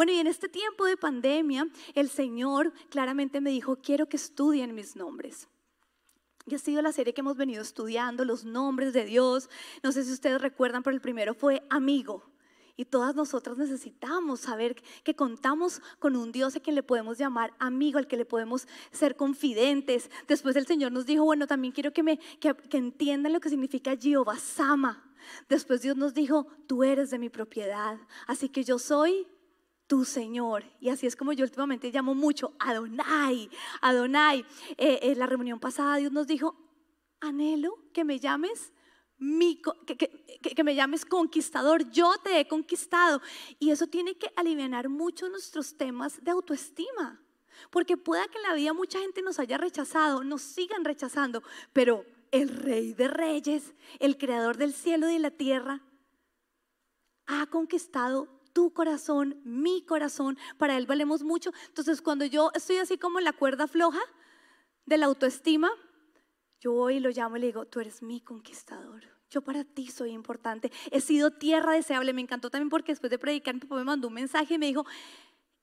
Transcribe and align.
Bueno, 0.00 0.12
y 0.12 0.18
en 0.18 0.28
este 0.28 0.48
tiempo 0.48 0.86
de 0.86 0.96
pandemia, 0.96 1.68
el 1.94 2.08
Señor 2.08 2.72
claramente 2.88 3.42
me 3.42 3.50
dijo, 3.50 3.76
quiero 3.76 4.08
que 4.08 4.16
estudien 4.16 4.74
mis 4.74 4.96
nombres. 4.96 5.46
Y 6.46 6.54
ha 6.54 6.58
sido 6.58 6.80
la 6.80 6.92
serie 6.92 7.12
que 7.12 7.20
hemos 7.20 7.36
venido 7.36 7.60
estudiando, 7.60 8.24
los 8.24 8.46
nombres 8.46 8.94
de 8.94 9.04
Dios. 9.04 9.50
No 9.82 9.92
sé 9.92 10.02
si 10.04 10.10
ustedes 10.10 10.40
recuerdan, 10.40 10.82
pero 10.82 10.94
el 10.94 11.02
primero 11.02 11.34
fue 11.34 11.62
amigo. 11.68 12.24
Y 12.78 12.86
todas 12.86 13.14
nosotras 13.14 13.58
necesitamos 13.58 14.40
saber 14.40 14.74
que 15.04 15.14
contamos 15.14 15.82
con 15.98 16.16
un 16.16 16.32
Dios 16.32 16.56
a 16.56 16.60
quien 16.60 16.76
le 16.76 16.82
podemos 16.82 17.18
llamar 17.18 17.52
amigo, 17.58 17.98
al 17.98 18.06
que 18.06 18.16
le 18.16 18.24
podemos 18.24 18.68
ser 18.92 19.16
confidentes. 19.16 20.10
Después 20.26 20.56
el 20.56 20.66
Señor 20.66 20.92
nos 20.92 21.04
dijo, 21.04 21.24
bueno, 21.24 21.46
también 21.46 21.74
quiero 21.74 21.92
que, 21.92 22.02
me, 22.02 22.18
que, 22.40 22.56
entiendan 22.70 23.34
lo 23.34 23.40
que 23.40 23.50
significa 23.50 23.94
Jehová 24.00 24.38
Sama. 24.38 25.12
Después 25.50 25.82
Dios 25.82 25.98
nos 25.98 26.14
dijo, 26.14 26.46
tú 26.66 26.84
eres 26.84 27.10
de 27.10 27.18
mi 27.18 27.28
propiedad, 27.28 27.98
así 28.26 28.48
que 28.48 28.64
yo 28.64 28.78
soy 28.78 29.26
tu 29.90 30.04
Señor. 30.04 30.62
Y 30.78 30.88
así 30.88 31.08
es 31.08 31.16
como 31.16 31.32
yo 31.32 31.44
últimamente 31.44 31.90
llamo 31.90 32.14
mucho 32.14 32.54
Adonai, 32.60 33.50
Adonai. 33.80 34.46
Eh, 34.78 35.00
en 35.02 35.18
la 35.18 35.26
reunión 35.26 35.58
pasada 35.58 35.96
Dios 35.96 36.12
nos 36.12 36.28
dijo, 36.28 36.54
anhelo 37.20 37.76
que 37.92 38.04
me 38.04 38.20
llames 38.20 38.72
que, 39.18 40.62
me 40.62 40.76
llames 40.76 41.04
conquistador, 41.04 41.90
yo 41.90 42.14
te 42.22 42.38
he 42.38 42.46
conquistado. 42.46 43.20
Y 43.58 43.70
eso 43.70 43.88
tiene 43.88 44.16
que 44.16 44.32
aliviar 44.36 44.88
mucho 44.88 45.28
nuestros 45.28 45.76
temas 45.76 46.22
de 46.22 46.30
autoestima. 46.30 47.20
Porque 47.70 47.96
pueda 47.96 48.28
que 48.28 48.38
en 48.38 48.44
la 48.44 48.54
vida 48.54 48.72
mucha 48.72 49.00
gente 49.00 49.22
nos 49.22 49.40
haya 49.40 49.58
rechazado, 49.58 50.22
nos 50.22 50.40
sigan 50.40 50.84
rechazando, 50.84 51.42
pero 51.72 52.06
el 52.30 52.48
rey 52.48 52.94
de 52.94 53.08
reyes, 53.08 53.74
el 53.98 54.16
creador 54.16 54.56
del 54.56 54.72
cielo 54.72 55.10
y 55.10 55.14
de 55.14 55.18
la 55.18 55.32
tierra, 55.32 55.82
ha 57.26 57.46
conquistado 57.46 58.39
tu 58.52 58.72
corazón, 58.72 59.40
mi 59.44 59.84
corazón, 59.84 60.38
para 60.58 60.76
él 60.76 60.86
valemos 60.86 61.22
mucho. 61.22 61.52
Entonces 61.68 62.02
cuando 62.02 62.24
yo 62.24 62.50
estoy 62.54 62.76
así 62.76 62.98
como 62.98 63.18
en 63.18 63.24
la 63.24 63.32
cuerda 63.32 63.66
floja 63.66 64.00
de 64.86 64.98
la 64.98 65.06
autoestima, 65.06 65.70
yo 66.60 66.72
voy 66.72 66.96
y 66.96 67.00
lo 67.00 67.10
llamo 67.10 67.36
y 67.36 67.40
le 67.40 67.46
digo, 67.46 67.64
tú 67.64 67.80
eres 67.80 68.02
mi 68.02 68.20
conquistador. 68.20 69.04
Yo 69.30 69.42
para 69.42 69.64
ti 69.64 69.86
soy 69.86 70.10
importante. 70.10 70.72
He 70.90 71.00
sido 71.00 71.30
tierra 71.30 71.72
deseable. 71.72 72.12
Me 72.12 72.20
encantó 72.20 72.50
también 72.50 72.68
porque 72.68 72.92
después 72.92 73.10
de 73.10 73.18
predicar 73.18 73.54
mi 73.54 73.60
papá 73.60 73.76
me 73.76 73.84
mandó 73.84 74.08
un 74.08 74.14
mensaje 74.14 74.54
y 74.54 74.58
me 74.58 74.66
dijo, 74.66 74.84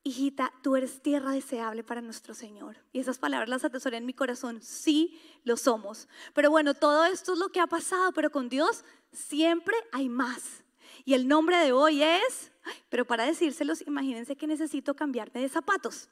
hijita, 0.04 0.54
tú 0.64 0.76
eres 0.76 1.02
tierra 1.02 1.32
deseable 1.32 1.84
para 1.84 2.02
nuestro 2.02 2.34
Señor. 2.34 2.78
Y 2.94 3.00
esas 3.00 3.20
palabras 3.20 3.50
las 3.50 3.66
atesoré 3.66 3.98
en 3.98 4.06
mi 4.06 4.14
corazón. 4.14 4.62
Sí, 4.62 5.20
lo 5.44 5.58
somos. 5.58 6.08
Pero 6.34 6.50
bueno, 6.50 6.74
todo 6.74 7.06
esto 7.06 7.34
es 7.34 7.40
lo 7.40 7.50
que 7.50 7.60
ha 7.60 7.68
pasado, 7.68 8.14
pero 8.14 8.32
con 8.32 8.48
Dios 8.48 8.86
siempre 9.12 9.76
hay 9.92 10.08
más. 10.08 10.64
Y 11.08 11.14
el 11.14 11.26
nombre 11.26 11.56
de 11.60 11.72
hoy 11.72 12.04
es, 12.04 12.52
pero 12.90 13.06
para 13.06 13.24
decírselos, 13.26 13.82
imagínense 13.88 14.36
que 14.36 14.46
necesito 14.46 14.94
cambiarme 14.94 15.40
de 15.40 15.48
zapatos. 15.48 16.10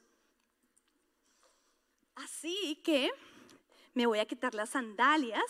Así 2.14 2.80
que 2.82 3.10
me 3.92 4.06
voy 4.06 4.20
a 4.20 4.24
quitar 4.24 4.54
las 4.54 4.70
sandalias. 4.70 5.44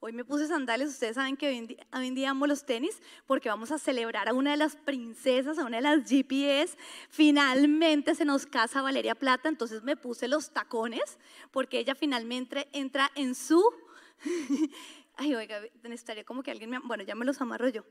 Hoy 0.00 0.12
me 0.12 0.24
puse 0.24 0.48
sandalias, 0.48 0.90
ustedes 0.90 1.14
saben 1.14 1.36
que 1.36 1.46
hoy 1.46 1.78
en, 1.92 2.14
día, 2.16 2.30
amo 2.30 2.48
los 2.48 2.66
tenis 2.66 3.00
porque 3.26 3.48
vamos 3.48 3.70
a 3.70 3.78
celebrar 3.78 4.28
a 4.28 4.34
una 4.34 4.50
de 4.50 4.56
las 4.56 4.74
princesas, 4.74 5.56
a 5.56 5.64
una 5.64 5.76
de 5.76 5.82
las 5.82 6.10
GPS. 6.10 6.76
Finalmente 7.10 8.16
se 8.16 8.24
nos 8.24 8.44
casa 8.44 8.82
Valeria 8.82 9.14
Plata, 9.14 9.48
entonces 9.48 9.84
me 9.84 9.96
puse 9.96 10.26
los 10.26 10.50
tacones 10.50 11.20
porque 11.52 11.78
ella 11.78 11.94
finalmente 11.94 12.66
entra 12.72 13.08
en 13.14 13.36
su... 13.36 13.62
Ay, 15.16 15.32
oiga, 15.36 15.60
necesitaría 15.84 16.24
como 16.24 16.42
que 16.42 16.50
alguien 16.50 16.70
me... 16.70 16.80
Bueno, 16.80 17.04
ya 17.04 17.14
me 17.14 17.24
los 17.24 17.40
amarro 17.40 17.68
yo. 17.68 17.84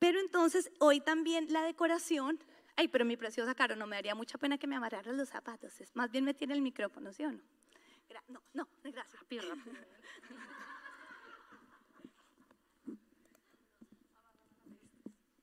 Pero 0.00 0.18
entonces 0.18 0.72
hoy 0.80 1.00
también 1.00 1.52
la 1.52 1.62
decoración... 1.62 2.40
Ay, 2.74 2.88
pero 2.88 3.04
mi 3.04 3.16
preciosa 3.16 3.54
Caro, 3.54 3.76
no 3.76 3.86
me 3.86 3.96
daría 3.96 4.14
mucha 4.14 4.38
pena 4.38 4.56
que 4.56 4.66
me 4.66 4.74
amarraran 4.74 5.16
los 5.16 5.28
zapatos. 5.28 5.74
Más 5.94 6.10
bien 6.10 6.24
me 6.24 6.32
tiene 6.32 6.54
el 6.54 6.62
micrófono, 6.62 7.12
¿sí 7.12 7.24
o 7.24 7.30
no? 7.30 7.40
no, 8.28 8.42
no, 8.54 8.68
gracias. 8.82 9.22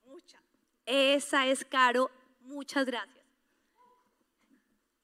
Mucha. 0.06 0.42
Esa 0.86 1.46
es 1.46 1.64
caro. 1.64 2.10
Muchas 2.42 2.86
gracias. 2.86 3.17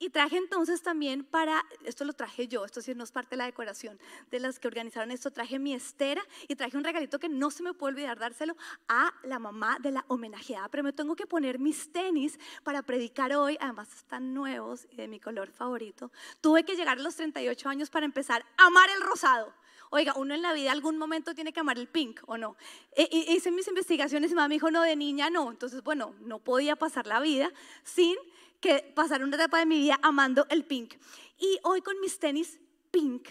Y 0.04 0.10
traje 0.10 0.36
entonces 0.36 0.82
también 0.82 1.24
para, 1.24 1.64
esto 1.82 2.04
lo 2.04 2.12
traje 2.12 2.46
yo, 2.46 2.66
esto 2.66 2.82
sí 2.82 2.94
no 2.94 3.04
es 3.04 3.10
parte 3.10 3.30
de 3.30 3.36
la 3.38 3.46
decoración 3.46 3.98
de 4.30 4.38
las 4.38 4.58
que 4.58 4.68
organizaron 4.68 5.10
esto, 5.10 5.30
traje 5.30 5.58
mi 5.58 5.72
estera 5.72 6.22
y 6.46 6.56
traje 6.56 6.76
un 6.76 6.84
regalito 6.84 7.18
que 7.18 7.30
no 7.30 7.50
se 7.50 7.62
me 7.62 7.72
puede 7.72 7.94
olvidar 7.94 8.18
dárselo 8.18 8.54
a 8.86 9.14
la 9.22 9.38
mamá 9.38 9.78
de 9.80 9.92
la 9.92 10.04
homenajeada, 10.08 10.68
pero 10.68 10.82
me 10.82 10.92
tengo 10.92 11.16
que 11.16 11.26
poner 11.26 11.58
mis 11.58 11.90
tenis 11.90 12.38
para 12.64 12.82
predicar 12.82 13.32
hoy, 13.32 13.56
además 13.58 13.88
están 13.94 14.34
nuevos 14.34 14.86
y 14.90 14.96
de 14.96 15.08
mi 15.08 15.20
color 15.20 15.50
favorito. 15.50 16.12
Tuve 16.42 16.64
que 16.64 16.76
llegar 16.76 16.98
a 16.98 17.02
los 17.02 17.16
38 17.16 17.66
años 17.70 17.88
para 17.88 18.04
empezar 18.04 18.44
a 18.58 18.66
amar 18.66 18.90
el 18.94 19.00
rosado. 19.00 19.54
Oiga, 19.88 20.12
uno 20.16 20.34
en 20.34 20.42
la 20.42 20.52
vida 20.52 20.70
algún 20.70 20.98
momento 20.98 21.34
tiene 21.34 21.54
que 21.54 21.60
amar 21.60 21.78
el 21.78 21.88
pink, 21.88 22.20
¿o 22.26 22.36
no? 22.36 22.56
E, 22.94 23.08
e, 23.10 23.32
hice 23.32 23.50
mis 23.50 23.68
investigaciones 23.68 24.30
y 24.30 24.34
mamá 24.34 24.48
me 24.48 24.56
dijo, 24.56 24.70
no, 24.70 24.82
de 24.82 24.96
niña 24.96 25.30
no. 25.30 25.50
Entonces, 25.50 25.82
bueno, 25.82 26.14
no 26.20 26.40
podía 26.40 26.76
pasar 26.76 27.06
la 27.06 27.20
vida 27.20 27.50
sin 27.84 28.16
que 28.64 28.80
pasar 28.94 29.22
una 29.22 29.36
etapa 29.36 29.58
de 29.58 29.66
mi 29.66 29.78
vida 29.78 30.00
amando 30.00 30.46
el 30.48 30.64
pink. 30.64 30.94
Y 31.38 31.58
hoy 31.64 31.82
con 31.82 32.00
mis 32.00 32.18
tenis 32.18 32.58
pink, 32.90 33.28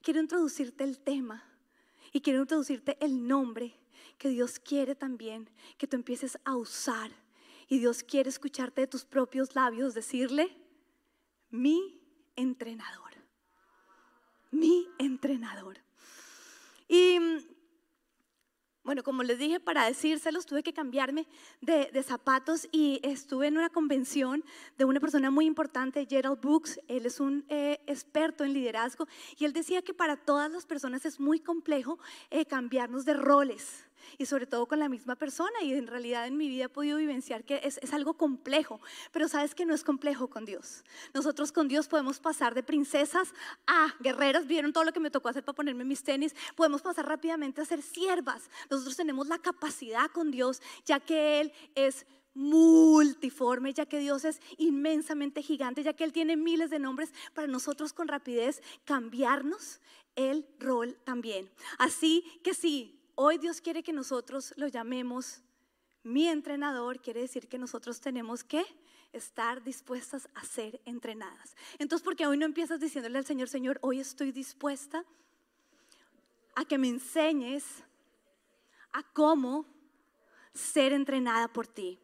quiero 0.00 0.18
introducirte 0.18 0.82
el 0.82 0.98
tema 0.98 1.44
y 2.10 2.22
quiero 2.22 2.40
introducirte 2.40 2.96
el 3.04 3.28
nombre 3.28 3.78
que 4.16 4.30
Dios 4.30 4.58
quiere 4.58 4.94
también 4.94 5.50
que 5.76 5.86
tú 5.86 5.96
empieces 5.96 6.38
a 6.46 6.56
usar. 6.56 7.10
Y 7.68 7.80
Dios 7.80 8.02
quiere 8.02 8.30
escucharte 8.30 8.80
de 8.80 8.86
tus 8.86 9.04
propios 9.04 9.54
labios 9.54 9.92
decirle, 9.92 10.56
mi 11.50 12.00
entrenador, 12.34 13.12
mi 14.52 14.88
entrenador. 14.96 15.76
Y 16.88 17.18
bueno, 18.86 19.02
como 19.02 19.24
les 19.24 19.38
dije, 19.38 19.58
para 19.58 19.84
decírselos 19.84 20.46
tuve 20.46 20.62
que 20.62 20.72
cambiarme 20.72 21.26
de, 21.60 21.90
zapatos 22.04 22.68
y 22.70 23.00
estuve 23.02 23.48
en 23.48 23.58
una 23.58 23.68
convención 23.68 24.44
de 24.78 24.84
una 24.84 25.00
persona 25.00 25.28
muy 25.28 25.44
importante, 25.44 26.06
Gerald 26.08 26.40
Brooks. 26.40 26.78
Él 26.86 27.04
es 27.04 27.18
un 27.18 27.44
eh, 27.48 27.80
experto 27.88 28.44
en 28.44 28.52
liderazgo 28.54 29.08
y 29.38 29.44
él 29.44 29.52
decía 29.52 29.82
que 29.82 29.92
para 29.92 30.16
todas 30.16 30.52
las 30.52 30.66
personas 30.66 31.04
es 31.04 31.18
muy 31.18 31.40
complejo 31.40 31.98
eh, 32.30 32.46
cambiarnos 32.46 33.04
de 33.04 33.14
roles 33.14 33.84
y 34.18 34.26
sobre 34.26 34.46
todo 34.46 34.66
con 34.66 34.78
la 34.78 34.88
misma 34.88 35.16
persona. 35.16 35.62
Y 35.62 35.72
en 35.72 35.86
realidad 35.86 36.26
en 36.26 36.36
mi 36.36 36.48
vida 36.48 36.64
he 36.64 36.68
podido 36.68 36.98
vivenciar 36.98 37.44
que 37.44 37.60
es, 37.64 37.78
es, 37.82 37.92
algo 37.92 38.14
complejo, 38.14 38.80
pero 39.12 39.28
sabes 39.28 39.54
que 39.54 39.66
no 39.66 39.74
es 39.74 39.84
complejo 39.84 40.28
con 40.28 40.44
Dios. 40.44 40.84
Nosotros 41.14 41.52
con 41.52 41.68
Dios 41.68 41.88
podemos 41.88 42.20
pasar 42.20 42.54
de 42.54 42.62
princesas 42.62 43.32
a 43.66 43.94
guerreras. 44.00 44.46
Vieron 44.46 44.72
todo 44.72 44.84
lo 44.84 44.92
que 44.92 45.00
me 45.00 45.10
tocó 45.10 45.28
hacer 45.28 45.44
para 45.44 45.56
ponerme 45.56 45.84
mis 45.84 46.02
tenis. 46.02 46.34
Podemos 46.54 46.82
pasar 46.82 47.06
rápidamente 47.06 47.60
a 47.60 47.64
ser 47.64 47.82
siervas. 47.82 48.50
Nosotros 48.70 48.96
tenemos 48.96 49.28
la 49.28 49.38
capacidad 49.38 50.10
con 50.10 50.30
Dios, 50.30 50.60
ya 50.84 51.00
que 51.00 51.40
Él 51.40 51.52
es 51.74 52.06
multiforme, 52.36 53.72
ya 53.72 53.86
que 53.86 53.98
Dios 53.98 54.26
es 54.26 54.40
inmensamente 54.58 55.42
gigante, 55.42 55.82
ya 55.82 55.94
que 55.94 56.04
Él 56.04 56.12
tiene 56.12 56.36
miles 56.36 56.68
de 56.68 56.78
nombres, 56.78 57.12
para 57.32 57.46
nosotros 57.46 57.94
con 57.94 58.08
rapidez 58.08 58.62
cambiarnos 58.84 59.80
el 60.16 60.46
rol 60.58 60.98
también. 61.04 61.50
Así 61.78 62.40
que 62.44 62.52
sí, 62.52 62.95
Hoy 63.18 63.38
Dios 63.38 63.62
quiere 63.62 63.82
que 63.82 63.94
nosotros 63.94 64.52
lo 64.58 64.68
llamemos 64.68 65.40
mi 66.02 66.28
entrenador, 66.28 67.00
quiere 67.00 67.22
decir 67.22 67.48
que 67.48 67.56
nosotros 67.56 67.98
tenemos 67.98 68.44
que 68.44 68.62
estar 69.14 69.62
dispuestas 69.64 70.28
a 70.34 70.44
ser 70.44 70.82
entrenadas. 70.84 71.56
Entonces, 71.78 72.04
porque 72.04 72.26
hoy 72.26 72.36
no 72.36 72.44
empiezas 72.44 72.78
diciéndole 72.78 73.16
al 73.16 73.24
Señor, 73.24 73.48
Señor, 73.48 73.78
hoy 73.80 74.00
estoy 74.00 74.32
dispuesta 74.32 75.02
a 76.54 76.66
que 76.66 76.76
me 76.76 76.88
enseñes 76.88 77.64
a 78.92 79.02
cómo 79.14 79.64
ser 80.52 80.92
entrenada 80.92 81.48
por 81.48 81.66
ti. 81.66 81.98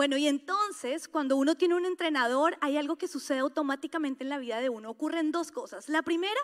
Bueno, 0.00 0.16
y 0.16 0.28
entonces 0.28 1.08
cuando 1.08 1.36
uno 1.36 1.56
tiene 1.56 1.74
un 1.74 1.84
entrenador, 1.84 2.56
hay 2.62 2.78
algo 2.78 2.96
que 2.96 3.06
sucede 3.06 3.40
automáticamente 3.40 4.24
en 4.24 4.30
la 4.30 4.38
vida 4.38 4.58
de 4.58 4.70
uno. 4.70 4.88
Ocurren 4.88 5.30
dos 5.30 5.52
cosas. 5.52 5.90
La 5.90 6.00
primera 6.00 6.40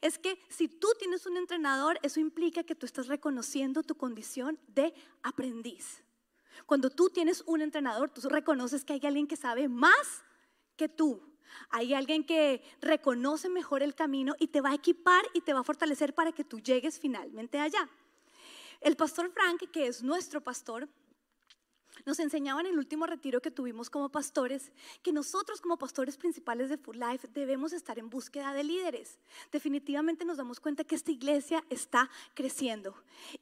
es 0.00 0.16
que 0.16 0.38
si 0.48 0.68
tú 0.68 0.86
tienes 0.96 1.26
un 1.26 1.36
entrenador, 1.36 1.98
eso 2.04 2.20
implica 2.20 2.62
que 2.62 2.76
tú 2.76 2.86
estás 2.86 3.08
reconociendo 3.08 3.82
tu 3.82 3.96
condición 3.96 4.60
de 4.68 4.94
aprendiz. 5.24 6.04
Cuando 6.66 6.88
tú 6.88 7.10
tienes 7.10 7.42
un 7.48 7.62
entrenador, 7.62 8.10
tú 8.10 8.20
reconoces 8.28 8.84
que 8.84 8.92
hay 8.92 9.00
alguien 9.02 9.26
que 9.26 9.34
sabe 9.34 9.66
más 9.66 10.22
que 10.76 10.88
tú. 10.88 11.20
Hay 11.70 11.94
alguien 11.94 12.22
que 12.22 12.62
reconoce 12.80 13.48
mejor 13.48 13.82
el 13.82 13.96
camino 13.96 14.36
y 14.38 14.46
te 14.46 14.60
va 14.60 14.70
a 14.70 14.74
equipar 14.74 15.24
y 15.34 15.40
te 15.40 15.52
va 15.52 15.58
a 15.58 15.64
fortalecer 15.64 16.14
para 16.14 16.30
que 16.30 16.44
tú 16.44 16.60
llegues 16.60 17.00
finalmente 17.00 17.58
allá. 17.58 17.90
El 18.80 18.94
pastor 18.94 19.32
Frank, 19.32 19.68
que 19.72 19.88
es 19.88 20.00
nuestro 20.00 20.40
pastor, 20.40 20.88
Nos 22.06 22.18
enseñaban 22.18 22.66
en 22.66 22.72
el 22.72 22.78
último 22.78 23.06
retiro 23.06 23.40
que 23.40 23.50
tuvimos 23.50 23.90
como 23.90 24.10
pastores 24.10 24.72
que 25.02 25.12
nosotros 25.12 25.60
como 25.60 25.78
pastores 25.78 26.16
principales 26.16 26.68
de 26.68 26.78
Full 26.78 26.98
Life 26.98 27.28
debemos 27.32 27.72
estar 27.72 27.98
en 27.98 28.10
búsqueda 28.10 28.52
de 28.52 28.64
líderes. 28.64 29.18
Definitivamente 29.52 30.24
nos 30.24 30.36
damos 30.36 30.60
cuenta 30.60 30.84
que 30.84 30.94
esta 30.94 31.10
iglesia 31.10 31.64
está 31.70 32.10
creciendo 32.34 32.94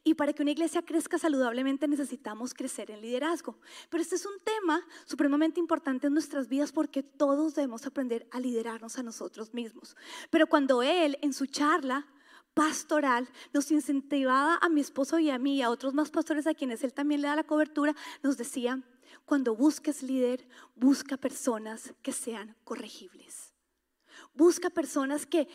y 0.03 0.13
para 0.13 0.33
que 0.33 0.41
una 0.41 0.51
iglesia 0.51 0.81
crezca 0.81 1.17
saludablemente 1.17 1.87
necesitamos 1.87 2.53
crecer 2.53 2.91
en 2.91 3.01
liderazgo. 3.01 3.57
Pero 3.89 4.01
este 4.01 4.15
es 4.15 4.25
un 4.25 4.39
tema 4.43 4.85
supremamente 5.05 5.59
importante 5.59 6.07
en 6.07 6.13
nuestras 6.13 6.47
vidas 6.47 6.71
porque 6.71 7.03
todos 7.03 7.55
debemos 7.55 7.85
aprender 7.85 8.27
a 8.31 8.39
liderarnos 8.39 8.97
a 8.97 9.03
nosotros 9.03 9.53
mismos. 9.53 9.95
Pero 10.29 10.47
cuando 10.47 10.83
él 10.83 11.17
en 11.21 11.33
su 11.33 11.45
charla 11.45 12.07
pastoral 12.53 13.29
nos 13.53 13.71
incentivaba 13.71 14.57
a 14.61 14.69
mi 14.69 14.81
esposo 14.81 15.19
y 15.19 15.29
a 15.29 15.39
mí 15.39 15.57
y 15.57 15.61
a 15.61 15.69
otros 15.69 15.93
más 15.93 16.11
pastores 16.11 16.47
a 16.47 16.53
quienes 16.53 16.83
él 16.83 16.93
también 16.93 17.21
le 17.21 17.27
da 17.27 17.35
la 17.35 17.43
cobertura, 17.43 17.95
nos 18.23 18.37
decía, 18.37 18.81
cuando 19.25 19.55
busques 19.55 20.03
líder, 20.03 20.47
busca 20.75 21.17
personas 21.17 21.93
que 22.01 22.11
sean 22.11 22.55
corregibles. 22.63 23.53
Busca 24.33 24.69
personas 24.69 25.25
que 25.25 25.47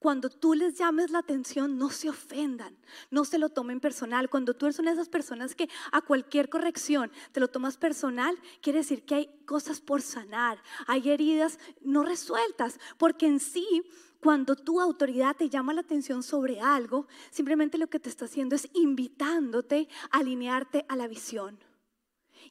cuando 0.00 0.30
tú 0.30 0.54
les 0.54 0.78
llames 0.78 1.10
la 1.10 1.18
atención, 1.18 1.76
no 1.76 1.90
se 1.90 2.08
ofendan, 2.08 2.74
no 3.10 3.26
se 3.26 3.38
lo 3.38 3.50
tomen 3.50 3.80
personal. 3.80 4.30
Cuando 4.30 4.54
tú 4.54 4.64
eres 4.64 4.78
una 4.78 4.90
de 4.90 4.94
esas 4.94 5.10
personas 5.10 5.54
que 5.54 5.68
a 5.92 6.00
cualquier 6.00 6.48
corrección 6.48 7.12
te 7.32 7.40
lo 7.40 7.48
tomas 7.48 7.76
personal, 7.76 8.38
quiere 8.62 8.78
decir 8.78 9.04
que 9.04 9.14
hay 9.14 9.44
cosas 9.44 9.82
por 9.82 10.00
sanar, 10.00 10.62
hay 10.86 11.10
heridas 11.10 11.58
no 11.82 12.02
resueltas, 12.02 12.80
porque 12.96 13.26
en 13.26 13.40
sí 13.40 13.82
cuando 14.20 14.54
tu 14.54 14.80
autoridad 14.80 15.36
te 15.36 15.48
llama 15.48 15.72
la 15.72 15.80
atención 15.80 16.22
sobre 16.22 16.60
algo, 16.60 17.06
simplemente 17.30 17.78
lo 17.78 17.88
que 17.88 18.00
te 18.00 18.08
está 18.08 18.26
haciendo 18.26 18.54
es 18.54 18.68
invitándote 18.74 19.88
a 20.10 20.18
alinearte 20.18 20.84
a 20.88 20.96
la 20.96 21.08
visión. 21.08 21.58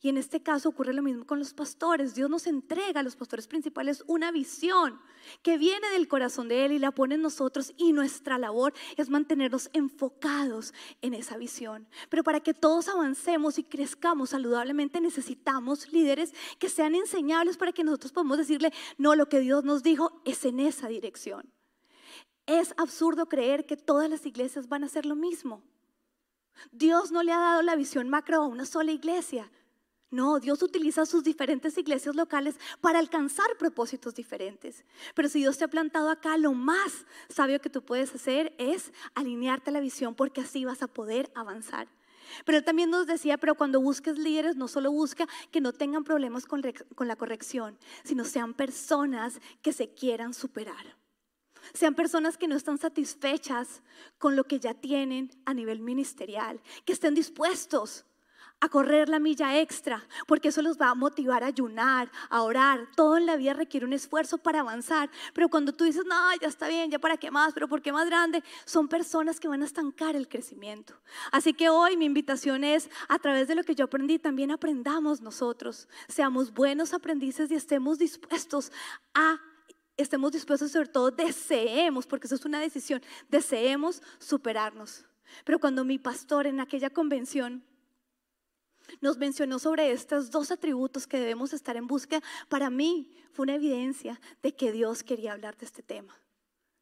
Y 0.01 0.09
en 0.09 0.17
este 0.17 0.41
caso 0.41 0.69
ocurre 0.69 0.93
lo 0.93 1.01
mismo 1.01 1.25
con 1.25 1.39
los 1.39 1.53
pastores. 1.53 2.15
Dios 2.15 2.29
nos 2.29 2.47
entrega 2.47 3.01
a 3.01 3.03
los 3.03 3.15
pastores 3.15 3.47
principales 3.47 4.03
una 4.07 4.31
visión 4.31 4.99
que 5.43 5.57
viene 5.57 5.89
del 5.89 6.07
corazón 6.07 6.47
de 6.47 6.65
Él 6.65 6.71
y 6.71 6.79
la 6.79 6.91
pone 6.91 7.15
en 7.15 7.21
nosotros 7.21 7.73
y 7.77 7.91
nuestra 7.91 8.37
labor 8.37 8.73
es 8.95 9.09
mantenernos 9.09 9.69
enfocados 9.73 10.73
en 11.01 11.13
esa 11.13 11.37
visión. 11.37 11.87
Pero 12.09 12.23
para 12.23 12.39
que 12.39 12.53
todos 12.53 12.87
avancemos 12.87 13.59
y 13.59 13.63
crezcamos 13.63 14.29
saludablemente 14.29 15.01
necesitamos 15.01 15.91
líderes 15.91 16.33
que 16.59 16.69
sean 16.69 16.95
enseñables 16.95 17.57
para 17.57 17.73
que 17.73 17.83
nosotros 17.83 18.13
podamos 18.13 18.37
decirle, 18.37 18.71
no, 18.97 19.15
lo 19.15 19.27
que 19.27 19.39
Dios 19.39 19.65
nos 19.65 19.83
dijo 19.83 20.21
es 20.23 20.45
en 20.45 20.59
esa 20.61 20.87
dirección. 20.87 21.51
Es 22.49 22.73
absurdo 22.77 23.29
creer 23.29 23.67
que 23.67 23.77
todas 23.77 24.09
las 24.09 24.25
iglesias 24.25 24.67
van 24.67 24.81
a 24.81 24.87
hacer 24.87 25.05
lo 25.05 25.15
mismo. 25.15 25.61
Dios 26.71 27.11
no 27.11 27.21
le 27.21 27.31
ha 27.31 27.37
dado 27.37 27.61
la 27.61 27.75
visión 27.75 28.09
macro 28.09 28.37
a 28.37 28.47
una 28.47 28.65
sola 28.65 28.91
iglesia. 28.91 29.51
No, 30.09 30.39
Dios 30.39 30.63
utiliza 30.63 31.05
sus 31.05 31.23
diferentes 31.23 31.77
iglesias 31.77 32.15
locales 32.15 32.55
para 32.81 32.97
alcanzar 32.97 33.45
propósitos 33.59 34.15
diferentes. 34.15 34.83
Pero 35.13 35.29
si 35.29 35.41
Dios 35.41 35.59
te 35.59 35.65
ha 35.65 35.67
plantado 35.67 36.09
acá, 36.09 36.39
lo 36.39 36.53
más 36.53 37.05
sabio 37.29 37.61
que 37.61 37.69
tú 37.69 37.85
puedes 37.85 38.15
hacer 38.15 38.55
es 38.57 38.93
alinearte 39.13 39.69
a 39.69 39.73
la 39.73 39.79
visión 39.79 40.15
porque 40.15 40.41
así 40.41 40.65
vas 40.65 40.81
a 40.81 40.87
poder 40.87 41.31
avanzar. 41.35 41.87
Pero 42.45 42.57
él 42.57 42.63
también 42.63 42.89
nos 42.89 43.05
decía, 43.05 43.37
pero 43.37 43.53
cuando 43.53 43.79
busques 43.79 44.17
líderes, 44.17 44.55
no 44.55 44.67
solo 44.67 44.91
busca 44.91 45.27
que 45.51 45.61
no 45.61 45.71
tengan 45.71 46.03
problemas 46.03 46.47
con, 46.47 46.63
con 46.95 47.07
la 47.07 47.15
corrección, 47.15 47.77
sino 48.03 48.25
sean 48.25 48.55
personas 48.55 49.39
que 49.61 49.71
se 49.71 49.93
quieran 49.93 50.33
superar. 50.33 50.98
Sean 51.73 51.95
personas 51.95 52.37
que 52.37 52.47
no 52.47 52.55
están 52.55 52.77
satisfechas 52.77 53.81
con 54.17 54.35
lo 54.35 54.43
que 54.43 54.59
ya 54.59 54.73
tienen 54.73 55.31
a 55.45 55.53
nivel 55.53 55.79
ministerial, 55.79 56.61
que 56.85 56.93
estén 56.93 57.13
dispuestos 57.13 58.05
a 58.61 58.69
correr 58.69 59.07
la 59.07 59.19
milla 59.19 59.59
extra, 59.59 60.05
porque 60.27 60.49
eso 60.49 60.61
los 60.61 60.77
va 60.77 60.89
a 60.89 60.95
motivar 60.95 61.43
a 61.43 61.47
ayunar, 61.47 62.11
a 62.29 62.41
orar. 62.41 62.87
Todo 62.95 63.17
en 63.17 63.25
la 63.25 63.37
vida 63.37 63.53
requiere 63.53 63.85
un 63.85 63.93
esfuerzo 63.93 64.37
para 64.37 64.59
avanzar, 64.59 65.09
pero 65.33 65.49
cuando 65.49 65.73
tú 65.73 65.85
dices, 65.85 66.03
no, 66.05 66.15
ya 66.41 66.47
está 66.47 66.67
bien, 66.67 66.91
ya 66.91 66.99
para 66.99 67.17
qué 67.17 67.31
más, 67.31 67.53
pero 67.53 67.67
¿por 67.67 67.81
qué 67.81 67.91
más 67.91 68.07
grande? 68.07 68.43
Son 68.65 68.87
personas 68.87 69.39
que 69.39 69.47
van 69.47 69.61
a 69.61 69.65
estancar 69.65 70.15
el 70.15 70.27
crecimiento. 70.27 70.93
Así 71.31 71.53
que 71.53 71.69
hoy 71.69 71.95
mi 71.95 72.05
invitación 72.05 72.63
es, 72.63 72.89
a 73.07 73.19
través 73.19 73.47
de 73.47 73.55
lo 73.55 73.63
que 73.63 73.75
yo 73.75 73.85
aprendí, 73.85 74.19
también 74.19 74.51
aprendamos 74.51 75.21
nosotros, 75.21 75.87
seamos 76.07 76.53
buenos 76.53 76.93
aprendices 76.93 77.51
y 77.51 77.55
estemos 77.55 77.97
dispuestos 77.97 78.71
a 79.13 79.39
estemos 80.01 80.31
dispuestos, 80.31 80.71
sobre 80.71 80.89
todo 80.89 81.11
deseemos, 81.11 82.07
porque 82.07 82.27
eso 82.27 82.35
es 82.35 82.45
una 82.45 82.59
decisión, 82.59 83.01
deseemos 83.29 84.01
superarnos. 84.19 85.05
Pero 85.45 85.59
cuando 85.59 85.83
mi 85.85 85.99
pastor 85.99 86.47
en 86.47 86.59
aquella 86.59 86.89
convención 86.89 87.63
nos 89.01 89.17
mencionó 89.17 89.59
sobre 89.59 89.91
estos 89.91 90.31
dos 90.31 90.49
atributos 90.49 91.05
que 91.05 91.19
debemos 91.19 91.53
estar 91.53 91.77
en 91.77 91.87
busca, 91.87 92.21
para 92.47 92.69
mí 92.69 93.11
fue 93.33 93.43
una 93.43 93.55
evidencia 93.55 94.19
de 94.41 94.55
que 94.55 94.71
Dios 94.71 95.03
quería 95.03 95.33
hablar 95.33 95.57
de 95.57 95.65
este 95.65 95.83
tema 95.83 96.19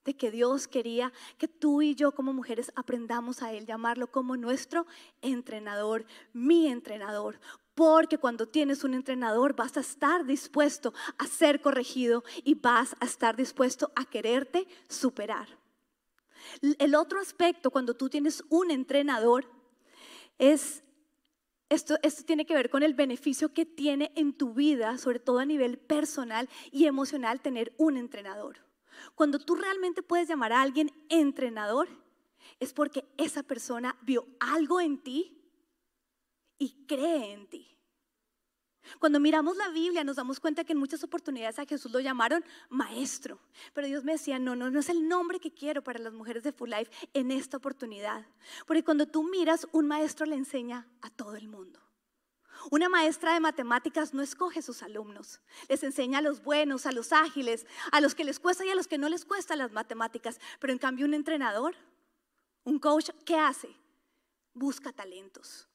de 0.08 0.16
que 0.16 0.32
Dios 0.32 0.70
quería 0.70 1.12
que 1.38 1.50
tú 1.50 1.82
y 1.82 1.94
yo 1.94 2.14
como 2.14 2.32
mujeres 2.32 2.72
aprendamos 2.78 3.44
a 3.44 3.52
Él, 3.52 3.66
llamarlo 3.66 4.10
como 4.10 4.38
nuestro 4.38 4.88
entrenador, 5.22 6.06
mi 6.32 6.68
entrenador. 6.68 7.42
Porque 7.78 8.18
cuando 8.18 8.48
tienes 8.48 8.84
un 8.84 8.96
entrenador 8.96 9.56
vas 9.56 9.78
a 9.78 9.82
estar 9.82 10.26
dispuesto 10.26 10.96
a 11.20 11.28
ser 11.28 11.62
corregido 11.62 12.24
y 12.44 12.56
vas 12.56 12.96
a 13.00 13.06
estar 13.06 13.36
dispuesto 13.36 13.92
a 13.96 14.04
quererte 14.04 14.68
superar. 14.90 15.48
El 16.80 16.96
otro 16.96 17.20
aspecto 17.20 17.70
cuando 17.70 17.94
tú 17.94 18.10
tienes 18.10 18.44
un 18.50 18.72
entrenador 18.72 19.46
es 20.40 20.84
esto, 21.70 22.00
esto, 22.02 22.24
tiene 22.24 22.48
que 22.48 22.56
ver 22.56 22.72
con 22.72 22.82
el 22.82 22.96
beneficio 22.96 23.54
que 23.54 23.68
tiene 23.68 24.12
en 24.16 24.34
tu 24.34 24.56
vida, 24.56 24.98
sobre 24.98 25.20
todo 25.20 25.38
a 25.38 25.46
nivel 25.46 25.78
personal 25.78 26.50
y 26.72 26.88
emocional, 26.88 27.42
tener 27.42 27.76
un 27.78 27.98
entrenador. 27.98 28.58
Cuando 29.14 29.38
tú 29.38 29.54
realmente 29.54 30.02
puedes 30.02 30.28
llamar 30.28 30.52
a 30.52 30.64
alguien 30.64 30.92
entrenador, 31.10 31.88
es 32.60 32.74
porque 32.74 33.06
esa 33.18 33.44
persona 33.44 33.96
vio 34.02 34.26
algo 34.40 34.82
en 34.82 34.98
ti 34.98 35.38
y 36.58 36.86
cree 36.86 37.34
en 37.34 37.48
ti. 37.48 37.78
Cuando 39.00 39.20
miramos 39.20 39.58
la 39.58 39.70
Biblia 39.70 40.04
nos 40.04 40.16
damos 40.16 40.40
cuenta 40.40 40.64
que 40.64 40.74
en 40.74 40.80
muchas 40.80 41.04
oportunidades 41.04 41.60
a 41.60 41.66
Jesús 41.66 41.92
lo 41.92 42.00
llamaron 42.00 42.44
maestro, 42.70 43.40
pero 43.74 43.88
Dios 43.88 44.04
me 44.04 44.14
decía, 44.14 44.40
no, 44.40 44.56
no, 44.56 44.70
no 44.70 44.80
es 44.80 44.90
el 44.90 45.08
nombre 45.08 45.40
que 45.40 45.54
quiero 45.54 45.84
para 45.84 46.00
las 46.00 46.14
mujeres 46.14 46.44
de 46.44 46.54
Full 46.54 46.70
Life 46.70 46.92
en 47.14 47.32
esta 47.32 47.58
oportunidad. 47.58 48.26
Porque 48.66 48.84
cuando 48.84 49.06
tú 49.08 49.24
miras, 49.24 49.68
un 49.72 49.88
maestro 49.88 50.26
le 50.26 50.36
enseña 50.36 50.88
a 51.02 51.10
todo 51.10 51.36
el 51.36 51.48
mundo. 51.48 51.82
Una 52.72 52.90
maestra 52.90 53.34
de 53.34 53.40
matemáticas 53.40 54.14
no 54.14 54.22
escoge 54.22 54.62
sus 54.62 54.82
alumnos, 54.82 55.40
les 55.70 55.84
enseña 55.84 56.20
a 56.20 56.22
los 56.22 56.44
buenos, 56.44 56.86
a 56.86 56.92
los 56.92 57.14
ágiles, 57.14 57.66
a 57.92 58.02
los 58.02 58.16
que 58.16 58.26
les 58.26 58.40
cuesta 58.40 58.66
y 58.66 58.70
a 58.70 58.76
los 58.76 58.88
que 58.88 58.98
no 58.98 59.10
les 59.10 59.26
cuesta 59.26 59.56
las 59.56 59.72
matemáticas. 59.72 60.40
Pero 60.60 60.74
en 60.74 60.80
cambio 60.80 61.06
un 61.06 61.14
entrenador, 61.14 61.76
un 62.64 62.80
coach, 62.80 63.12
¿qué 63.26 63.38
hace? 63.38 63.70
Busca 64.54 64.92
talentos. 64.92 65.67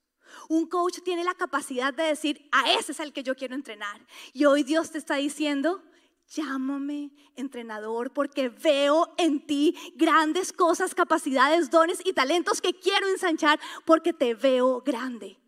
Un 0.48 0.66
coach 0.66 1.00
tiene 1.04 1.24
la 1.24 1.34
capacidad 1.34 1.92
de 1.92 2.04
decir, 2.04 2.48
a 2.52 2.72
ese 2.72 2.92
es 2.92 3.00
el 3.00 3.12
que 3.12 3.22
yo 3.22 3.34
quiero 3.34 3.54
entrenar. 3.54 4.00
Y 4.32 4.44
hoy 4.44 4.62
Dios 4.62 4.90
te 4.90 4.98
está 4.98 5.16
diciendo, 5.16 5.82
llámame 6.28 7.10
entrenador 7.36 8.12
porque 8.12 8.48
veo 8.48 9.12
en 9.18 9.46
ti 9.46 9.76
grandes 9.96 10.52
cosas, 10.52 10.94
capacidades, 10.94 11.70
dones 11.70 12.00
y 12.04 12.12
talentos 12.12 12.60
que 12.60 12.74
quiero 12.74 13.08
ensanchar 13.08 13.60
porque 13.84 14.12
te 14.12 14.34
veo 14.34 14.80
grande. 14.80 15.38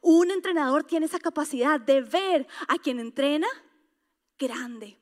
Un 0.00 0.30
entrenador 0.30 0.84
tiene 0.84 1.06
esa 1.06 1.18
capacidad 1.18 1.80
de 1.80 2.00
ver 2.00 2.46
a 2.68 2.78
quien 2.78 3.00
entrena 3.00 3.48
grande. 4.38 4.98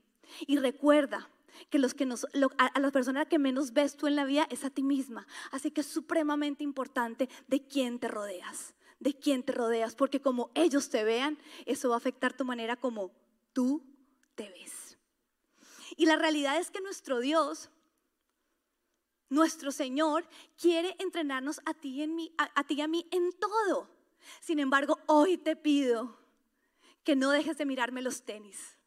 Y 0.46 0.58
recuerda 0.58 1.28
que, 1.70 1.78
los 1.78 1.94
que 1.94 2.06
nos, 2.06 2.26
a, 2.58 2.80
la 2.80 2.90
persona 2.90 3.24
que 3.24 3.38
menos 3.38 3.72
ves 3.72 3.96
tú 3.96 4.06
en 4.06 4.16
la 4.16 4.24
vida 4.24 4.46
es 4.50 4.64
a 4.64 4.70
ti 4.70 4.82
misma. 4.82 5.26
Así 5.50 5.70
que 5.70 5.82
es 5.82 5.86
supremamente 5.86 6.64
importante 6.64 7.28
de 7.48 7.66
quién 7.66 7.98
te 7.98 8.08
rodeas, 8.08 8.74
de 9.02 9.14
quién 9.14 9.42
te 9.42 9.52
rodeas, 9.52 9.94
porque 9.94 10.20
como 10.20 10.50
ellos 10.54 10.88
te 10.88 11.04
vean, 11.04 11.38
eso 11.66 11.88
va 11.88 11.96
a 11.96 11.98
afectar 11.98 12.36
tu 12.36 12.44
manera 12.44 12.76
como 12.76 13.10
tú 13.52 13.82
te 14.34 14.48
ves. 14.48 14.96
Y 15.96 16.06
la 16.06 16.16
realidad 16.16 16.58
es 16.58 16.70
que 16.70 16.80
nuestro 16.80 17.20
Dios 17.20 17.70
nuestro 19.32 19.72
Señor 19.72 20.28
quiere 20.60 20.94
entrenarnos 20.98 21.62
a 21.64 21.72
ti, 21.72 22.02
y 22.02 22.80
a 22.82 22.86
mí 22.86 23.06
en 23.10 23.32
todo. 23.32 23.88
Sin 24.40 24.58
embargo, 24.58 24.98
hoy 25.06 25.38
te 25.38 25.56
pido 25.56 26.18
que 27.02 27.16
no 27.16 27.30
dejes 27.30 27.56
de 27.56 27.64
mirarme 27.64 28.02
los 28.02 28.24
tenis. 28.24 28.78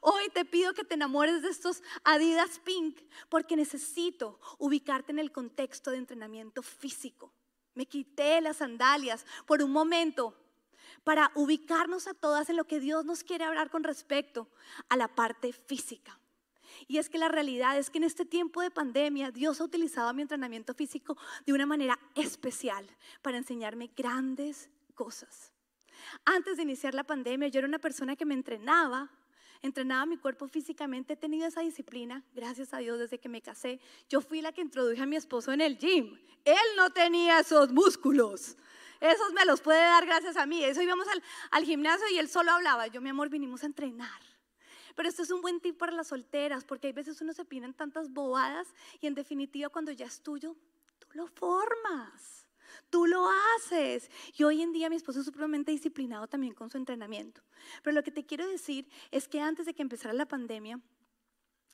Hoy 0.00 0.28
te 0.32 0.44
pido 0.44 0.74
que 0.74 0.84
te 0.84 0.94
enamores 0.94 1.42
de 1.42 1.48
estos 1.48 1.82
Adidas 2.04 2.60
Pink 2.60 3.00
porque 3.28 3.56
necesito 3.56 4.38
ubicarte 4.58 5.10
en 5.10 5.18
el 5.18 5.32
contexto 5.32 5.90
de 5.90 5.96
entrenamiento 5.96 6.62
físico. 6.62 7.32
Me 7.74 7.86
quité 7.86 8.40
las 8.40 8.58
sandalias 8.58 9.26
por 9.46 9.62
un 9.62 9.72
momento 9.72 10.36
para 11.04 11.32
ubicarnos 11.34 12.06
a 12.06 12.14
todas 12.14 12.48
en 12.50 12.56
lo 12.56 12.64
que 12.64 12.80
Dios 12.80 13.04
nos 13.04 13.24
quiere 13.24 13.44
hablar 13.44 13.70
con 13.70 13.82
respecto 13.82 14.48
a 14.88 14.96
la 14.96 15.08
parte 15.08 15.52
física. 15.52 16.18
Y 16.88 16.98
es 16.98 17.08
que 17.08 17.18
la 17.18 17.28
realidad 17.28 17.78
es 17.78 17.90
que 17.90 17.98
en 17.98 18.04
este 18.04 18.24
tiempo 18.24 18.60
de 18.60 18.70
pandemia 18.70 19.30
Dios 19.30 19.60
ha 19.60 19.64
utilizado 19.64 20.12
mi 20.14 20.22
entrenamiento 20.22 20.74
físico 20.74 21.16
de 21.46 21.52
una 21.52 21.66
manera 21.66 21.98
especial 22.14 22.86
para 23.20 23.38
enseñarme 23.38 23.90
grandes 23.96 24.70
cosas. 24.94 25.52
Antes 26.24 26.56
de 26.56 26.64
iniciar 26.64 26.94
la 26.94 27.04
pandemia, 27.04 27.48
yo 27.48 27.58
era 27.58 27.68
una 27.68 27.78
persona 27.78 28.16
que 28.16 28.24
me 28.24 28.34
entrenaba, 28.34 29.10
entrenaba 29.62 30.04
mi 30.06 30.16
cuerpo 30.16 30.48
físicamente, 30.48 31.14
he 31.14 31.16
tenido 31.16 31.46
esa 31.46 31.60
disciplina, 31.60 32.22
gracias 32.34 32.74
a 32.74 32.78
Dios, 32.78 32.98
desde 32.98 33.18
que 33.18 33.28
me 33.28 33.40
casé. 33.40 33.80
Yo 34.08 34.20
fui 34.20 34.42
la 34.42 34.52
que 34.52 34.60
introduje 34.60 35.00
a 35.00 35.06
mi 35.06 35.16
esposo 35.16 35.52
en 35.52 35.60
el 35.60 35.78
gym. 35.78 36.18
Él 36.44 36.56
no 36.76 36.90
tenía 36.90 37.38
esos 37.40 37.72
músculos. 37.72 38.56
Esos 39.00 39.32
me 39.32 39.44
los 39.44 39.60
puede 39.60 39.80
dar 39.80 40.04
gracias 40.04 40.36
a 40.36 40.46
mí. 40.46 40.62
Eso 40.62 40.82
íbamos 40.82 41.06
al, 41.50 41.64
gimnasio 41.64 42.06
y 42.10 42.18
él 42.18 42.28
solo 42.28 42.52
hablaba. 42.52 42.88
Yo, 42.88 43.00
mi 43.00 43.08
amor, 43.08 43.28
vinimos 43.28 43.62
a 43.62 43.66
entrenar. 43.66 44.20
Pero 44.94 45.08
esto 45.08 45.22
es 45.22 45.30
un 45.30 45.40
buen 45.40 45.60
tip 45.60 45.78
para 45.78 45.92
las 45.92 46.08
solteras, 46.08 46.64
porque 46.64 46.88
hay 46.88 46.92
veces 46.92 47.20
uno 47.20 47.32
se 47.32 47.44
pide 47.44 47.72
tantas 47.72 48.12
bobadas 48.12 48.68
y 49.00 49.06
en 49.06 49.14
definitiva 49.14 49.70
cuando 49.70 49.90
ya 49.90 50.06
es 50.06 50.20
tuyo, 50.20 50.54
tú 50.98 51.06
lo 51.14 51.26
formas. 51.28 52.46
Tú 52.90 53.06
lo 53.06 53.28
haces. 53.28 54.10
Y 54.36 54.44
hoy 54.44 54.62
en 54.62 54.72
día 54.72 54.90
mi 54.90 54.96
esposo 54.96 55.20
es 55.20 55.26
supremamente 55.26 55.72
disciplinado 55.72 56.26
también 56.26 56.54
con 56.54 56.70
su 56.70 56.76
entrenamiento. 56.76 57.42
Pero 57.82 57.94
lo 57.94 58.02
que 58.02 58.10
te 58.10 58.24
quiero 58.24 58.46
decir 58.46 58.88
es 59.10 59.28
que 59.28 59.40
antes 59.40 59.66
de 59.66 59.74
que 59.74 59.82
empezara 59.82 60.14
la 60.14 60.26
pandemia, 60.26 60.80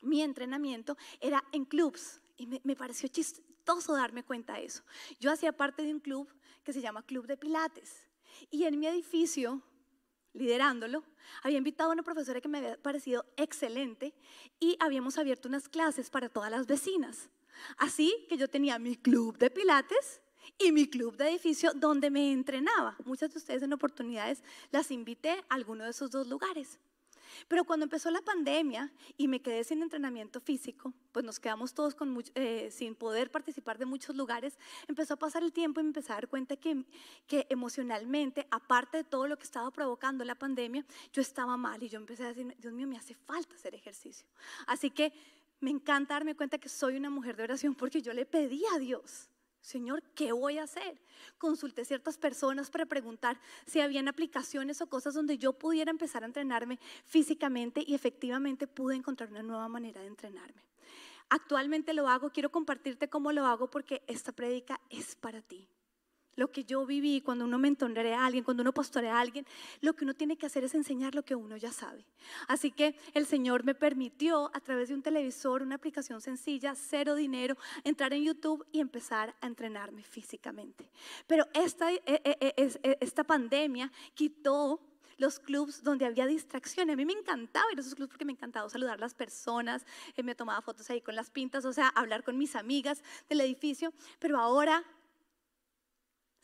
mi 0.00 0.22
entrenamiento 0.22 0.96
era 1.20 1.44
en 1.52 1.64
clubs. 1.64 2.20
Y 2.36 2.46
me, 2.46 2.60
me 2.64 2.76
pareció 2.76 3.08
chistoso 3.08 3.94
darme 3.94 4.24
cuenta 4.24 4.54
de 4.54 4.64
eso. 4.64 4.82
Yo 5.18 5.30
hacía 5.32 5.52
parte 5.52 5.82
de 5.82 5.92
un 5.92 6.00
club 6.00 6.32
que 6.62 6.72
se 6.72 6.80
llama 6.80 7.02
Club 7.02 7.26
de 7.26 7.36
Pilates. 7.36 8.06
Y 8.50 8.64
en 8.64 8.78
mi 8.78 8.86
edificio 8.86 9.62
liderándolo, 10.38 11.04
había 11.42 11.58
invitado 11.58 11.90
a 11.90 11.92
una 11.92 12.02
profesora 12.02 12.40
que 12.40 12.48
me 12.48 12.58
había 12.58 12.80
parecido 12.80 13.26
excelente 13.36 14.14
y 14.60 14.76
habíamos 14.80 15.18
abierto 15.18 15.48
unas 15.48 15.68
clases 15.68 16.10
para 16.10 16.28
todas 16.28 16.50
las 16.50 16.66
vecinas. 16.66 17.30
Así 17.76 18.26
que 18.28 18.36
yo 18.36 18.48
tenía 18.48 18.78
mi 18.78 18.96
club 18.96 19.36
de 19.36 19.50
pilates 19.50 20.20
y 20.58 20.72
mi 20.72 20.88
club 20.88 21.16
de 21.16 21.28
edificio 21.28 21.72
donde 21.74 22.10
me 22.10 22.32
entrenaba. 22.32 22.96
Muchas 23.04 23.32
de 23.32 23.38
ustedes 23.38 23.62
en 23.62 23.72
oportunidades 23.72 24.42
las 24.70 24.90
invité 24.90 25.30
a 25.48 25.54
alguno 25.54 25.84
de 25.84 25.90
esos 25.90 26.10
dos 26.10 26.26
lugares. 26.26 26.78
Pero 27.46 27.64
cuando 27.64 27.84
empezó 27.84 28.10
la 28.10 28.22
pandemia 28.22 28.90
y 29.16 29.28
me 29.28 29.40
quedé 29.40 29.62
sin 29.64 29.82
entrenamiento 29.82 30.40
físico, 30.40 30.92
pues 31.12 31.24
nos 31.24 31.38
quedamos 31.38 31.74
todos 31.74 31.96
eh, 32.34 32.68
sin 32.70 32.94
poder 32.94 33.30
participar 33.30 33.78
de 33.78 33.86
muchos 33.86 34.16
lugares, 34.16 34.58
empezó 34.86 35.14
a 35.14 35.16
pasar 35.16 35.42
el 35.42 35.52
tiempo 35.52 35.80
y 35.80 35.84
me 35.84 35.90
empecé 35.90 36.12
a 36.12 36.16
dar 36.16 36.28
cuenta 36.28 36.56
que, 36.56 36.84
que 37.26 37.46
emocionalmente, 37.50 38.46
aparte 38.50 38.98
de 38.98 39.04
todo 39.04 39.26
lo 39.28 39.36
que 39.36 39.44
estaba 39.44 39.70
provocando 39.70 40.24
la 40.24 40.34
pandemia, 40.34 40.84
yo 41.12 41.22
estaba 41.22 41.56
mal 41.56 41.82
y 41.82 41.88
yo 41.88 41.98
empecé 41.98 42.24
a 42.24 42.28
decir, 42.28 42.54
Dios 42.58 42.72
mío, 42.72 42.86
me 42.86 42.96
hace 42.96 43.14
falta 43.14 43.54
hacer 43.54 43.74
ejercicio. 43.74 44.26
Así 44.66 44.90
que 44.90 45.12
me 45.60 45.70
encanta 45.70 46.14
darme 46.14 46.34
cuenta 46.34 46.58
que 46.58 46.68
soy 46.68 46.96
una 46.96 47.10
mujer 47.10 47.36
de 47.36 47.44
oración 47.44 47.74
porque 47.74 48.00
yo 48.00 48.12
le 48.12 48.26
pedí 48.26 48.62
a 48.74 48.78
Dios 48.78 49.28
Señor, 49.60 50.02
¿qué 50.14 50.32
voy 50.32 50.58
a 50.58 50.64
hacer? 50.64 51.00
Consulté 51.36 51.84
ciertas 51.84 52.16
personas 52.16 52.70
para 52.70 52.86
preguntar 52.86 53.40
si 53.66 53.80
habían 53.80 54.08
aplicaciones 54.08 54.80
o 54.80 54.88
cosas 54.88 55.14
donde 55.14 55.38
yo 55.38 55.52
pudiera 55.52 55.90
empezar 55.90 56.22
a 56.22 56.26
entrenarme 56.26 56.78
físicamente 57.04 57.84
y 57.86 57.94
efectivamente 57.94 58.66
pude 58.66 58.96
encontrar 58.96 59.30
una 59.30 59.42
nueva 59.42 59.68
manera 59.68 60.00
de 60.00 60.06
entrenarme. 60.06 60.62
Actualmente 61.28 61.92
lo 61.92 62.08
hago, 62.08 62.30
quiero 62.30 62.50
compartirte 62.50 63.08
cómo 63.08 63.32
lo 63.32 63.44
hago 63.44 63.68
porque 63.70 64.02
esta 64.06 64.32
prédica 64.32 64.80
es 64.88 65.14
para 65.14 65.42
ti. 65.42 65.68
Lo 66.38 66.52
que 66.52 66.62
yo 66.62 66.86
viví 66.86 67.20
cuando 67.20 67.44
uno 67.44 67.58
mentorea 67.58 68.22
a 68.22 68.26
alguien, 68.26 68.44
cuando 68.44 68.60
uno 68.60 68.72
pastorea 68.72 69.16
a 69.16 69.20
alguien, 69.20 69.44
lo 69.80 69.94
que 69.94 70.04
uno 70.04 70.14
tiene 70.14 70.36
que 70.36 70.46
hacer 70.46 70.62
es 70.62 70.72
enseñar 70.72 71.16
lo 71.16 71.24
que 71.24 71.34
uno 71.34 71.56
ya 71.56 71.72
sabe. 71.72 72.06
Así 72.46 72.70
que 72.70 72.94
el 73.12 73.26
Señor 73.26 73.64
me 73.64 73.74
permitió 73.74 74.48
a 74.54 74.60
través 74.60 74.88
de 74.88 74.94
un 74.94 75.02
televisor, 75.02 75.62
una 75.62 75.74
aplicación 75.74 76.20
sencilla, 76.20 76.76
cero 76.76 77.16
dinero, 77.16 77.56
entrar 77.82 78.12
en 78.12 78.22
YouTube 78.22 78.64
y 78.70 78.78
empezar 78.78 79.34
a 79.40 79.48
entrenarme 79.48 80.04
físicamente. 80.04 80.88
Pero 81.26 81.44
esta, 81.54 81.92
eh, 81.92 82.02
eh, 82.06 82.38
eh, 82.56 82.98
esta 83.00 83.24
pandemia 83.24 83.90
quitó 84.14 84.80
los 85.16 85.40
clubs 85.40 85.82
donde 85.82 86.06
había 86.06 86.26
distracción. 86.26 86.88
A 86.90 86.94
mí 86.94 87.04
me 87.04 87.14
encantaba 87.14 87.66
ir 87.72 87.78
a 87.78 87.80
esos 87.80 87.96
clubs 87.96 88.10
porque 88.10 88.24
me 88.24 88.32
encantaba 88.32 88.70
saludar 88.70 88.98
a 88.98 89.00
las 89.00 89.14
personas, 89.14 89.84
me 90.22 90.36
tomaba 90.36 90.62
fotos 90.62 90.88
ahí 90.90 91.00
con 91.00 91.16
las 91.16 91.30
pintas, 91.30 91.64
o 91.64 91.72
sea, 91.72 91.88
hablar 91.88 92.22
con 92.22 92.38
mis 92.38 92.54
amigas 92.54 93.02
del 93.28 93.40
edificio. 93.40 93.92
Pero 94.20 94.38
ahora 94.38 94.84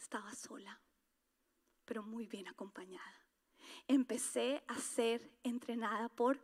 estaba 0.05 0.35
sola, 0.35 0.79
pero 1.87 2.03
muy 2.03 2.27
bien 2.27 2.47
acompañada. 2.47 3.27
Empecé 3.89 4.63
a 4.69 4.79
ser 4.79 5.31
entrenada 5.43 6.11
por 6.11 6.39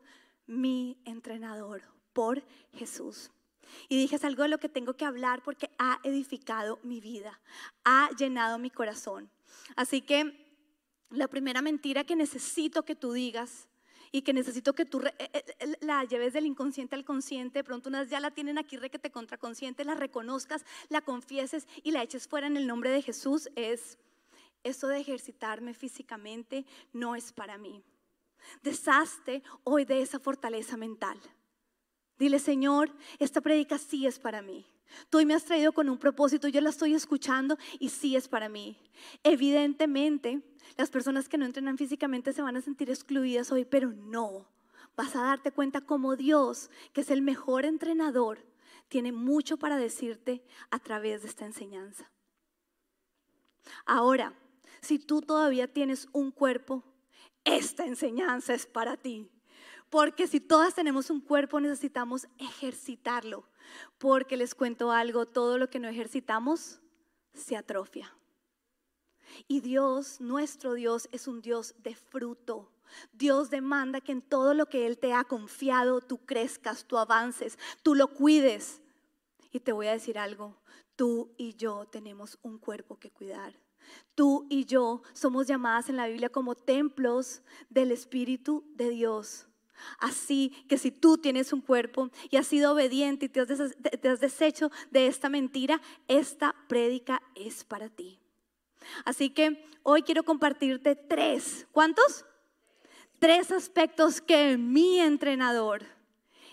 mi 0.47 0.99
entrenador, 1.05 1.83
por 2.15 2.43
Jesús. 2.73 3.31
Y 3.89 3.99
dije, 3.99 4.17
es 4.17 4.25
algo 4.25 4.45
de 4.45 4.49
lo 4.49 4.59
que 4.59 4.71
tengo 4.71 4.95
que 4.95 5.05
hablar 5.05 5.43
porque 5.43 5.71
ha 5.79 6.01
edificado 6.05 6.81
mi 6.83 7.01
vida, 7.01 7.39
ha 7.85 8.09
llenado 8.17 8.59
mi 8.59 8.71
corazón. 8.71 9.31
Así 9.77 10.01
que 10.01 10.49
la 11.11 11.29
primera 11.29 11.61
mentira 11.61 12.05
que 12.05 12.17
necesito 12.17 12.85
que 12.85 12.97
tú 12.97 13.13
digas 13.13 13.69
y 14.13 14.23
que 14.23 14.33
necesito 14.33 14.75
que 14.75 14.85
tú 14.85 15.01
eh, 15.01 15.15
eh, 15.19 15.77
la 15.81 16.05
lleves 16.05 16.33
del 16.33 16.47
inconsciente 16.47 16.95
al 16.95 17.05
consciente, 17.05 17.65
pronto 17.65 17.89
unas 17.89 18.11
ya 18.11 18.21
la 18.21 18.31
tienen 18.31 18.59
aquí 18.59 18.77
re 18.77 18.91
que 18.91 18.99
te 18.99 19.11
contraconsciente, 19.11 19.85
la 19.85 19.95
reconozcas, 19.95 20.65
la 20.89 21.01
confieses 21.01 21.69
y 21.83 21.93
la 21.93 22.03
eches 22.03 22.27
fuera 22.27 22.47
en 22.47 22.57
el 22.57 22.67
nombre 22.67 22.91
de 22.91 23.03
Jesús, 23.03 23.49
es 23.57 23.99
eso 24.63 24.89
de 24.89 25.01
ejercitarme 25.01 25.75
físicamente 25.75 26.67
no 26.93 27.17
es 27.17 27.33
para 27.33 27.57
mí. 27.59 27.83
Deshazte 28.63 29.43
hoy 29.65 29.85
de 29.85 30.03
esa 30.03 30.19
fortaleza 30.19 30.77
mental. 30.77 31.21
Dile, 32.19 32.39
Señor, 32.39 32.95
esta 33.19 33.41
predica 33.41 33.79
sí 33.79 34.07
es 34.07 34.19
para 34.19 34.43
mí. 34.43 34.67
Tú 35.09 35.25
me 35.25 35.35
has 35.35 35.45
traído 35.45 35.73
con 35.73 35.89
un 35.89 35.99
propósito, 35.99 36.49
yo 36.49 36.61
la 36.61 36.71
estoy 36.71 36.95
escuchando 36.95 37.57
y 37.79 37.89
sí 37.89 38.17
es 38.17 38.29
para 38.29 38.49
mí. 38.49 38.77
Evidentemente, 39.23 40.43
las 40.77 40.91
personas 40.91 41.29
que 41.29 41.39
no 41.39 41.45
entrenan 41.45 41.79
físicamente 41.79 42.33
se 42.33 42.43
van 42.43 42.57
a 42.57 42.61
sentir 42.61 42.91
excluidas 42.91 43.53
hoy, 43.53 43.65
pero 43.65 43.93
no. 43.93 44.49
Vas 44.97 45.17
a 45.17 45.23
darte 45.23 45.53
cuenta 45.53 45.81
como 45.81 46.17
Dios, 46.17 46.71
que 46.93 47.03
es 47.03 47.11
el 47.11 47.23
mejor 47.23 47.65
entrenador, 47.65 48.45
tiene 48.89 49.13
mucho 49.13 49.57
para 49.57 49.77
decirte 49.77 50.45
a 50.71 50.79
través 50.79 51.23
de 51.23 51.29
esta 51.29 51.47
enseñanza. 51.47 52.11
Ahora, 53.87 54.35
si 54.81 54.99
tú 54.99 55.23
todavía 55.23 55.73
tienes 55.73 56.09
un 56.13 56.31
cuerpo, 56.33 56.83
esta 57.45 57.87
enseñanza 57.87 58.53
es 58.53 58.67
para 58.67 58.97
ti. 58.97 59.31
Porque 59.91 60.29
si 60.29 60.41
todas 60.41 60.75
tenemos 60.75 61.11
un 61.11 61.21
cuerpo, 61.21 61.61
necesitamos 61.61 62.27
ejercitarlo. 62.39 63.45
Porque 63.99 64.37
les 64.37 64.55
cuento 64.55 64.93
algo, 64.93 65.27
todo 65.27 65.59
lo 65.59 65.69
que 65.69 65.81
no 65.81 65.89
ejercitamos 65.89 66.81
se 67.35 67.57
atrofia. 67.57 68.15
Y 69.49 69.61
Dios, 69.61 70.21
nuestro 70.21 70.75
Dios, 70.75 71.09
es 71.13 71.29
un 71.29 71.43
Dios 71.43 71.75
de 71.83 71.95
fruto. 71.95 72.71
Dios 73.13 73.51
demanda 73.51 74.01
que 74.01 74.13
en 74.13 74.23
todo 74.23 74.55
lo 74.55 74.67
que 74.67 74.87
Él 74.87 74.99
te 74.99 75.13
ha 75.13 75.25
confiado, 75.25 76.01
tú 76.01 76.19
crezcas, 76.19 76.85
tú 76.85 76.99
avances, 76.99 77.59
tú 77.83 77.95
lo 77.95 78.09
cuides. 78.09 78.81
Y 79.53 79.61
te 79.61 79.73
voy 79.73 79.89
a 79.89 79.93
decir 79.93 80.19
algo, 80.19 80.57
tú 80.97 81.33
y 81.37 81.55
yo 81.55 81.87
tenemos 81.87 82.39
un 82.43 82.59
cuerpo 82.59 82.99
que 82.99 83.11
cuidar. 83.11 83.55
Tú 84.15 84.47
y 84.49 84.67
yo 84.67 85.03
somos 85.13 85.47
llamadas 85.47 85.89
en 85.89 85.97
la 85.97 86.07
Biblia 86.07 86.29
como 86.29 86.55
templos 86.55 87.43
del 87.69 87.91
Espíritu 87.91 88.65
de 88.75 88.91
Dios. 88.91 89.50
Así 89.99 90.51
que 90.69 90.79
si 90.79 90.91
tú 90.91 91.19
tienes 91.19 91.53
un 91.53 91.61
cuerpo 91.61 92.11
y 92.31 92.37
has 92.37 92.47
sido 92.47 92.73
obediente 92.73 93.27
y 93.27 93.29
te 93.29 93.41
has, 93.41 94.21
deshecho 94.21 94.71
de 94.91 95.07
esta 95.07 95.29
mentira, 95.29 95.81
esta 96.09 96.55
prédica 96.69 97.23
es 97.35 97.65
para 97.65 97.89
ti. 97.89 98.21
Así 99.05 99.31
que 99.31 99.65
hoy 99.83 100.03
quiero 100.03 100.25
compartirte 100.25 100.97
tres, 100.97 101.67
¿cuántos? 101.73 102.25
Tres 103.19 103.51
aspectos 103.51 104.21
que 104.21 104.57
mi 104.57 104.99
entrenador, 104.99 105.85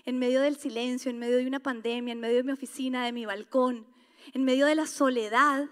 en 0.05 0.19
medio 0.19 0.41
del 0.41 0.57
silencio, 0.57 1.09
en 1.09 1.19
medio 1.19 1.37
de 1.37 1.47
una 1.47 1.59
pandemia, 1.59 2.11
en 2.11 2.19
medio 2.19 2.37
de 2.37 2.43
mi 2.43 2.51
oficina, 2.51 3.05
de 3.05 3.13
mi 3.13 3.25
balcón, 3.25 3.87
en 4.33 4.43
medio 4.43 4.65
de 4.65 4.75
la 4.75 4.85
soledad, 4.85 5.69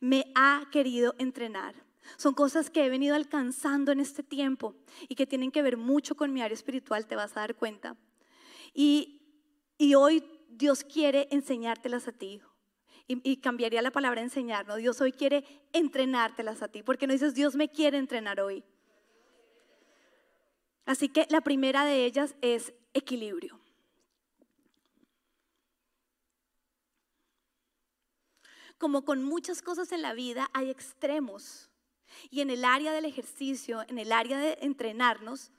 me 0.00 0.30
ha 0.34 0.68
querido 0.70 1.14
entrenar. 1.18 1.85
Son 2.16 2.34
cosas 2.34 2.70
que 2.70 2.84
he 2.84 2.88
venido 2.88 3.14
alcanzando 3.14 3.92
en 3.92 4.00
este 4.00 4.22
tiempo 4.22 4.74
y 5.08 5.14
que 5.14 5.26
tienen 5.26 5.50
que 5.50 5.62
ver 5.62 5.76
mucho 5.76 6.14
con 6.14 6.32
mi 6.32 6.42
área 6.42 6.54
espiritual, 6.54 7.06
te 7.06 7.16
vas 7.16 7.36
a 7.36 7.40
dar 7.40 7.54
cuenta. 7.56 7.96
Y, 8.72 9.20
y 9.78 9.94
hoy 9.94 10.24
Dios 10.48 10.84
quiere 10.84 11.28
enseñártelas 11.30 12.08
a 12.08 12.12
ti. 12.12 12.40
Y, 13.08 13.36
cambiaría 13.36 13.82
la 13.82 13.92
palabra 13.92 14.20
enseñar, 14.20 14.66
¿no? 14.66 14.74
Dios 14.74 15.00
hoy 15.00 15.12
quiere 15.12 15.44
entrenártelas 15.72 16.60
a 16.62 16.68
ti, 16.68 16.82
porque 16.82 17.06
no 17.06 17.12
dices 17.12 17.34
Dios 17.34 17.54
me 17.54 17.68
quiere 17.68 17.98
entrenar 17.98 18.40
hoy. 18.40 18.64
Así 20.86 21.08
que 21.08 21.24
la 21.30 21.40
primera 21.40 21.84
de 21.84 22.04
ellas 22.04 22.34
es 22.40 22.74
equilibrio. 22.94 23.60
Como 28.76 29.04
con 29.04 29.22
muchas 29.22 29.62
cosas 29.62 29.92
en 29.92 30.02
la 30.02 30.12
vida 30.12 30.50
hay 30.52 30.70
extremos. 30.70 31.70
Y 32.30 32.40
en 32.40 32.50
el 32.50 32.64
área 32.64 32.92
del 32.92 33.04
ejercicio, 33.04 33.84
en 33.88 33.98
el 33.98 34.12
área 34.12 34.38
de 34.38 34.58
entrenarnos, 34.62 35.52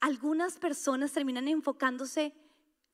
algunas 0.00 0.58
personas 0.58 1.12
terminan 1.12 1.48
enfocándose 1.48 2.32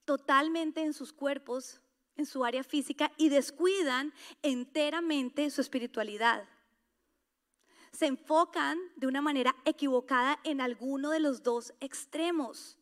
totalmente 0.04 0.82
en 0.82 0.92
sus 0.92 1.12
cuerpos, 1.12 1.80
en 2.16 2.26
su 2.26 2.44
área 2.44 2.64
física 2.64 3.12
y 3.16 3.28
descuidan 3.28 4.12
enteramente 4.42 5.50
su 5.50 5.60
espiritualidad. 5.60 6.48
se 7.92 8.06
enfocan 8.06 8.78
de 8.96 9.06
una 9.06 9.22
manera 9.22 9.56
equivocada 9.64 10.38
en 10.44 10.60
alguno 10.60 11.08
de 11.08 11.18
los 11.18 11.42
dos 11.42 11.72
extremos. 11.80 12.76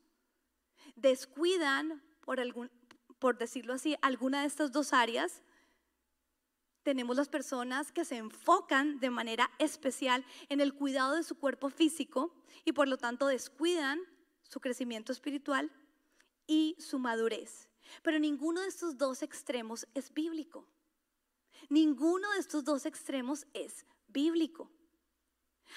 Descuidan, 0.96 2.02
por, 2.20 3.38
decirlo 3.38 3.74
así, 3.74 3.96
alguna 4.02 4.40
de 4.40 4.48
estas 4.48 4.72
dos 4.72 4.92
áreas. 4.92 5.40
Tenemos 6.84 7.16
las 7.16 7.28
personas 7.28 7.90
que 7.92 8.04
se 8.04 8.18
enfocan 8.18 9.00
de 9.00 9.08
manera 9.08 9.50
especial 9.58 10.24
en 10.50 10.60
el 10.60 10.74
cuidado 10.74 11.16
de 11.16 11.22
su 11.22 11.36
cuerpo 11.36 11.70
físico 11.70 12.34
y 12.64 12.72
por 12.72 12.88
lo 12.88 12.98
tanto 12.98 13.26
descuidan 13.26 13.98
su 14.42 14.60
crecimiento 14.60 15.10
espiritual 15.10 15.72
y 16.46 16.76
su 16.78 16.98
madurez. 16.98 17.70
Pero 18.02 18.18
ninguno 18.18 18.60
de 18.60 18.68
estos 18.68 18.98
dos 18.98 19.22
extremos 19.22 19.86
es 19.94 20.12
bíblico. 20.12 20.66
Ninguno 21.70 22.30
de 22.32 22.38
estos 22.38 22.64
dos 22.64 22.84
extremos 22.84 23.46
es 23.54 23.86
bíblico. 24.08 24.70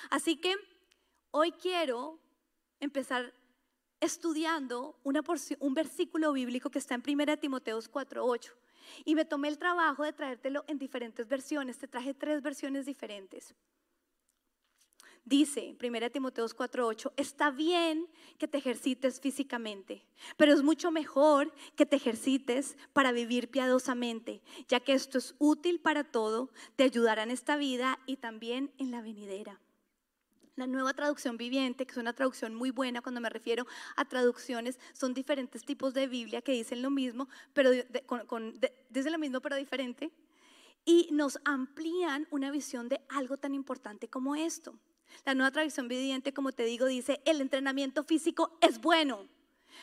Así 0.09 0.35
que 0.35 0.55
hoy 1.31 1.53
quiero 1.53 2.19
empezar 2.81 3.33
estudiando 4.01 4.99
un 5.03 5.73
versículo 5.73 6.33
bíblico 6.33 6.69
que 6.69 6.79
está 6.79 6.95
en 6.95 7.03
1 7.07 7.37
Timoteos 7.37 7.89
4:8. 7.89 8.66
Y 9.05 9.15
me 9.15 9.25
tomé 9.25 9.47
el 9.47 9.57
trabajo 9.57 10.03
de 10.03 10.13
traértelo 10.13 10.63
en 10.67 10.77
diferentes 10.77 11.27
versiones. 11.27 11.77
Te 11.77 11.87
traje 11.87 12.13
tres 12.13 12.41
versiones 12.41 12.85
diferentes. 12.85 13.55
Dice 15.27 15.75
1 15.77 16.09
Timoteos 16.09 16.55
4:8, 16.55 17.11
está 17.17 17.51
bien 17.51 18.07
que 18.37 18.47
te 18.47 18.59
ejercites 18.59 19.19
físicamente, 19.19 20.05
pero 20.37 20.53
es 20.53 20.63
mucho 20.63 20.89
mejor 20.89 21.53
que 21.75 21.85
te 21.85 21.97
ejercites 21.97 22.77
para 22.93 23.11
vivir 23.11 23.51
piadosamente, 23.51 24.41
ya 24.69 24.79
que 24.79 24.93
esto 24.93 25.17
es 25.17 25.35
útil 25.37 25.81
para 25.81 26.05
todo, 26.05 26.49
te 26.77 26.85
ayudará 26.85 27.23
en 27.23 27.31
esta 27.31 27.57
vida 27.57 27.99
y 28.05 28.15
también 28.15 28.71
en 28.77 28.89
la 28.89 29.01
venidera. 29.01 29.59
La 30.57 30.65
nueva 30.65 30.91
traducción 30.95 31.37
viviente, 31.37 31.85
que 31.85 31.91
es 31.91 31.97
una 31.97 32.13
traducción 32.13 32.55
muy 32.55 32.71
buena 32.71 33.03
cuando 33.03 33.21
me 33.21 33.29
refiero 33.29 33.67
a 33.95 34.05
traducciones, 34.05 34.79
son 34.91 35.13
diferentes 35.13 35.63
tipos 35.63 35.93
de 35.93 36.07
Biblia 36.07 36.41
que 36.41 36.51
dicen 36.51 36.81
lo 36.81 36.89
mismo, 36.89 37.29
pero 37.53 37.69
dicen 38.89 39.11
lo 39.11 39.19
mismo 39.19 39.39
pero 39.39 39.55
diferente, 39.55 40.11
y 40.83 41.09
nos 41.11 41.37
amplían 41.45 42.27
una 42.31 42.49
visión 42.49 42.89
de 42.89 42.99
algo 43.09 43.37
tan 43.37 43.53
importante 43.53 44.07
como 44.07 44.35
esto. 44.35 44.73
La 45.25 45.35
nueva 45.35 45.51
tradición 45.51 45.87
viviente, 45.87 46.33
como 46.33 46.51
te 46.51 46.63
digo, 46.63 46.87
dice, 46.87 47.21
el 47.25 47.39
entrenamiento 47.39 48.03
físico 48.03 48.57
es 48.59 48.81
bueno, 48.81 49.27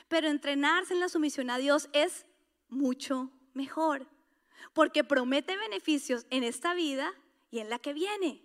pero 0.09 0.26
entrenarse 0.26 0.93
en 0.93 0.99
la 0.99 1.09
sumisión 1.09 1.50
a 1.50 1.59
Dios 1.59 1.88
es 1.93 2.26
mucho 2.69 3.31
mejor, 3.52 4.09
porque 4.73 5.04
promete 5.04 5.57
beneficios 5.57 6.26
en 6.31 6.43
esta 6.43 6.75
vida 6.75 7.12
y 7.52 7.61
en 7.61 7.71
la 7.71 7.78
que 7.78 7.93
viene. 7.93 8.43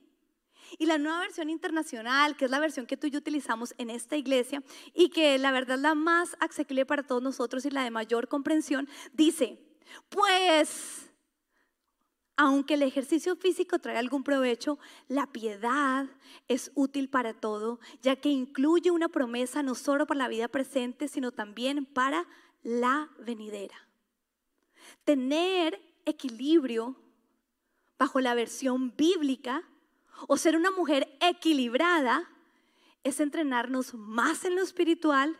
Y 0.78 0.86
la 0.86 0.98
nueva 0.98 1.20
versión 1.20 1.50
internacional, 1.50 2.36
que 2.38 2.46
es 2.46 2.52
la 2.52 2.60
versión 2.60 2.86
que 2.86 2.98
tú 2.98 3.08
y 3.08 3.12
yo 3.12 3.20
utilizamos 3.20 3.74
en 3.78 3.90
esta 3.90 4.16
iglesia 4.16 4.64
y 4.94 5.10
que 5.10 5.38
la 5.38 5.52
verdad 5.52 5.78
es 5.78 5.82
la 5.82 5.96
más 5.96 6.36
accesible 6.40 6.86
para 6.86 7.04
todos 7.04 7.22
nosotros 7.22 7.66
y 7.66 7.72
la 7.72 7.84
de 7.84 7.92
mayor 7.92 8.28
comprensión, 8.28 8.88
dice, 9.14 9.60
pues 10.10 11.10
aunque 12.42 12.76
el 12.76 12.84
ejercicio 12.84 13.36
físico 13.36 13.80
trae 13.80 13.98
algún 13.98 14.24
provecho, 14.24 14.80
la 15.10 15.28
piedad 15.28 16.06
es 16.48 16.72
útil 16.74 17.10
para 17.10 17.34
todo, 17.34 17.82
ya 18.02 18.16
que 18.16 18.30
incluye 18.30 18.92
una 18.92 19.10
promesa 19.10 19.62
no 19.62 19.76
solo 19.76 20.08
para 20.08 20.20
la 20.20 20.30
vida 20.30 20.48
presente, 20.48 21.10
sino 21.10 21.34
también 21.34 21.86
para 21.86 22.26
la 22.64 23.10
venidera. 23.20 23.76
Tener 25.04 25.82
equilibrio 26.06 26.96
bajo 27.98 28.22
la 28.22 28.34
versión 28.36 28.96
bíblica 28.96 29.62
o 30.28 30.38
ser 30.38 30.56
una 30.56 30.72
mujer 30.72 31.18
equilibrada 31.22 32.30
es 33.04 33.20
entrenarnos 33.20 33.94
más 33.94 34.46
en 34.46 34.56
lo 34.56 34.62
espiritual, 34.62 35.38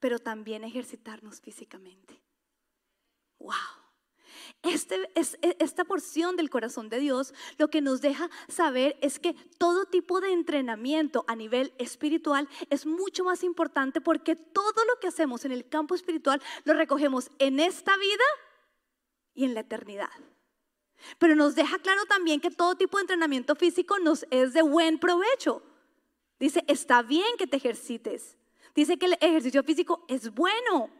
pero 0.00 0.18
también 0.18 0.64
ejercitarnos 0.64 1.40
físicamente. 1.40 2.20
¡Wow! 3.38 3.82
Este, 4.62 5.10
es, 5.14 5.38
e, 5.42 5.56
esta 5.58 5.84
porción 5.84 6.36
del 6.36 6.50
corazón 6.50 6.88
de 6.88 7.00
Dios 7.00 7.34
lo 7.58 7.68
que 7.68 7.80
nos 7.80 8.00
deja 8.00 8.30
saber 8.48 8.96
es 9.00 9.18
que 9.18 9.34
todo 9.58 9.86
tipo 9.86 10.20
de 10.20 10.32
entrenamiento 10.32 11.24
a 11.26 11.36
nivel 11.36 11.72
espiritual 11.78 12.48
es 12.70 12.86
mucho 12.86 13.24
más 13.24 13.42
importante 13.42 14.00
porque 14.00 14.36
todo 14.36 14.84
lo 14.84 15.00
que 15.00 15.08
hacemos 15.08 15.44
en 15.44 15.52
el 15.52 15.68
campo 15.68 15.94
espiritual 15.94 16.40
lo 16.64 16.74
recogemos 16.74 17.30
en 17.38 17.60
esta 17.60 17.96
vida 17.96 18.24
y 19.34 19.44
en 19.44 19.54
la 19.54 19.60
eternidad. 19.60 20.10
Pero 21.18 21.34
nos 21.34 21.54
deja 21.54 21.78
claro 21.78 22.04
también 22.06 22.40
que 22.40 22.50
todo 22.50 22.74
tipo 22.74 22.96
de 22.96 23.02
entrenamiento 23.02 23.54
físico 23.54 23.98
nos 23.98 24.26
es 24.30 24.52
de 24.52 24.62
buen 24.62 24.98
provecho. 24.98 25.62
Dice, 26.38 26.64
está 26.66 27.02
bien 27.02 27.36
que 27.38 27.46
te 27.46 27.56
ejercites. 27.56 28.36
Dice 28.74 28.96
que 28.96 29.06
el 29.06 29.12
ejercicio 29.20 29.62
físico 29.62 30.04
es 30.08 30.32
bueno. 30.34 30.90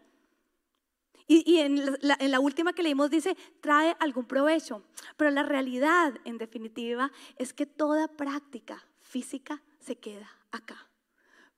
Y, 1.26 1.58
en, 1.58 1.96
la, 2.02 2.40
última 2.40 2.74
que 2.74 2.82
leímos 2.82 3.10
dice, 3.10 3.36
trae 3.60 3.96
algún 4.00 4.26
provecho. 4.26 4.82
Pero 5.16 5.30
la 5.30 5.42
realidad, 5.42 6.14
en 6.24 6.36
definitiva, 6.36 7.10
es 7.36 7.54
que 7.54 7.64
toda 7.64 8.08
práctica 8.08 8.86
física 9.00 9.62
se 9.80 9.96
queda 9.96 10.30
acá. 10.50 10.90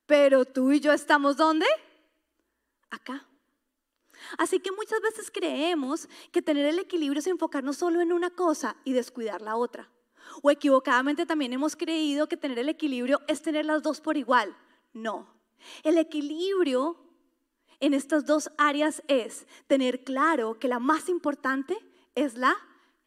Pero 0.07 0.45
tú 0.45 0.71
y 0.71 0.81
yo 0.81 0.93
estamos 0.93 1.37
¿dónde? 1.37 1.67
Acá. 2.91 3.27
Así 4.39 4.61
que 4.61 4.73
muchas 4.73 5.01
veces 5.01 5.31
creemos 5.31 6.09
que 6.33 6.43
tener 6.43 6.67
el 6.67 6.79
equilibrio 6.79 7.21
es 7.21 7.27
enfocarnos 7.27 7.77
solo 7.77 8.01
en 8.01 8.13
una 8.13 8.31
cosa 8.31 8.77
y 8.85 8.93
descuidar 8.93 9.43
la 9.43 9.57
otra. 9.57 9.91
O 10.43 10.51
equivocadamente 10.51 11.27
también 11.27 11.53
hemos 11.53 11.77
creído 11.77 12.29
que 12.29 12.37
tener 12.37 12.59
el 12.59 12.69
equilibrio 12.69 13.21
es 13.29 13.43
tener 13.43 13.67
las 13.67 13.83
dos 13.83 14.01
por 14.01 14.17
igual. 14.17 14.57
No. 14.93 15.29
El 15.83 15.99
equilibrio 15.99 16.97
en 17.81 17.95
estas 17.95 18.25
dos 18.25 18.51
áreas 18.57 19.03
es 19.09 19.47
tener 19.67 20.05
claro 20.05 20.59
que 20.59 20.69
la 20.69 20.79
más 20.79 21.09
importante 21.09 21.77
es 22.15 22.37
la 22.37 22.57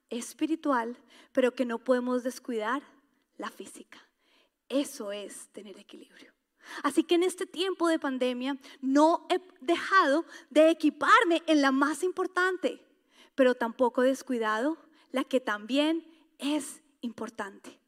espiritual, 0.09 0.97
pero 1.31 1.53
que 1.53 1.65
no 1.65 1.79
podemos 1.79 2.23
descuidar 2.23 2.81
la 3.37 3.49
física. 3.49 3.99
Eso 4.69 5.11
es 5.11 5.47
tener 5.49 5.77
equilibrio. 5.77 6.36
Así 6.83 7.03
que 7.03 7.15
en 7.15 7.23
este 7.23 7.45
tiempo 7.45 7.87
de 7.87 7.99
pandemia 7.99 8.57
no 8.81 9.25
he 9.29 9.41
dejado 9.61 10.25
de 10.49 10.69
equiparme 10.69 11.43
en 11.47 11.61
la 11.61 11.71
más 11.71 12.03
importante, 12.03 12.81
pero 13.35 13.55
tampoco 13.55 14.03
he 14.03 14.07
descuidado 14.07 14.77
la 15.11 15.23
que 15.23 15.39
también 15.39 16.05
es 16.39 16.81
importante. 17.01 17.79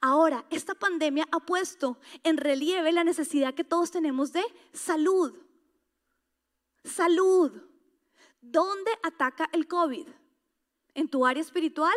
Ahora, 0.00 0.44
esta 0.50 0.74
pandemia 0.74 1.26
ha 1.32 1.40
puesto 1.40 1.98
en 2.22 2.36
relieve 2.36 2.92
la 2.92 3.04
necesidad 3.04 3.54
que 3.54 3.64
todos 3.64 3.90
tenemos 3.90 4.32
de 4.32 4.44
salud. 4.72 5.34
Salud. 6.84 7.52
¿Dónde 8.40 8.90
ataca 9.02 9.48
el 9.52 9.66
COVID? 9.66 10.06
¿En 10.94 11.08
tu 11.08 11.26
área 11.26 11.40
espiritual? 11.40 11.94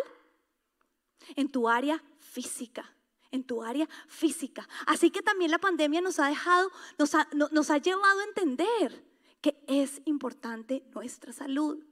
En 1.36 1.52
tu 1.52 1.68
área 1.68 2.02
física. 2.20 2.97
En 3.32 3.44
tu 3.44 3.64
área 3.64 3.88
física. 4.08 4.68
Así 4.86 5.12
que 5.12 5.22
también 5.22 5.52
la 5.52 5.60
pandemia 5.60 6.02
nos 6.02 6.20
ha 6.20 6.28
dejado, 6.28 6.72
nos 6.98 7.70
ha, 7.70 7.78
llevado 7.78 8.20
a 8.20 8.24
entender 8.24 9.04
que 9.42 9.64
es 9.68 10.02
importante 10.06 10.84
nuestra 10.94 11.34
salud. 11.34 11.84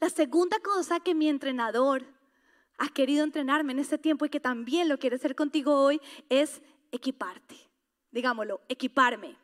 La 0.00 0.10
segunda 0.10 0.58
cosa 0.60 1.00
que 1.00 1.14
mi 1.14 1.28
entrenador 1.28 2.06
ha 2.78 2.88
querido 2.88 3.24
entrenarme 3.24 3.72
en 3.72 3.80
este 3.80 3.98
tiempo 3.98 4.24
y 4.24 4.28
que 4.28 4.40
también 4.40 4.88
lo 4.88 4.98
quiere 4.98 5.16
hacer 5.16 5.34
contigo 5.34 5.74
hoy 5.74 6.00
es 6.28 6.62
equiparte. 6.92 7.56
Digámoslo, 8.10 8.60
equiparme. 8.68 9.36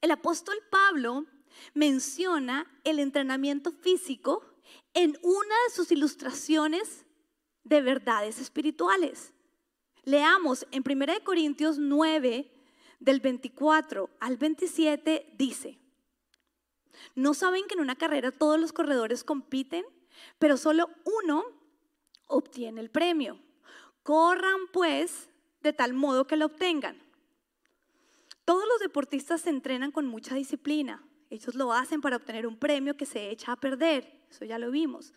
El 0.00 0.10
apóstol 0.10 0.56
Pablo 0.70 1.26
menciona 1.74 2.66
el 2.84 2.98
entrenamiento 2.98 3.70
físico 3.70 4.44
en 4.94 5.18
una 5.22 5.54
de 5.66 5.74
sus 5.74 5.90
ilustraciones 5.92 7.01
de 7.64 7.80
verdades 7.80 8.38
espirituales. 8.38 9.32
Leamos 10.04 10.66
en 10.70 10.82
1 10.86 11.12
Corintios 11.24 11.78
9, 11.78 12.50
del 13.02 13.20
24 13.20 14.10
al 14.20 14.36
27, 14.36 15.34
dice, 15.36 15.76
¿no 17.16 17.34
saben 17.34 17.66
que 17.66 17.74
en 17.74 17.80
una 17.80 17.96
carrera 17.96 18.30
todos 18.30 18.60
los 18.60 18.72
corredores 18.72 19.24
compiten, 19.24 19.84
pero 20.38 20.56
solo 20.56 20.88
uno 21.24 21.44
obtiene 22.28 22.80
el 22.80 22.90
premio? 22.90 23.40
Corran 24.04 24.68
pues 24.72 25.28
de 25.62 25.72
tal 25.72 25.94
modo 25.94 26.26
que 26.26 26.36
lo 26.36 26.46
obtengan. 26.46 26.96
Todos 28.44 28.64
los 28.68 28.78
deportistas 28.78 29.42
se 29.42 29.50
entrenan 29.50 29.90
con 29.90 30.06
mucha 30.06 30.36
disciplina. 30.36 31.04
Ellos 31.30 31.54
lo 31.54 31.72
hacen 31.72 32.00
para 32.00 32.16
obtener 32.16 32.46
un 32.46 32.56
premio 32.56 32.96
que 32.96 33.06
se 33.06 33.30
echa 33.30 33.52
a 33.52 33.56
perder. 33.56 34.24
Eso 34.30 34.44
ya 34.44 34.58
lo 34.58 34.70
vimos. 34.70 35.12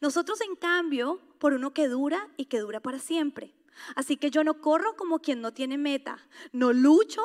Nosotros, 0.00 0.40
en 0.40 0.56
cambio, 0.56 1.20
por 1.38 1.52
uno 1.52 1.72
que 1.72 1.88
dura 1.88 2.28
y 2.36 2.46
que 2.46 2.60
dura 2.60 2.80
para 2.80 2.98
siempre. 2.98 3.54
Así 3.94 4.16
que 4.16 4.30
yo 4.30 4.44
no 4.44 4.60
corro 4.60 4.96
como 4.96 5.20
quien 5.20 5.40
no 5.40 5.52
tiene 5.52 5.78
meta. 5.78 6.18
No 6.52 6.72
lucho 6.72 7.22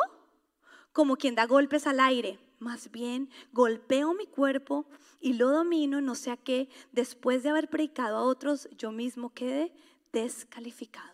como 0.91 1.17
quien 1.17 1.35
da 1.35 1.45
golpes 1.45 1.87
al 1.87 1.99
aire. 1.99 2.39
Más 2.59 2.91
bien, 2.91 3.29
golpeo 3.51 4.13
mi 4.13 4.27
cuerpo 4.27 4.85
y 5.19 5.33
lo 5.33 5.49
domino, 5.49 6.01
no 6.01 6.15
sea 6.15 6.37
que 6.37 6.69
después 6.91 7.43
de 7.43 7.49
haber 7.49 7.69
predicado 7.69 8.17
a 8.17 8.23
otros, 8.23 8.69
yo 8.77 8.91
mismo 8.91 9.33
quede 9.33 9.73
descalificado. 10.11 11.11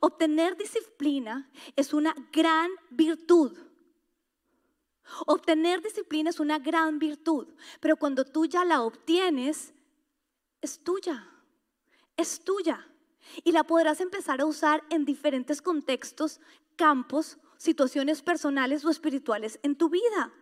Obtener 0.00 0.56
disciplina 0.56 1.50
es 1.76 1.94
una 1.94 2.14
gran 2.32 2.70
virtud. 2.90 3.56
Obtener 5.26 5.82
disciplina 5.82 6.30
es 6.30 6.40
una 6.40 6.58
gran 6.58 6.98
virtud, 6.98 7.48
pero 7.80 7.96
cuando 7.96 8.24
tú 8.24 8.46
ya 8.46 8.64
la 8.64 8.82
obtienes, 8.82 9.72
es 10.60 10.82
tuya, 10.82 11.28
es 12.16 12.40
tuya. 12.40 12.88
Y 13.44 13.52
la 13.52 13.64
podrás 13.64 14.00
empezar 14.00 14.40
a 14.40 14.46
usar 14.46 14.84
en 14.90 15.04
diferentes 15.04 15.60
contextos, 15.60 16.40
campos, 16.76 17.38
situaciones 17.56 18.22
personales 18.22 18.84
o 18.84 18.90
espirituales 18.90 19.58
en 19.62 19.76
tu 19.76 19.88
vida. 19.88 20.32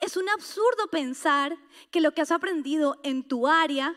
Es 0.00 0.16
un 0.16 0.28
absurdo 0.28 0.88
pensar 0.90 1.56
que 1.90 2.00
lo 2.00 2.12
que 2.12 2.22
has 2.22 2.32
aprendido 2.32 2.98
en 3.04 3.22
tu 3.22 3.46
área 3.46 3.96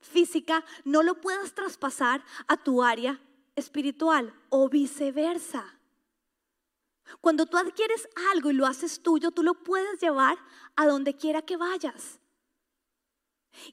física 0.00 0.64
no 0.84 1.02
lo 1.02 1.20
puedas 1.20 1.54
traspasar 1.54 2.24
a 2.48 2.56
tu 2.56 2.82
área 2.82 3.20
espiritual 3.54 4.34
o 4.48 4.68
viceversa. 4.68 5.78
Cuando 7.22 7.46
tú 7.46 7.56
adquieres 7.56 8.08
algo 8.32 8.50
y 8.50 8.54
lo 8.54 8.66
haces 8.66 9.00
tuyo, 9.00 9.30
tú 9.30 9.44
lo 9.44 9.54
puedes 9.54 10.00
llevar 10.00 10.36
a 10.74 10.86
donde 10.86 11.14
quiera 11.14 11.40
que 11.40 11.56
vayas. 11.56 12.18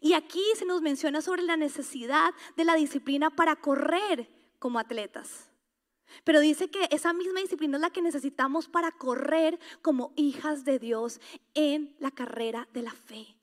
Y 0.01 0.13
aquí 0.13 0.43
se 0.55 0.65
nos 0.65 0.83
menciona 0.83 1.19
sobre 1.19 1.41
la 1.41 1.57
necesidad 1.57 2.31
de 2.55 2.63
la 2.63 2.75
disciplina 2.75 3.31
para 3.31 3.55
correr 3.55 4.29
como 4.59 4.77
atletas. 4.77 5.49
Pero 6.23 6.41
dice 6.41 6.69
que 6.69 6.87
esa 6.91 7.11
misma 7.11 7.39
disciplina 7.39 7.77
es 7.77 7.81
la 7.81 7.89
que 7.89 8.03
necesitamos 8.03 8.67
para 8.67 8.91
correr 8.91 9.59
como 9.81 10.13
hijas 10.15 10.63
de 10.63 10.77
Dios 10.77 11.19
en 11.55 11.95
la 11.97 12.11
carrera 12.11 12.67
de 12.71 12.83
la 12.83 12.91
fe. 12.91 13.35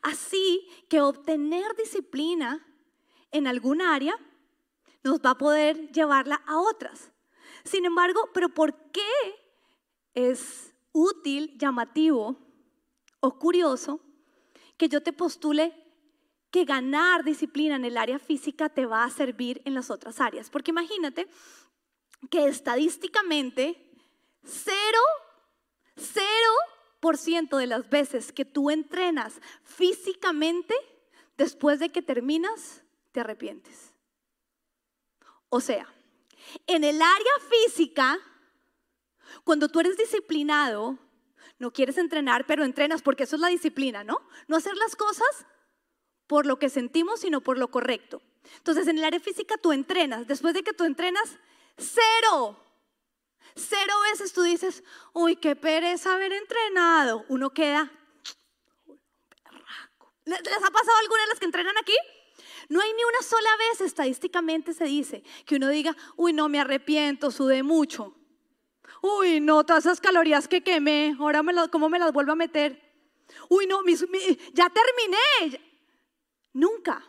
Así 0.00 0.66
que 0.88 1.02
obtener 1.02 1.76
disciplina 1.76 2.66
en 3.30 3.46
algún 3.46 3.82
área 3.82 4.16
nos 5.02 5.20
va 5.20 5.30
a 5.32 5.38
poder 5.38 5.92
llevarla 5.92 6.42
a 6.46 6.58
otras. 6.58 7.12
Sin 7.64 7.84
embargo, 7.84 8.30
pero 8.32 8.48
¿por 8.48 8.74
qué 8.90 9.02
es 10.14 10.74
útil, 10.92 11.56
llamativo 11.58 12.36
o 13.20 13.38
curioso 13.38 14.00
que 14.76 14.88
yo 14.88 15.02
te 15.02 15.12
postule 15.12 15.84
que 16.50 16.64
ganar 16.64 17.24
disciplina 17.24 17.76
en 17.76 17.84
el 17.84 17.96
área 17.96 18.18
física 18.18 18.68
te 18.68 18.86
va 18.86 19.04
a 19.04 19.10
servir 19.10 19.60
en 19.64 19.74
las 19.74 19.90
otras 19.90 20.20
áreas? 20.20 20.50
Porque 20.50 20.70
imagínate 20.70 21.28
que 22.30 22.46
estadísticamente 22.46 23.92
cero, 24.42 25.00
cero 25.96 26.52
por 27.00 27.16
ciento 27.16 27.58
de 27.58 27.66
las 27.66 27.88
veces 27.88 28.32
que 28.32 28.44
tú 28.44 28.70
entrenas 28.70 29.40
físicamente, 29.62 30.74
después 31.36 31.78
de 31.78 31.90
que 31.90 32.02
terminas, 32.02 32.82
te 33.12 33.20
arrepientes. 33.20 33.94
O 35.48 35.60
sea, 35.60 35.92
en 36.66 36.84
el 36.84 37.00
área 37.00 37.32
física, 37.50 38.18
cuando 39.44 39.68
tú 39.68 39.80
eres 39.80 39.96
disciplinado, 39.96 40.98
no 41.58 41.72
quieres 41.72 41.98
entrenar, 41.98 42.46
pero 42.46 42.64
entrenas 42.64 43.02
porque 43.02 43.24
eso 43.24 43.36
es 43.36 43.42
la 43.42 43.48
disciplina, 43.48 44.04
¿no? 44.04 44.20
No 44.46 44.56
hacer 44.56 44.76
las 44.76 44.96
cosas 44.96 45.46
por 46.26 46.46
lo 46.46 46.58
que 46.58 46.68
sentimos, 46.68 47.20
sino 47.20 47.40
por 47.40 47.58
lo 47.58 47.70
correcto. 47.70 48.22
Entonces, 48.58 48.86
en 48.86 48.98
el 48.98 49.04
área 49.04 49.20
física 49.20 49.56
tú 49.56 49.72
entrenas. 49.72 50.26
Después 50.26 50.54
de 50.54 50.62
que 50.62 50.72
tú 50.72 50.84
entrenas, 50.84 51.38
cero. 51.76 52.58
Cero 53.56 53.92
veces 54.10 54.32
tú 54.32 54.42
dices, 54.42 54.84
uy, 55.12 55.36
qué 55.36 55.56
pereza 55.56 56.14
haber 56.14 56.32
entrenado. 56.32 57.24
Uno 57.28 57.50
queda, 57.50 57.90
¿Les 60.28 60.62
ha 60.62 60.70
pasado 60.70 60.98
alguna 61.00 61.22
de 61.22 61.28
las 61.28 61.38
que 61.38 61.46
entrenan 61.46 61.78
aquí? 61.78 61.96
No 62.68 62.80
hay 62.80 62.92
ni 62.92 63.02
una 63.02 63.22
sola 63.22 63.48
vez 63.58 63.80
estadísticamente 63.80 64.74
se 64.74 64.84
dice 64.84 65.22
que 65.46 65.56
uno 65.56 65.68
diga, 65.68 65.96
uy, 66.16 66.32
no 66.32 66.48
me 66.48 66.60
arrepiento, 66.60 67.30
sudé 67.30 67.62
mucho. 67.62 68.14
Uy, 69.02 69.40
no, 69.40 69.64
todas 69.64 69.86
esas 69.86 70.00
calorías 70.00 70.48
que 70.48 70.62
quemé, 70.62 71.16
ahora 71.18 71.42
me 71.42 71.52
¿cómo 71.70 71.88
me 71.88 71.98
las 71.98 72.12
vuelvo 72.12 72.32
a 72.32 72.36
meter? 72.36 72.82
Uy, 73.48 73.66
no, 73.66 73.80
ya 74.52 74.70
terminé. 74.70 75.60
Nunca. 76.52 77.04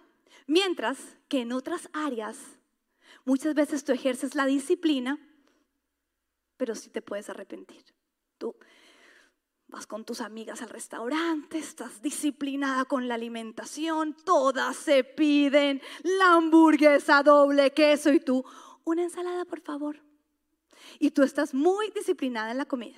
Mientras 0.48 0.98
que 1.28 1.42
en 1.42 1.52
otras 1.52 1.90
áreas, 1.94 2.38
muchas 3.26 3.54
veces 3.54 3.84
tú 3.84 3.92
ejerces 3.92 4.36
la 4.36 4.46
disciplina, 4.46 5.20
pero 6.58 6.76
sí 6.76 6.90
te 6.90 7.02
puedes 7.02 7.30
arrepentir. 7.30 7.84
Tú 8.38 8.56
Vas 9.70 9.86
con 9.86 10.04
tus 10.04 10.20
amigas 10.20 10.64
al 10.64 10.70
restaurante, 10.70 11.60
estás 11.60 12.02
disciplinada 12.02 12.86
con 12.86 13.08
la 13.08 13.14
alimentación, 13.14 14.16
todas 14.26 14.76
se 14.76 15.04
piden 15.04 15.80
la 16.02 16.34
hamburguesa 16.34 17.22
doble 17.22 17.72
queso 17.72 18.12
y 18.12 18.20
tú, 18.20 18.44
una 18.84 19.04
ensalada 19.04 19.46
por 19.46 19.62
favor. 19.62 20.02
Y 20.98 21.12
tú 21.12 21.22
estás 21.22 21.54
muy 21.54 21.92
disciplinada 21.92 22.50
en 22.50 22.58
la 22.58 22.66
comida. 22.66 22.98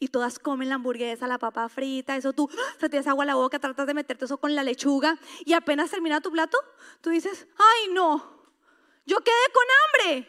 Y 0.00 0.08
todas 0.08 0.40
comen 0.40 0.68
la 0.68 0.74
hamburguesa, 0.74 1.28
la 1.28 1.38
papa 1.38 1.68
frita, 1.68 2.16
eso 2.16 2.32
tú 2.32 2.50
te 2.80 2.88
tienes 2.88 3.06
agua 3.06 3.22
a 3.22 3.26
la 3.26 3.36
boca, 3.36 3.60
tratas 3.60 3.86
de 3.86 3.94
meterte 3.94 4.24
eso 4.24 4.38
con 4.38 4.56
la 4.56 4.64
lechuga 4.64 5.16
y 5.44 5.52
apenas 5.52 5.92
termina 5.92 6.20
tu 6.20 6.32
plato, 6.32 6.58
tú 7.02 7.10
dices, 7.10 7.46
ay 7.56 7.92
no, 7.92 8.16
yo 9.06 9.18
quedé 9.18 9.52
con 9.52 9.64
hambre. 10.10 10.28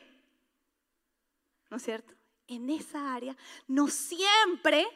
¿No 1.71 1.77
es 1.77 1.83
cierto? 1.83 2.13
En 2.45 2.69
esa 2.69 3.15
área 3.15 3.35
no 3.67 3.87
siempre 3.87 4.87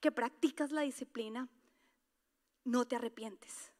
que 0.00 0.12
practicas 0.12 0.72
la 0.72 0.82
disciplina, 0.82 1.48
no 2.64 2.86
te 2.86 2.96
arrepientes. 2.96 3.72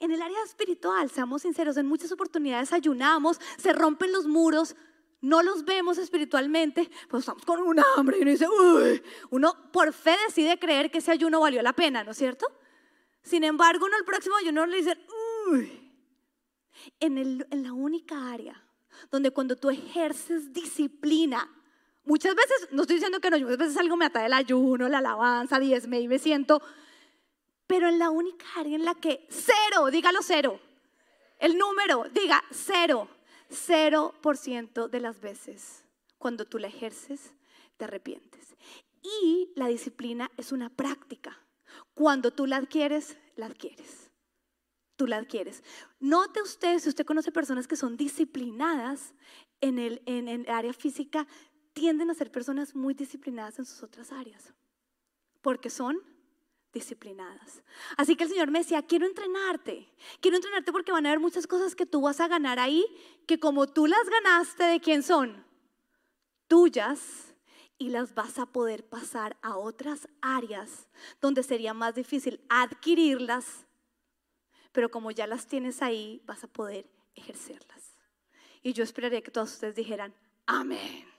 En 0.00 0.10
el 0.10 0.20
área 0.22 0.42
espiritual, 0.44 1.10
seamos 1.10 1.42
sinceros, 1.42 1.76
en 1.76 1.86
muchas 1.86 2.10
oportunidades 2.12 2.72
ayunamos, 2.72 3.40
se 3.56 3.72
rompen 3.72 4.12
los 4.12 4.26
muros, 4.26 4.74
no 5.20 5.42
los 5.42 5.64
vemos 5.64 5.98
espiritualmente, 5.98 6.90
pues 7.08 7.22
estamos 7.22 7.44
con 7.44 7.62
un 7.62 7.80
hambre 7.96 8.18
y 8.18 8.22
uno 8.22 8.30
dice, 8.30 8.46
uy, 8.48 9.02
uno 9.30 9.70
por 9.72 9.92
fe 9.92 10.16
decide 10.26 10.58
creer 10.58 10.90
que 10.90 10.98
ese 10.98 11.12
ayuno 11.12 11.40
valió 11.40 11.62
la 11.62 11.72
pena, 11.72 12.04
¿no 12.04 12.10
es 12.10 12.18
cierto? 12.18 12.46
Sin 13.22 13.44
embargo, 13.44 13.86
uno 13.86 13.96
el 13.96 14.04
próximo 14.04 14.36
ayuno 14.36 14.66
le 14.66 14.76
dice, 14.78 14.98
uy, 15.50 15.92
en, 17.00 17.18
en 17.18 17.62
la 17.62 17.72
única 17.72 18.30
área 18.32 18.62
donde 19.10 19.30
cuando 19.30 19.56
tú 19.56 19.70
ejerces 19.70 20.52
disciplina, 20.52 21.50
Muchas 22.04 22.34
veces, 22.34 22.68
no 22.70 22.82
estoy 22.82 22.96
diciendo 22.96 23.20
que 23.20 23.30
no, 23.30 23.38
muchas 23.38 23.58
veces 23.58 23.76
algo 23.76 23.96
me 23.96 24.04
ata 24.06 24.24
el 24.26 24.32
ayuno, 24.32 24.88
la 24.88 24.98
alabanza, 24.98 25.58
diezme 25.58 26.00
y 26.00 26.08
me 26.08 26.18
siento, 26.18 26.60
pero 27.66 27.88
en 27.88 27.98
la 27.98 28.10
única 28.10 28.44
área 28.56 28.76
en 28.76 28.84
la 28.84 28.94
que 28.94 29.26
cero, 29.30 29.90
dígalo 29.90 30.20
cero, 30.22 30.60
el 31.38 31.56
número, 31.56 32.04
diga 32.12 32.44
cero, 32.50 33.08
cero 33.48 34.14
por 34.20 34.36
ciento 34.36 34.88
de 34.88 35.00
las 35.00 35.20
veces 35.20 35.84
cuando 36.24 36.46
tú 36.46 36.58
la 36.58 36.68
ejerces, 36.68 37.34
te 37.76 37.84
arrepientes. 37.84 38.56
Y 39.02 39.52
la 39.56 39.66
disciplina 39.66 40.30
es 40.38 40.52
una 40.52 40.70
práctica. 40.70 41.38
Cuando 41.92 42.30
tú 42.30 42.46
la 42.46 42.56
adquieres, 42.56 43.18
la 43.36 43.44
adquieres. 43.44 44.10
Tú 44.96 45.06
la 45.06 45.18
adquieres. 45.18 45.62
Note 46.00 46.40
usted, 46.40 46.78
si 46.78 46.88
usted 46.88 47.04
conoce 47.04 47.30
personas 47.30 47.68
que 47.68 47.76
son 47.76 47.98
disciplinadas 47.98 49.12
en 49.60 49.78
el, 49.78 50.00
en 50.06 50.48
área 50.48 50.72
física, 50.72 51.26
tienden 51.74 52.10
a 52.10 52.14
ser 52.14 52.30
personas 52.30 52.74
muy 52.74 52.94
disciplinadas 52.94 53.58
en 53.58 53.66
sus 53.66 53.82
otras 53.82 54.12
áreas, 54.12 54.54
porque 55.42 55.68
son 55.68 56.00
disciplinadas. 56.72 57.62
Así 57.96 58.16
que 58.16 58.24
el 58.24 58.30
Señor 58.30 58.50
me 58.50 58.60
decía, 58.60 58.82
quiero 58.82 59.06
entrenarte, 59.06 59.88
quiero 60.20 60.36
entrenarte 60.36 60.72
porque 60.72 60.92
van 60.92 61.06
a 61.06 61.10
haber 61.10 61.20
muchas 61.20 61.46
cosas 61.46 61.74
que 61.74 61.86
tú 61.86 62.00
vas 62.00 62.20
a 62.20 62.28
ganar 62.28 62.58
ahí, 62.58 62.84
que 63.26 63.38
como 63.38 63.66
tú 63.66 63.86
las 63.86 64.08
ganaste, 64.08 64.64
¿de 64.64 64.80
quién 64.80 65.02
son? 65.02 65.44
Tuyas 66.48 67.34
y 67.78 67.90
las 67.90 68.14
vas 68.14 68.38
a 68.38 68.46
poder 68.46 68.88
pasar 68.88 69.36
a 69.42 69.56
otras 69.56 70.08
áreas 70.20 70.88
donde 71.20 71.42
sería 71.42 71.74
más 71.74 71.94
difícil 71.94 72.40
adquirirlas, 72.48 73.66
pero 74.72 74.90
como 74.90 75.10
ya 75.10 75.26
las 75.26 75.46
tienes 75.46 75.82
ahí, 75.82 76.22
vas 76.26 76.44
a 76.44 76.48
poder 76.48 76.88
ejercerlas. 77.14 77.96
Y 78.62 78.72
yo 78.72 78.82
esperaría 78.82 79.22
que 79.22 79.30
todos 79.30 79.52
ustedes 79.52 79.74
dijeran, 79.76 80.14
amén. 80.46 81.13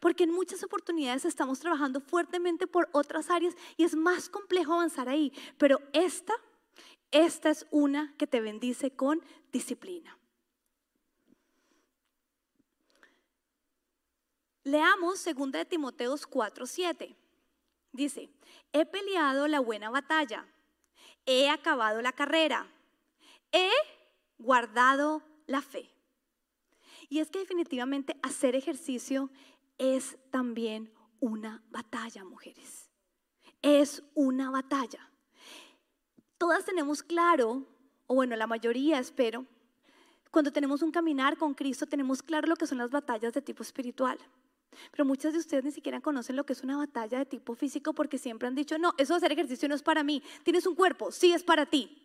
Porque 0.00 0.24
en 0.24 0.30
muchas 0.30 0.62
oportunidades 0.62 1.24
estamos 1.24 1.60
trabajando 1.60 2.00
fuertemente 2.00 2.66
por 2.66 2.88
otras 2.92 3.30
áreas 3.30 3.54
y 3.76 3.84
es 3.84 3.94
más 3.94 4.28
complejo 4.28 4.74
avanzar 4.74 5.08
ahí. 5.08 5.32
Pero 5.58 5.80
esta, 5.92 6.34
esta 7.10 7.50
es 7.50 7.66
una 7.70 8.14
que 8.16 8.26
te 8.26 8.40
bendice 8.40 8.90
con 8.90 9.22
disciplina. 9.52 10.18
Leamos 14.64 15.22
2 15.22 15.52
de 15.52 15.64
Timoteos 15.66 16.26
4:7. 16.26 17.14
Dice, 17.92 18.30
he 18.72 18.86
peleado 18.86 19.46
la 19.46 19.60
buena 19.60 19.90
batalla, 19.90 20.46
he 21.26 21.48
acabado 21.48 22.02
la 22.02 22.12
carrera, 22.12 22.66
he 23.52 23.70
guardado 24.38 25.22
la 25.46 25.62
fe. 25.62 25.90
Y 27.08 27.20
es 27.20 27.30
que 27.30 27.38
definitivamente 27.38 28.16
hacer 28.22 28.56
ejercicio 28.56 29.30
es 29.78 30.16
también 30.30 30.92
una 31.20 31.62
batalla, 31.70 32.24
mujeres. 32.24 32.90
Es 33.62 34.02
una 34.14 34.50
batalla. 34.50 35.10
Todas 36.38 36.64
tenemos 36.64 37.02
claro 37.02 37.66
o 38.06 38.14
bueno, 38.14 38.36
la 38.36 38.46
mayoría 38.46 38.98
espero, 38.98 39.46
cuando 40.30 40.52
tenemos 40.52 40.82
un 40.82 40.90
caminar 40.90 41.36
con 41.36 41.54
Cristo 41.54 41.86
tenemos 41.86 42.22
claro 42.22 42.48
lo 42.48 42.56
que 42.56 42.66
son 42.66 42.78
las 42.78 42.90
batallas 42.90 43.32
de 43.32 43.42
tipo 43.42 43.62
espiritual. 43.62 44.18
Pero 44.90 45.04
muchas 45.04 45.32
de 45.32 45.38
ustedes 45.38 45.64
ni 45.64 45.70
siquiera 45.70 46.00
conocen 46.00 46.34
lo 46.34 46.44
que 46.44 46.52
es 46.52 46.64
una 46.64 46.76
batalla 46.76 47.18
de 47.18 47.26
tipo 47.26 47.54
físico 47.54 47.94
porque 47.94 48.18
siempre 48.18 48.48
han 48.48 48.56
dicho, 48.56 48.76
no, 48.76 48.92
eso 48.98 49.14
de 49.14 49.18
hacer 49.18 49.32
ejercicio 49.32 49.68
no 49.68 49.74
es 49.76 49.82
para 49.82 50.02
mí. 50.02 50.22
Tienes 50.42 50.66
un 50.66 50.74
cuerpo, 50.74 51.12
sí 51.12 51.32
es 51.32 51.44
para 51.44 51.66
ti. 51.66 52.03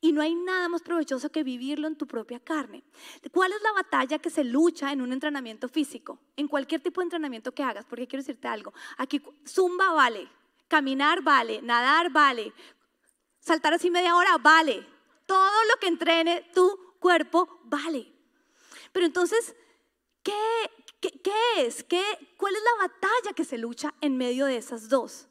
Y 0.00 0.12
no 0.12 0.22
hay 0.22 0.34
nada 0.34 0.68
más 0.68 0.82
provechoso 0.82 1.30
que 1.30 1.42
vivirlo 1.42 1.86
en 1.86 1.96
tu 1.96 2.06
propia 2.06 2.40
carne. 2.40 2.84
¿Cuál 3.32 3.52
es 3.52 3.62
la 3.62 3.72
batalla 3.72 4.18
que 4.18 4.30
se 4.30 4.44
lucha 4.44 4.92
en 4.92 5.00
un 5.00 5.12
entrenamiento 5.12 5.68
físico? 5.68 6.18
En 6.36 6.48
cualquier 6.48 6.80
tipo 6.80 7.00
de 7.00 7.06
entrenamiento 7.06 7.52
que 7.52 7.62
hagas, 7.62 7.84
porque 7.86 8.06
quiero 8.06 8.22
decirte 8.22 8.48
algo. 8.48 8.72
Aquí 8.98 9.22
zumba 9.46 9.92
vale, 9.92 10.28
caminar 10.68 11.22
vale, 11.22 11.60
nadar 11.62 12.10
vale, 12.10 12.52
saltar 13.40 13.74
así 13.74 13.90
media 13.90 14.16
hora 14.16 14.38
vale. 14.38 14.86
Todo 15.26 15.64
lo 15.72 15.80
que 15.80 15.88
entrene 15.88 16.50
tu 16.54 16.96
cuerpo 16.98 17.60
vale. 17.64 18.12
Pero 18.92 19.06
entonces, 19.06 19.54
¿qué, 20.22 20.32
qué, 21.00 21.32
es? 21.58 21.84
¿Qué, 21.84 22.02
¿Cuál 22.36 22.54
es 22.54 22.62
la 22.62 22.88
batalla 22.88 23.34
que 23.34 23.44
se 23.44 23.58
lucha 23.58 23.94
en 24.00 24.16
medio 24.16 24.46
de 24.46 24.56
esas 24.56 24.88
dos? 24.88 25.28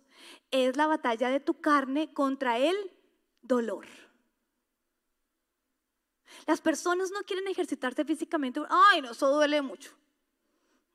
Es 0.51 0.77
la 0.77 0.87
batalla 0.87 1.29
de 1.29 1.39
tu 1.39 1.59
carne 1.61 2.13
contra 2.13 2.57
el 2.57 2.75
dolor. 3.41 3.85
Las 6.47 6.61
personas 6.61 7.11
no 7.11 7.21
quieren 7.23 7.47
ejercitarse 7.47 8.05
físicamente. 8.05 8.61
Ay, 8.69 9.01
no, 9.01 9.11
eso 9.11 9.29
duele 9.29 9.61
mucho. 9.61 9.91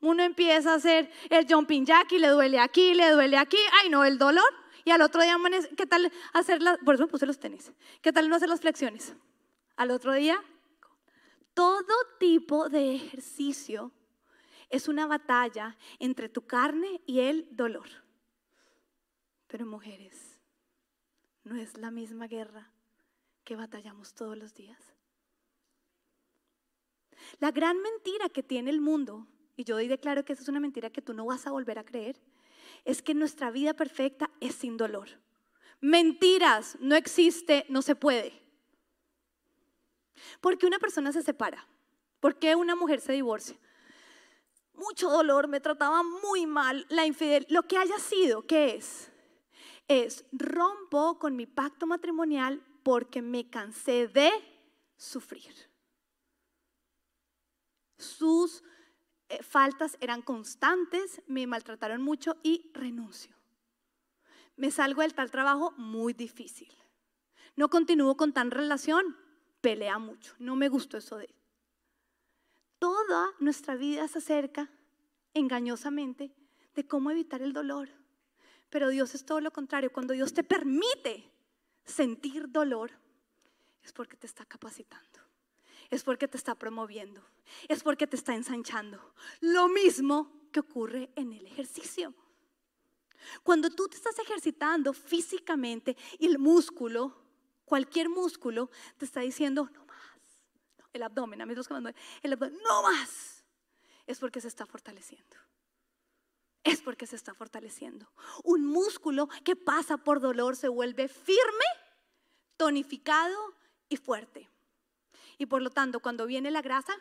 Uno 0.01 0.23
empieza 0.23 0.73
a 0.73 0.75
hacer 0.75 1.11
el 1.29 1.47
jumping 1.47 1.85
jack 1.85 2.11
y 2.11 2.19
le 2.19 2.27
duele 2.27 2.59
aquí, 2.59 2.93
le 2.93 3.09
duele 3.11 3.37
aquí. 3.37 3.57
Ay, 3.81 3.89
no, 3.89 4.03
el 4.03 4.17
dolor. 4.17 4.51
Y 4.83 4.91
al 4.91 5.01
otro 5.01 5.21
día, 5.23 5.35
¿qué 5.75 5.87
tal 5.87 6.11
hacer 6.33 6.61
las, 6.61 6.77
por 6.79 6.95
eso 6.95 7.07
me 7.07 7.27
los 7.27 7.39
tenis. 7.39 7.71
¿Qué 8.01 8.13
tal 8.13 8.29
no 8.29 8.35
hacer 8.35 8.49
las 8.49 8.61
flexiones? 8.61 9.13
Al 9.77 9.89
otro 9.89 10.13
día, 10.13 10.41
todo 11.55 11.93
tipo 12.19 12.69
de 12.69 12.95
ejercicio 12.95 13.91
es 14.69 14.87
una 14.87 15.07
batalla 15.07 15.77
entre 15.99 16.29
tu 16.29 16.45
carne 16.45 17.01
y 17.05 17.21
el 17.21 17.47
dolor. 17.51 17.87
Pero 19.47 19.65
mujeres, 19.65 20.39
no 21.43 21.55
es 21.55 21.77
la 21.77 21.91
misma 21.91 22.27
guerra 22.27 22.69
que 23.43 23.55
batallamos 23.55 24.13
todos 24.13 24.37
los 24.37 24.53
días. 24.53 24.94
La 27.39 27.51
gran 27.51 27.81
mentira 27.81 28.29
que 28.29 28.43
tiene 28.43 28.69
el 28.69 28.81
mundo, 28.81 29.27
y 29.55 29.63
yo 29.63 29.77
hoy 29.77 29.87
declaro 29.87 30.25
que 30.25 30.33
esa 30.33 30.43
es 30.43 30.49
una 30.49 30.59
mentira 30.59 30.89
que 30.89 31.01
tú 31.01 31.13
no 31.13 31.25
vas 31.25 31.47
a 31.47 31.51
volver 31.51 31.79
a 31.79 31.85
creer, 31.85 32.19
es 32.83 33.01
que 33.01 33.13
nuestra 33.13 33.51
vida 33.51 33.73
perfecta 33.73 34.29
es 34.39 34.55
sin 34.55 34.77
dolor. 34.77 35.09
Mentiras, 35.81 36.77
no 36.79 36.95
existe, 36.95 37.65
no 37.69 37.81
se 37.81 37.95
puede. 37.95 38.41
¿Por 40.41 40.57
qué 40.57 40.65
una 40.65 40.79
persona 40.79 41.11
se 41.11 41.21
separa? 41.21 41.67
¿Por 42.19 42.39
qué 42.39 42.55
una 42.55 42.75
mujer 42.75 43.01
se 43.01 43.13
divorcia? 43.13 43.57
Mucho 44.73 45.09
dolor, 45.09 45.47
me 45.47 45.61
trataba 45.61 46.03
muy 46.03 46.45
mal, 46.45 46.85
la 46.89 47.05
infidelidad, 47.05 47.49
lo 47.49 47.63
que 47.63 47.77
haya 47.77 47.97
sido, 47.97 48.45
¿qué 48.45 48.75
es? 48.75 49.11
Es 49.87 50.25
rompo 50.31 51.17
con 51.19 51.35
mi 51.35 51.45
pacto 51.45 51.85
matrimonial 51.85 52.61
porque 52.83 53.21
me 53.21 53.49
cansé 53.49 54.07
de 54.07 54.31
sufrir 54.97 55.74
sus 57.97 58.63
eh, 59.29 59.41
faltas 59.41 59.97
eran 60.01 60.21
constantes, 60.21 61.21
me 61.27 61.47
maltrataron 61.47 62.01
mucho 62.01 62.37
y 62.43 62.69
renuncio. 62.73 63.35
Me 64.55 64.71
salgo 64.71 65.01
del 65.01 65.13
tal 65.13 65.31
trabajo 65.31 65.71
muy 65.77 66.13
difícil. 66.13 66.71
No 67.55 67.69
continúo 67.69 68.15
con 68.17 68.33
tan 68.33 68.51
relación, 68.51 69.17
pelea 69.61 69.97
mucho. 69.97 70.35
No 70.39 70.55
me 70.55 70.69
gustó 70.69 70.97
eso 70.97 71.17
de 71.17 71.33
Toda 72.79 73.31
nuestra 73.39 73.75
vida 73.75 74.07
se 74.07 74.19
acerca 74.19 74.69
engañosamente 75.33 76.35
de 76.75 76.87
cómo 76.87 77.09
evitar 77.09 77.41
el 77.41 77.53
dolor. 77.53 77.89
Pero 78.69 78.89
Dios 78.89 79.15
es 79.15 79.25
todo 79.25 79.39
lo 79.39 79.51
contrario. 79.51 79.91
Cuando 79.91 80.13
Dios 80.13 80.33
te 80.33 80.43
permite 80.43 81.31
sentir 81.85 82.51
dolor, 82.51 82.91
es 83.81 83.93
porque 83.93 84.17
te 84.17 84.27
está 84.27 84.45
capacitando 84.45 85.14
es 85.89 86.03
porque 86.03 86.27
te 86.27 86.37
está 86.37 86.55
promoviendo, 86.55 87.21
es 87.67 87.83
porque 87.83 88.07
te 88.07 88.15
está 88.15 88.35
ensanchando. 88.35 89.13
Lo 89.41 89.67
mismo 89.67 90.31
que 90.51 90.59
ocurre 90.61 91.09
en 91.15 91.33
el 91.33 91.45
ejercicio. 91.45 92.13
Cuando 93.43 93.69
tú 93.69 93.87
te 93.87 93.97
estás 93.97 94.17
ejercitando 94.19 94.93
físicamente 94.93 95.97
el 96.19 96.37
músculo, 96.37 97.15
cualquier 97.65 98.09
músculo, 98.09 98.69
te 98.97 99.05
está 99.05 99.21
diciendo, 99.21 99.69
no 99.73 99.85
más. 99.85 99.97
El 100.93 101.03
abdomen, 101.03 101.41
a 101.41 101.45
mí 101.45 101.53
el 101.53 102.33
abdomen, 102.33 102.59
no 102.63 102.83
más. 102.83 103.43
Es 104.05 104.19
porque 104.19 104.39
se 104.39 104.47
está 104.47 104.65
fortaleciendo. 104.65 105.35
Es 106.63 106.81
porque 106.81 107.05
se 107.05 107.15
está 107.15 107.33
fortaleciendo. 107.33 108.11
Un 108.43 108.65
músculo 108.65 109.27
que 109.43 109.55
pasa 109.55 109.97
por 109.97 110.19
dolor 110.19 110.55
se 110.55 110.67
vuelve 110.67 111.07
firme, 111.07 111.65
tonificado 112.57 113.55
y 113.89 113.97
fuerte. 113.97 114.49
Y 115.37 115.45
por 115.45 115.61
lo 115.61 115.69
tanto, 115.69 115.99
cuando 115.99 116.25
viene 116.25 116.51
la 116.51 116.61
grasa, 116.61 116.93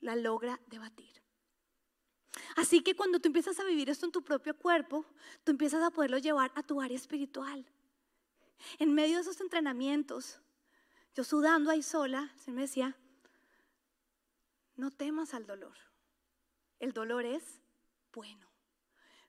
la 0.00 0.16
logra 0.16 0.60
debatir. 0.66 1.22
Así 2.56 2.82
que 2.82 2.94
cuando 2.94 3.18
tú 3.18 3.28
empiezas 3.28 3.58
a 3.60 3.64
vivir 3.64 3.90
esto 3.90 4.06
en 4.06 4.12
tu 4.12 4.22
propio 4.22 4.56
cuerpo, 4.56 5.04
tú 5.44 5.52
empiezas 5.52 5.82
a 5.82 5.90
poderlo 5.90 6.18
llevar 6.18 6.52
a 6.54 6.62
tu 6.62 6.80
área 6.80 6.96
espiritual. 6.96 7.66
En 8.78 8.94
medio 8.94 9.16
de 9.16 9.22
esos 9.22 9.40
entrenamientos, 9.40 10.40
yo 11.14 11.24
sudando 11.24 11.70
ahí 11.70 11.82
sola, 11.82 12.32
se 12.36 12.50
me 12.50 12.62
decía, 12.62 12.96
no 14.76 14.90
temas 14.90 15.34
al 15.34 15.46
dolor. 15.46 15.76
El 16.78 16.92
dolor 16.92 17.24
es 17.24 17.60
bueno. 18.12 18.46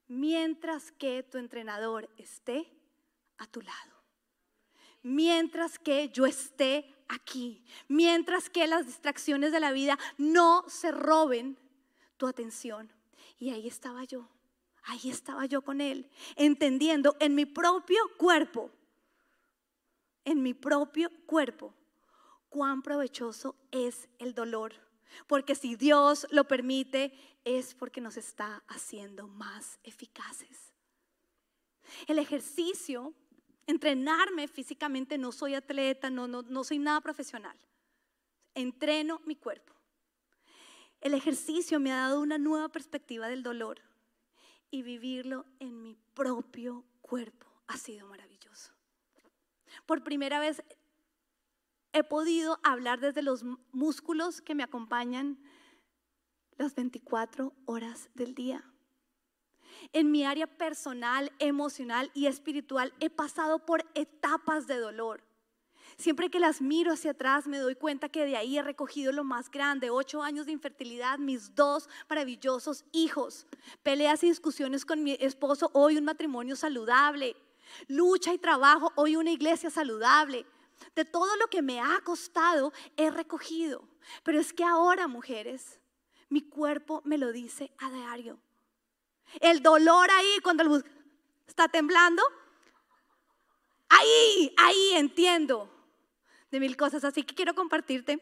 Mientras 0.08 0.92
que 0.92 1.24
tu 1.24 1.38
entrenador 1.38 2.10
esté 2.18 2.72
a 3.38 3.48
tu 3.48 3.62
lado. 3.62 3.97
Mientras 5.04 5.80
que 5.80 6.10
yo 6.10 6.26
esté 6.26 6.94
aquí, 7.08 7.64
mientras 7.88 8.50
que 8.50 8.68
las 8.68 8.86
distracciones 8.86 9.52
de 9.52 9.60
la 9.60 9.72
vida 9.72 9.98
no 10.18 10.64
se 10.68 10.92
roben 10.92 11.58
tu 12.18 12.28
atención. 12.28 12.92
Y 13.40 13.52
ahí 13.52 13.68
estaba 13.68 14.04
yo, 14.04 14.28
ahí 14.84 15.10
estaba 15.10 15.46
yo 15.46 15.62
con 15.62 15.82
él, 15.82 16.10
entendiendo 16.36 17.16
en 17.20 17.36
mi 17.36 17.46
propio 17.46 18.00
cuerpo, 18.18 18.72
en 20.26 20.42
mi 20.42 20.54
propio 20.54 21.10
cuerpo, 21.26 21.74
cuán 22.50 22.82
provechoso 22.82 23.56
es 23.72 24.10
el 24.20 24.34
dolor. 24.34 24.74
Porque 25.28 25.56
si 25.56 25.76
Dios 25.76 26.28
lo 26.32 26.48
permite, 26.48 27.14
es 27.46 27.74
porque 27.74 28.02
nos 28.02 28.18
está 28.18 28.64
haciendo 28.68 29.28
más 29.28 29.80
eficaces. 29.84 30.74
El 32.08 32.20
ejercicio 32.20 33.14
entrenarme 33.68 34.48
físicamente, 34.48 35.18
no 35.18 35.32
soy 35.32 35.54
atleta, 35.54 36.10
no, 36.10 36.28
no, 36.28 36.42
no 36.42 36.64
soy 36.64 36.80
nada 36.80 37.02
profesional. 37.02 37.58
Entreno 38.56 39.22
mi 39.26 39.36
cuerpo. 39.36 39.74
El 41.02 41.14
ejercicio 41.14 41.80
me 41.80 41.92
ha 41.92 41.98
dado 41.98 42.22
una 42.22 42.38
nueva 42.38 42.70
perspectiva 42.70 43.28
del 43.28 43.44
dolor 43.44 43.82
y 44.72 44.82
vivirlo 44.82 45.46
en 45.60 45.82
mi 45.82 45.96
propio 46.14 46.84
cuerpo 47.02 47.46
ha 47.68 47.78
sido 47.78 48.08
maravilloso. 48.08 48.74
Por 49.86 50.04
primera 50.04 50.40
vez 50.40 50.64
he 51.94 52.04
podido 52.04 52.60
hablar 52.64 53.00
desde 53.00 53.22
los 53.22 53.44
músculos 53.72 54.42
que 54.42 54.56
me 54.56 54.64
acompañan 54.64 55.38
las 56.58 56.74
24 56.74 57.54
horas 57.66 58.10
del 58.16 58.34
día 58.34 58.64
en 59.94 60.12
mi 60.12 60.26
área 60.26 60.48
personal, 60.48 61.32
emocional 61.40 62.12
y 62.14 62.28
espiritual 62.28 62.94
he 63.00 63.10
pasado 63.10 63.60
por 63.60 63.86
etapas 63.96 64.68
de 64.68 64.78
dolor. 64.78 65.24
Siempre 65.98 66.30
que 66.30 66.40
las 66.40 66.62
miro 66.62 66.94
hacia 66.94 67.12
atrás 67.12 67.48
me 67.48 67.58
doy 67.58 67.76
cuenta 67.76 68.10
que 68.10 68.26
de 68.26 68.38
ahí 68.38 68.58
he 68.58 68.62
recogido 68.62 69.12
lo 69.12 69.24
más 69.24 69.50
grande, 69.50 69.90
ocho 69.90 70.22
años 70.22 70.46
de 70.46 70.52
infertilidad, 70.52 71.18
mis 71.18 71.56
dos 71.56 71.90
maravillosos 72.08 72.86
hijos, 72.92 73.48
peleas 73.82 74.24
y 74.24 74.28
discusiones 74.28 74.86
con 74.86 75.04
mi 75.04 75.18
esposo, 75.20 75.72
hoy 75.74 75.98
un 75.98 76.06
matrimonio 76.06 76.56
saludable, 76.56 77.36
lucha 77.88 78.34
y 78.34 78.38
trabajo, 78.38 78.92
hoy 78.96 79.16
una 79.16 79.32
iglesia 79.32 79.70
saludable. 79.70 80.46
De 80.96 81.06
todo 81.06 81.36
lo 81.38 81.48
que 81.48 81.64
me 81.64 81.80
ha 81.80 82.00
costado 82.04 82.72
he 82.96 83.10
recogido. 83.10 83.88
Pero 84.24 84.40
es 84.40 84.54
que 84.54 84.64
ahora, 84.64 85.08
mujeres, 85.08 85.80
mi 86.30 86.42
cuerpo 86.42 87.02
me 87.06 87.18
lo 87.18 87.32
dice 87.32 87.72
a 87.80 87.90
diario. 87.90 88.40
El 89.40 89.62
dolor 89.62 90.10
ahí 90.12 90.40
cuando 90.44 90.64
el 90.64 90.84
está 91.48 91.68
temblando. 91.68 92.22
Ahí, 93.90 94.54
ahí 94.58 94.92
entiendo 94.96 95.70
de 96.52 96.60
mil 96.60 96.76
cosas. 96.78 97.04
Así 97.04 97.24
que 97.24 97.36
quiero 97.36 97.56
compartirte 97.56 98.22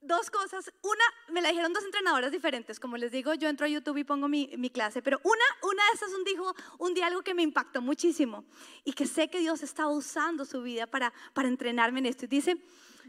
dos 0.00 0.30
cosas. 0.30 0.72
Una, 0.82 1.04
me 1.28 1.42
la 1.42 1.50
dijeron 1.50 1.72
dos 1.72 1.84
entrenadoras 1.84 2.32
diferentes. 2.32 2.80
Como 2.80 2.96
les 2.96 3.12
digo, 3.12 3.34
yo 3.34 3.48
entro 3.48 3.66
a 3.66 3.68
YouTube 3.68 3.98
y 3.98 4.04
pongo 4.04 4.28
mi, 4.28 4.50
mi, 4.56 4.70
clase. 4.70 5.02
Pero 5.02 5.20
una, 5.22 5.44
una 5.62 5.82
de 5.84 5.94
esas 5.94 6.12
un, 6.12 6.24
dijo 6.24 6.54
un 6.78 6.94
día 6.94 7.06
algo 7.06 7.22
que 7.22 7.34
me 7.34 7.42
impactó 7.42 7.80
muchísimo 7.80 8.44
y 8.84 8.92
que 8.92 9.06
sé 9.06 9.28
que 9.28 9.40
Dios 9.40 9.62
estaba 9.62 9.90
usando 9.90 10.44
su 10.44 10.62
vida 10.62 10.86
para, 10.86 11.12
para 11.34 11.48
entrenarme 11.48 12.00
en 12.00 12.06
esto. 12.06 12.24
Y 12.24 12.28
dice, 12.28 12.56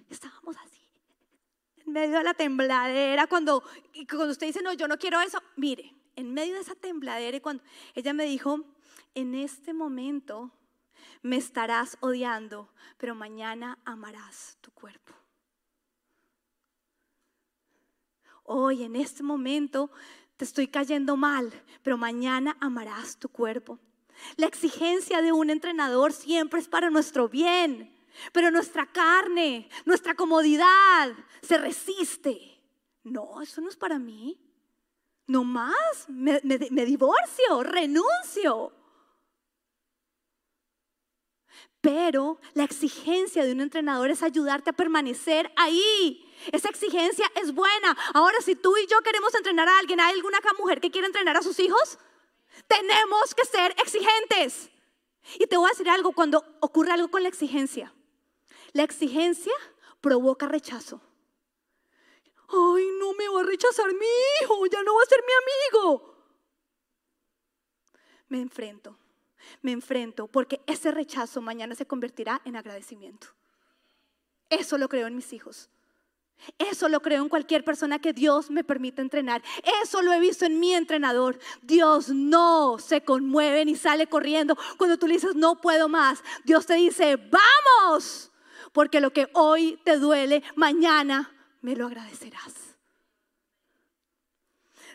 estábamos 0.10 0.58
así, 0.58 0.82
en 1.78 1.94
medio 1.94 2.18
de 2.18 2.24
la 2.24 2.34
tembladera, 2.34 3.28
cuando, 3.28 3.64
cuando 4.10 4.32
usted 4.32 4.48
dice, 4.48 4.62
no, 4.62 4.74
yo 4.74 4.88
no 4.88 4.98
quiero 4.98 5.22
eso. 5.22 5.42
Mire, 5.56 5.94
en 6.22 6.34
medio 6.34 6.56
de 6.56 6.62
esa 6.62 6.76
tembladera 6.76 7.38
y 7.38 7.42
cuando 7.42 7.64
ella 7.94 8.14
me 8.14 8.26
dijo, 8.26 8.64
en 9.14 9.36
este 9.36 9.74
momento 9.74 10.52
me 11.22 11.36
estarás 11.36 11.98
odiando, 12.00 12.74
pero 12.98 13.16
mañana 13.16 13.78
amarás 13.86 14.58
tu 14.62 14.72
cuerpo. 14.72 15.14
Hoy, 18.44 18.84
en 18.84 18.96
este 18.96 19.24
momento, 19.24 19.92
te 20.38 20.46
estoy 20.46 20.68
cayendo 20.68 21.16
mal, 21.16 21.52
pero 21.84 21.98
mañana 21.98 22.58
amarás 22.60 23.18
tu 23.18 23.30
cuerpo. 23.30 23.80
La 24.38 24.48
exigencia 24.48 25.22
de 25.22 25.32
un 25.32 25.50
entrenador 25.50 26.14
siempre 26.14 26.60
es 26.60 26.68
para 26.68 26.90
nuestro 26.90 27.30
bien, 27.30 27.96
pero 28.34 28.52
nuestra 28.52 28.92
carne, 28.92 29.70
nuestra 29.86 30.16
comodidad 30.16 31.14
se 31.42 31.58
resiste. 31.58 32.60
No, 33.04 33.42
eso 33.42 33.62
no 33.62 33.70
es 33.70 33.78
para 33.78 34.00
mí. 34.00 34.38
No 35.28 35.44
más, 35.44 36.08
me, 36.08 36.40
divorcio, 36.86 37.64
renuncio. 37.64 38.74
Pero 41.80 42.40
la 42.54 42.64
exigencia 42.64 43.44
de 43.44 43.54
un 43.54 43.62
entrenador 43.62 44.12
es 44.12 44.22
ayudarte 44.22 44.70
a 44.70 44.74
permanecer 44.74 45.52
ahí. 45.56 46.32
Esa 46.52 46.70
exigencia 46.70 47.26
es 47.42 47.54
buena. 47.54 47.98
Ahora, 48.14 48.40
si 48.42 48.56
tú 48.56 48.76
y 48.78 48.86
yo 48.88 49.00
queremos 49.02 49.34
entrenar 49.36 49.68
a 49.68 49.80
alguien, 49.80 50.00
¿hay 50.00 50.14
alguna 50.14 50.40
mujer 50.60 50.80
que 50.80 50.92
quiere 50.92 51.08
entrenar 51.08 51.38
a 51.38 51.42
sus 51.42 51.60
hijos? 51.60 51.98
Tenemos 52.68 53.34
que 53.34 53.46
ser 53.46 53.72
exigentes. 53.82 54.70
Y 55.40 55.48
te 55.48 55.58
voy 55.58 55.68
a 55.68 55.70
decir 55.70 55.90
algo, 55.90 56.12
cuando 56.12 56.44
ocurre 56.60 56.92
algo 56.92 57.10
con 57.10 57.24
la 57.24 57.30
exigencia, 57.30 57.94
la 58.74 58.84
exigencia 58.84 59.54
provoca 60.02 60.48
rechazo. 60.48 61.02
Ay, 62.52 62.90
no 63.00 63.14
me 63.14 63.28
va 63.30 63.42
a 63.42 63.44
rechazar 63.44 63.88
mi 63.94 64.06
hijo, 64.42 64.66
ya 64.68 64.84
no 64.84 64.96
va 64.96 65.02
a 65.02 65.06
ser 65.06 65.24
mi 65.26 65.80
amigo. 65.80 66.16
Me 68.28 68.42
enfrento 68.42 68.98
me 69.62 69.72
enfrento, 69.72 70.28
porque 70.28 70.62
ese 70.68 70.92
rechazo 70.92 71.42
mañana 71.42 71.76
se 71.76 71.86
convertirá 71.86 72.42
en 72.46 72.56
agradecimiento. 72.56 73.28
Eso 74.50 74.78
lo 74.78 74.90
creo 74.90 75.08
en 75.08 75.16
mis 75.16 75.34
hijos. 75.34 75.70
Eso 76.58 76.90
lo 76.90 77.02
creo 77.02 77.22
en 77.22 77.30
cualquier 77.30 77.64
persona 77.64 78.00
que 78.00 78.14
Dios 78.14 78.50
me 78.50 78.64
permita 78.64 79.02
entrenar. 79.02 79.44
Eso 79.84 80.02
lo 80.02 80.12
he 80.12 80.20
visto 80.20 80.46
en 80.46 80.60
mi 80.60 80.74
entrenador. 80.74 81.38
Dios 81.62 82.10
no 82.10 82.80
se 82.80 83.04
conmueve 83.04 83.64
ni 83.64 83.76
sale 83.76 84.08
corriendo 84.08 84.58
cuando 84.78 84.98
tú 84.98 85.08
le 85.08 85.14
dices 85.14 85.36
no 85.36 85.62
puedo 85.62 85.88
más. 85.88 86.24
Dios 86.44 86.66
te 86.66 86.74
dice 86.74 87.18
vamos, 87.18 88.32
porque 88.74 89.02
lo 89.02 89.14
que 89.14 89.30
hoy 89.34 89.80
te 89.84 89.98
duele, 89.98 90.44
mañana 90.56 91.32
me 91.62 91.76
lo 91.76 91.88
agradecerás. 91.88 92.76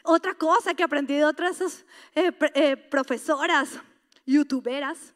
Otra 0.02 0.34
cosa 0.34 0.74
que 0.74 0.82
aprendí 0.82 1.14
de 1.14 1.24
otras 1.24 1.84
eh, 2.14 2.32
eh, 2.54 2.76
profesoras 2.76 3.80
youtuberas, 4.24 5.14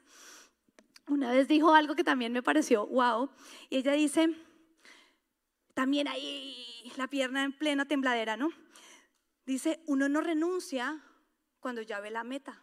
una 1.07 1.31
vez 1.33 1.49
dijo 1.49 1.75
algo 1.75 1.95
que 1.95 2.05
también 2.05 2.33
me 2.33 2.43
pareció 2.43 2.87
wow. 2.87 3.31
Y 3.69 3.79
ella 3.79 3.93
dice, 3.93 4.35
también 5.75 6.09
ahí 6.09 6.93
la 6.97 7.09
pierna 7.09 7.45
en 7.45 7.53
plena 7.53 7.85
tembladera, 7.85 8.37
¿no? 8.37 8.51
Dice, 9.47 9.83
uno 9.87 10.09
no 10.09 10.21
renuncia 10.21 11.03
cuando 11.59 11.83
ya 11.83 12.01
ve 12.01 12.11
la 12.11 12.25
meta. 12.25 12.61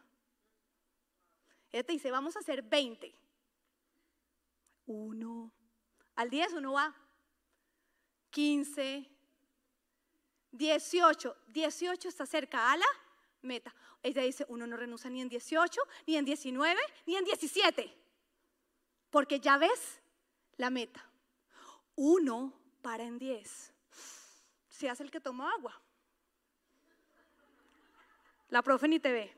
Ella 1.72 1.84
te 1.84 1.94
dice, 1.94 2.12
vamos 2.12 2.36
a 2.36 2.40
hacer 2.40 2.62
20. 2.64 3.14
Uno. 4.86 5.52
Al 6.16 6.30
10 6.30 6.54
uno 6.54 6.74
va. 6.74 6.96
15. 8.32 9.10
18. 10.52 11.38
18 11.48 12.10
está 12.10 12.26
cerca 12.26 12.72
a 12.72 12.78
la 12.78 12.86
meta. 13.42 13.74
Ella 14.04 14.22
dice, 14.22 14.46
uno 14.50 14.68
no 14.68 14.78
renuncia 14.78 15.10
ni 15.10 15.22
en 15.22 15.30
18, 15.30 15.82
ni 16.06 16.18
en 16.18 16.26
19, 16.26 16.80
ni 17.06 17.16
en 17.16 17.26
17, 17.26 17.94
porque 19.10 19.40
ya 19.40 19.58
ves 19.58 20.00
la 20.58 20.70
meta. 20.70 21.04
Uno 21.96 22.54
para 22.82 23.04
en 23.04 23.18
10. 23.18 23.74
Se 24.70 24.90
hace 24.90 25.04
el 25.04 25.12
que 25.12 25.20
toma 25.20 25.52
agua. 25.52 25.80
La 28.50 28.62
profe 28.62 28.88
ni 28.88 29.00
te 29.00 29.12
ve. 29.12 29.34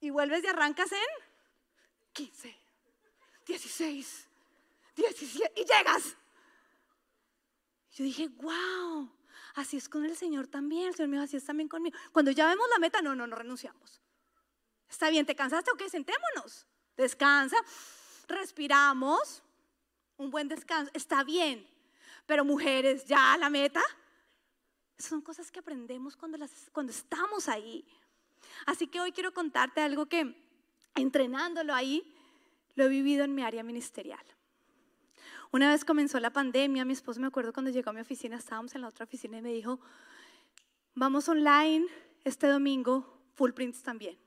Y 0.00 0.10
vuelves 0.10 0.44
y 0.44 0.46
arrancas 0.46 0.92
en 0.92 0.98
15, 2.12 2.56
16, 3.46 4.28
17 4.96 5.60
y 5.60 5.64
llegas. 5.64 6.16
Yo 7.94 8.04
dije, 8.04 8.28
wow, 8.28 9.10
Así 9.54 9.76
es 9.76 9.88
con 9.88 10.04
el 10.04 10.16
Señor 10.16 10.48
también. 10.48 10.88
El 10.88 10.94
Señor 10.94 11.10
mío, 11.10 11.22
así 11.22 11.36
es 11.36 11.44
también 11.44 11.68
conmigo. 11.68 11.96
Cuando 12.12 12.30
ya 12.32 12.46
vemos 12.46 12.66
la 12.70 12.78
meta, 12.78 13.00
no, 13.00 13.14
no, 13.14 13.26
no 13.26 13.36
renunciamos. 13.36 14.02
Está 14.88 15.10
bien, 15.10 15.24
¿te 15.24 15.34
cansaste 15.34 15.70
o 15.70 15.76
qué? 15.76 15.88
Sentémonos. 15.88 16.66
Descansa, 16.96 17.56
respiramos. 18.26 19.42
Un 20.16 20.30
buen 20.30 20.48
descanso. 20.48 20.90
Está 20.92 21.22
bien. 21.22 21.68
Pero 22.26 22.44
mujeres, 22.44 23.04
ya 23.06 23.36
la 23.38 23.48
meta. 23.48 23.82
Son 24.98 25.20
cosas 25.20 25.52
que 25.52 25.60
aprendemos 25.60 26.16
cuando, 26.16 26.36
las, 26.36 26.68
cuando 26.72 26.90
estamos 26.90 27.48
ahí. 27.48 27.86
Así 28.66 28.88
que 28.88 29.00
hoy 29.00 29.12
quiero 29.12 29.32
contarte 29.32 29.80
algo 29.80 30.06
que 30.06 30.36
entrenándolo 30.96 31.74
ahí, 31.74 32.14
lo 32.74 32.84
he 32.84 32.88
vivido 32.88 33.24
en 33.24 33.34
mi 33.34 33.42
área 33.42 33.62
ministerial. 33.62 34.24
Una 35.54 35.70
vez 35.70 35.84
comenzó 35.84 36.18
la 36.18 36.32
pandemia, 36.32 36.84
mi 36.84 36.94
esposo 36.94 37.20
me 37.20 37.28
acuerdo 37.28 37.52
cuando 37.52 37.70
llegó 37.70 37.90
a 37.90 37.92
mi 37.92 38.00
oficina, 38.00 38.36
estábamos 38.36 38.74
en 38.74 38.80
la 38.80 38.88
otra 38.88 39.04
oficina 39.04 39.38
y 39.38 39.40
me 39.40 39.52
dijo, 39.52 39.78
vamos 40.96 41.28
online 41.28 41.86
este 42.24 42.48
domingo, 42.48 43.22
full 43.34 43.52
prints 43.52 43.80
también. 43.80 44.18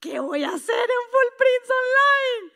¿Qué 0.00 0.18
voy 0.18 0.42
a 0.42 0.48
hacer 0.48 0.74
en 0.74 1.10
full 1.12 1.36
prints 1.38 1.70
online? 1.70 2.52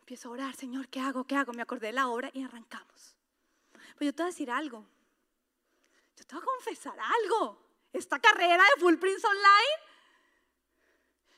Empiezo 0.00 0.28
a 0.28 0.32
orar, 0.32 0.56
Señor, 0.56 0.88
¿qué 0.88 0.98
hago? 0.98 1.24
¿Qué 1.24 1.36
hago? 1.36 1.52
Me 1.52 1.62
acordé 1.62 1.86
de 1.86 1.92
la 1.92 2.08
obra 2.08 2.32
y 2.34 2.42
arrancamos. 2.42 3.16
Pues 3.70 4.06
yo 4.06 4.12
te 4.12 4.24
voy 4.24 4.30
a 4.30 4.32
decir 4.32 4.50
algo. 4.50 4.84
Yo 6.16 6.24
te 6.24 6.34
voy 6.34 6.42
a 6.42 6.46
confesar 6.46 6.98
algo. 6.98 7.64
Esta 7.92 8.18
carrera 8.18 8.64
de 8.74 8.80
full 8.80 8.96
prints 8.96 9.24
online, 9.24 9.78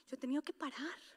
yo 0.09 0.17
he 0.17 0.17
tenido 0.17 0.41
que 0.41 0.55
parar 0.55 1.16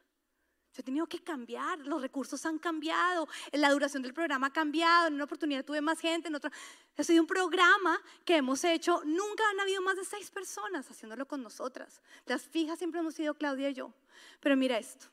yo 0.79 0.81
he 0.81 0.85
tenido 0.85 1.07
que 1.07 1.19
cambiar, 1.19 1.77
los 1.79 2.01
recursos 2.01 2.45
han 2.45 2.57
cambiado, 2.57 3.27
la 3.51 3.69
duración 3.69 4.01
del 4.01 4.13
programa 4.13 4.47
ha 4.47 4.53
cambiado, 4.53 5.07
en 5.07 5.15
una 5.15 5.25
oportunidad 5.25 5.65
tuve 5.65 5.81
más 5.81 5.99
gente, 5.99 6.29
en 6.29 6.35
otra... 6.35 6.53
Ha 6.97 7.03
sido 7.03 7.21
un 7.21 7.27
programa 7.27 7.99
que 8.23 8.37
hemos 8.37 8.63
hecho, 8.63 9.01
nunca 9.03 9.43
han 9.49 9.59
habido 9.59 9.81
más 9.81 9.97
de 9.97 10.05
seis 10.05 10.31
personas 10.31 10.89
haciéndolo 10.89 11.27
con 11.27 11.43
nosotras. 11.43 12.01
Las 12.25 12.43
fijas 12.43 12.77
siempre 12.77 13.01
hemos 13.01 13.13
sido 13.13 13.33
Claudia 13.33 13.69
y 13.69 13.73
yo. 13.73 13.93
Pero 14.39 14.55
mira 14.55 14.77
esto. 14.77 15.07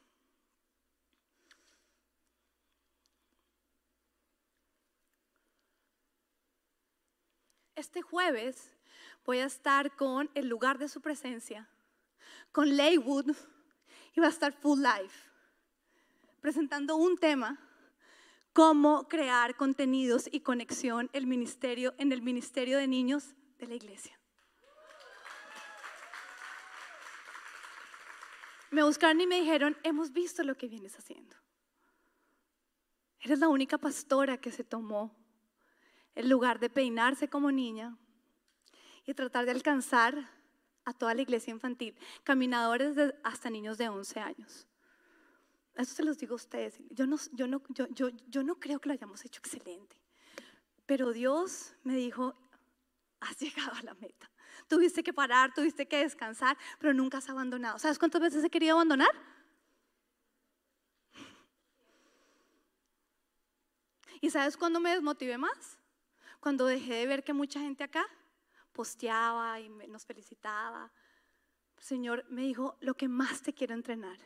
Este 7.74 8.02
jueves 8.02 8.72
voy 9.24 9.38
a 9.38 9.46
estar 9.46 9.96
con 9.96 10.30
el 10.34 10.46
lugar 10.46 10.78
de 10.78 10.88
su 10.88 11.00
presencia, 11.00 11.68
con 12.52 12.76
Leywood, 12.76 13.34
y 14.14 14.20
va 14.20 14.26
a 14.26 14.30
estar 14.30 14.52
Full 14.52 14.80
Life 14.80 15.25
presentando 16.40 16.96
un 16.96 17.18
tema, 17.18 17.58
cómo 18.52 19.08
crear 19.08 19.56
contenidos 19.56 20.28
y 20.30 20.40
conexión 20.40 21.10
el 21.12 21.26
ministerio, 21.26 21.94
en 21.98 22.12
el 22.12 22.22
ministerio 22.22 22.78
de 22.78 22.86
niños 22.86 23.34
de 23.58 23.66
la 23.66 23.74
iglesia. 23.74 24.18
Me 28.70 28.82
buscaron 28.82 29.20
y 29.20 29.26
me 29.26 29.40
dijeron, 29.40 29.76
hemos 29.82 30.12
visto 30.12 30.42
lo 30.42 30.56
que 30.56 30.68
vienes 30.68 30.98
haciendo. 30.98 31.36
Eres 33.20 33.38
la 33.38 33.48
única 33.48 33.78
pastora 33.78 34.38
que 34.38 34.52
se 34.52 34.64
tomó 34.64 35.16
el 36.14 36.28
lugar 36.28 36.58
de 36.58 36.70
peinarse 36.70 37.28
como 37.28 37.52
niña 37.52 37.96
y 39.04 39.14
tratar 39.14 39.44
de 39.44 39.52
alcanzar 39.52 40.30
a 40.84 40.92
toda 40.92 41.14
la 41.14 41.22
iglesia 41.22 41.50
infantil, 41.50 41.96
caminadores 42.24 42.96
hasta 43.22 43.50
niños 43.50 43.78
de 43.78 43.88
11 43.88 44.20
años. 44.20 44.66
Eso 45.76 45.94
se 45.94 46.02
los 46.02 46.16
digo 46.16 46.32
a 46.32 46.36
ustedes. 46.36 46.78
Yo 46.90 47.06
no, 47.06 47.16
yo, 47.32 47.46
no, 47.46 47.62
yo, 47.68 47.86
yo, 47.88 48.08
yo 48.28 48.42
no 48.42 48.58
creo 48.58 48.80
que 48.80 48.88
lo 48.88 48.94
hayamos 48.94 49.24
hecho 49.26 49.40
excelente. 49.40 50.00
Pero 50.86 51.12
Dios 51.12 51.74
me 51.84 51.96
dijo, 51.96 52.34
has 53.20 53.38
llegado 53.38 53.72
a 53.72 53.82
la 53.82 53.94
meta. 53.94 54.30
Tuviste 54.68 55.02
que 55.02 55.12
parar, 55.12 55.52
tuviste 55.52 55.86
que 55.86 55.98
descansar, 55.98 56.56
pero 56.78 56.94
nunca 56.94 57.18
has 57.18 57.28
abandonado. 57.28 57.78
¿Sabes 57.78 57.98
cuántas 57.98 58.22
veces 58.22 58.42
he 58.42 58.50
querido 58.50 58.74
abandonar? 58.74 59.10
¿Y 64.22 64.30
sabes 64.30 64.56
cuándo 64.56 64.80
me 64.80 64.90
desmotivé 64.90 65.36
más? 65.36 65.78
Cuando 66.40 66.64
dejé 66.64 66.94
de 66.94 67.06
ver 67.06 67.22
que 67.22 67.34
mucha 67.34 67.60
gente 67.60 67.84
acá 67.84 68.06
posteaba 68.72 69.60
y 69.60 69.68
nos 69.68 70.06
felicitaba. 70.06 70.90
Señor 71.78 72.24
me 72.30 72.42
dijo, 72.42 72.78
lo 72.80 72.94
que 72.94 73.08
más 73.08 73.42
te 73.42 73.52
quiero 73.52 73.74
entrenar 73.74 74.18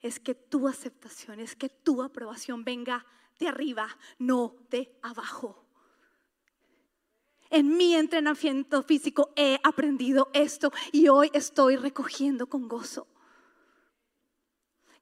es 0.00 0.18
que 0.18 0.34
tu 0.34 0.68
aceptación, 0.68 1.40
es 1.40 1.54
que 1.54 1.68
tu 1.68 2.02
aprobación 2.02 2.64
venga 2.64 3.06
de 3.38 3.48
arriba, 3.48 3.96
no 4.18 4.56
de 4.70 4.98
abajo. 5.02 5.66
En 7.50 7.76
mi 7.76 7.94
entrenamiento 7.94 8.82
físico 8.82 9.32
he 9.34 9.58
aprendido 9.64 10.30
esto 10.32 10.72
y 10.92 11.08
hoy 11.08 11.30
estoy 11.34 11.76
recogiendo 11.76 12.46
con 12.46 12.68
gozo. 12.68 13.08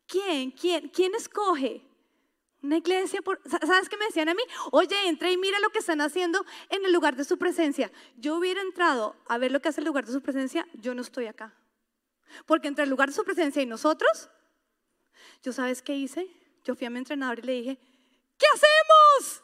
¿Quién? 0.07 0.51
¿Quién? 0.53 0.89
¿Quién 0.89 1.15
escoge? 1.15 1.85
Una 2.63 2.79
iglesia, 2.79 3.23
por, 3.23 3.41
¿sabes 3.47 3.89
qué 3.89 3.97
me 3.99 4.07
decían 4.07 4.31
a 4.31 4.35
mí? 4.35 4.43
Oye, 4.73 4.97
entra 5.07 5.31
y 5.31 5.37
mira 5.37 5.61
lo 5.61 5.69
que 5.71 5.79
están 5.79 6.01
haciendo 6.01 6.45
en 6.71 6.85
el 6.85 6.93
lugar 6.93 7.15
de 7.15 7.25
su 7.25 7.39
presencia. 7.39 7.93
Yo 8.17 8.37
hubiera 8.37 8.63
entrado 8.63 9.15
a 9.29 9.39
ver 9.39 9.53
lo 9.53 9.61
que 9.61 9.69
hace 9.69 9.81
el 9.81 9.87
lugar 9.87 10.07
de 10.07 10.13
su 10.13 10.23
presencia, 10.23 10.67
yo 10.75 10.95
no 10.95 11.03
estoy 11.03 11.27
acá. 11.27 11.55
Porque 12.47 12.67
entre 12.67 12.85
el 12.85 12.91
lugar 12.91 13.11
de 13.11 13.15
su 13.15 13.25
presencia 13.25 13.63
y 13.63 13.67
nosotros, 13.67 14.31
¿yo 15.43 15.53
sabes 15.53 15.83
qué 15.83 15.95
hice? 15.97 16.29
Yo 16.65 16.75
fui 16.75 16.87
a 16.87 16.91
mi 16.91 16.99
entrenador 16.99 17.39
y 17.39 17.43
le 17.43 17.53
dije, 17.53 17.79
¿qué 18.37 18.47
hacemos? 18.55 19.43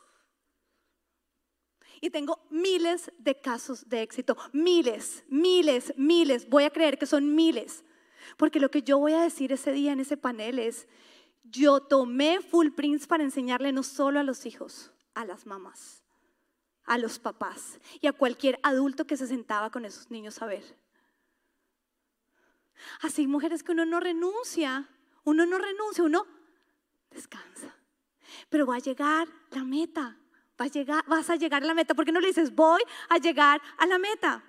Y 2.00 2.10
tengo 2.10 2.44
miles 2.50 3.10
de 3.18 3.40
casos 3.40 3.88
de 3.88 4.02
éxito, 4.02 4.36
miles, 4.52 5.24
miles, 5.28 5.94
miles, 5.96 6.48
voy 6.48 6.64
a 6.64 6.70
creer 6.70 6.98
que 6.98 7.06
son 7.06 7.34
miles. 7.34 7.84
Porque 8.36 8.60
lo 8.60 8.70
que 8.70 8.82
yo 8.82 8.98
voy 8.98 9.12
a 9.14 9.22
decir 9.22 9.52
ese 9.52 9.72
día 9.72 9.92
en 9.92 10.00
ese 10.00 10.16
panel 10.16 10.58
es, 10.58 10.86
yo 11.44 11.80
tomé 11.80 12.40
Full 12.40 12.72
Prince 12.72 13.06
para 13.06 13.22
enseñarle 13.22 13.72
no 13.72 13.82
solo 13.82 14.20
a 14.20 14.22
los 14.22 14.46
hijos, 14.46 14.92
a 15.14 15.24
las 15.24 15.46
mamás, 15.46 16.02
a 16.84 16.98
los 16.98 17.18
papás 17.18 17.80
y 18.00 18.06
a 18.06 18.12
cualquier 18.12 18.58
adulto 18.62 19.06
que 19.06 19.16
se 19.16 19.26
sentaba 19.26 19.70
con 19.70 19.84
esos 19.84 20.10
niños 20.10 20.40
a 20.42 20.46
ver. 20.46 20.64
Así 23.00 23.26
mujeres 23.26 23.62
que 23.62 23.72
uno 23.72 23.84
no 23.84 24.00
renuncia, 24.00 24.88
uno 25.24 25.46
no 25.46 25.58
renuncia, 25.58 26.04
uno 26.04 26.26
descansa. 27.10 27.74
Pero 28.48 28.66
va 28.66 28.76
a 28.76 28.80
llegar 28.80 29.28
la 29.50 29.64
meta, 29.64 30.18
va 30.60 30.64
a 30.66 30.68
llegar, 30.68 31.04
vas 31.06 31.30
a 31.30 31.36
llegar 31.36 31.62
a 31.62 31.66
la 31.66 31.74
meta. 31.74 31.94
¿Por 31.94 32.04
qué 32.04 32.12
no 32.12 32.20
le 32.20 32.28
dices, 32.28 32.54
voy 32.54 32.82
a 33.08 33.18
llegar 33.18 33.60
a 33.78 33.86
la 33.86 33.98
meta? 33.98 34.44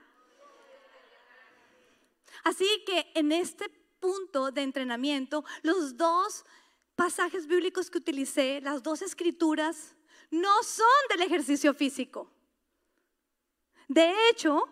Así 2.44 2.68
que 2.86 3.12
en 3.16 3.32
este 3.32 3.70
punto 4.00 4.52
de 4.52 4.62
entrenamiento, 4.62 5.44
los 5.64 5.98
dos 5.98 6.46
pasajes 6.96 7.48
bíblicos 7.48 7.90
que 7.90 7.98
utilicé, 7.98 8.62
las 8.62 8.84
dos 8.84 9.02
escrituras, 9.02 9.96
no 10.30 10.64
son 10.64 10.86
del 11.10 11.22
ejercicio 11.22 11.74
físico. 11.74 12.32
De 13.88 14.14
hecho, 14.30 14.64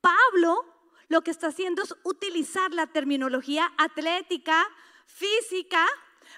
Pablo 0.00 0.72
lo 1.08 1.22
que 1.22 1.30
está 1.30 1.48
haciendo 1.48 1.82
es 1.82 1.94
utilizar 2.04 2.72
la 2.72 2.86
terminología 2.86 3.70
atlética, 3.76 4.66
física, 5.14 5.86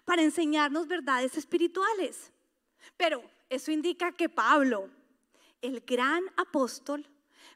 para 0.04 0.22
enseñarnos 0.22 0.88
verdades 0.88 1.36
espirituales. 1.36 2.32
Pero 2.96 3.22
eso 3.48 3.70
indica 3.70 4.12
que 4.12 4.28
Pablo, 4.28 4.88
el 5.62 5.80
gran 5.80 6.24
apóstol, 6.36 7.06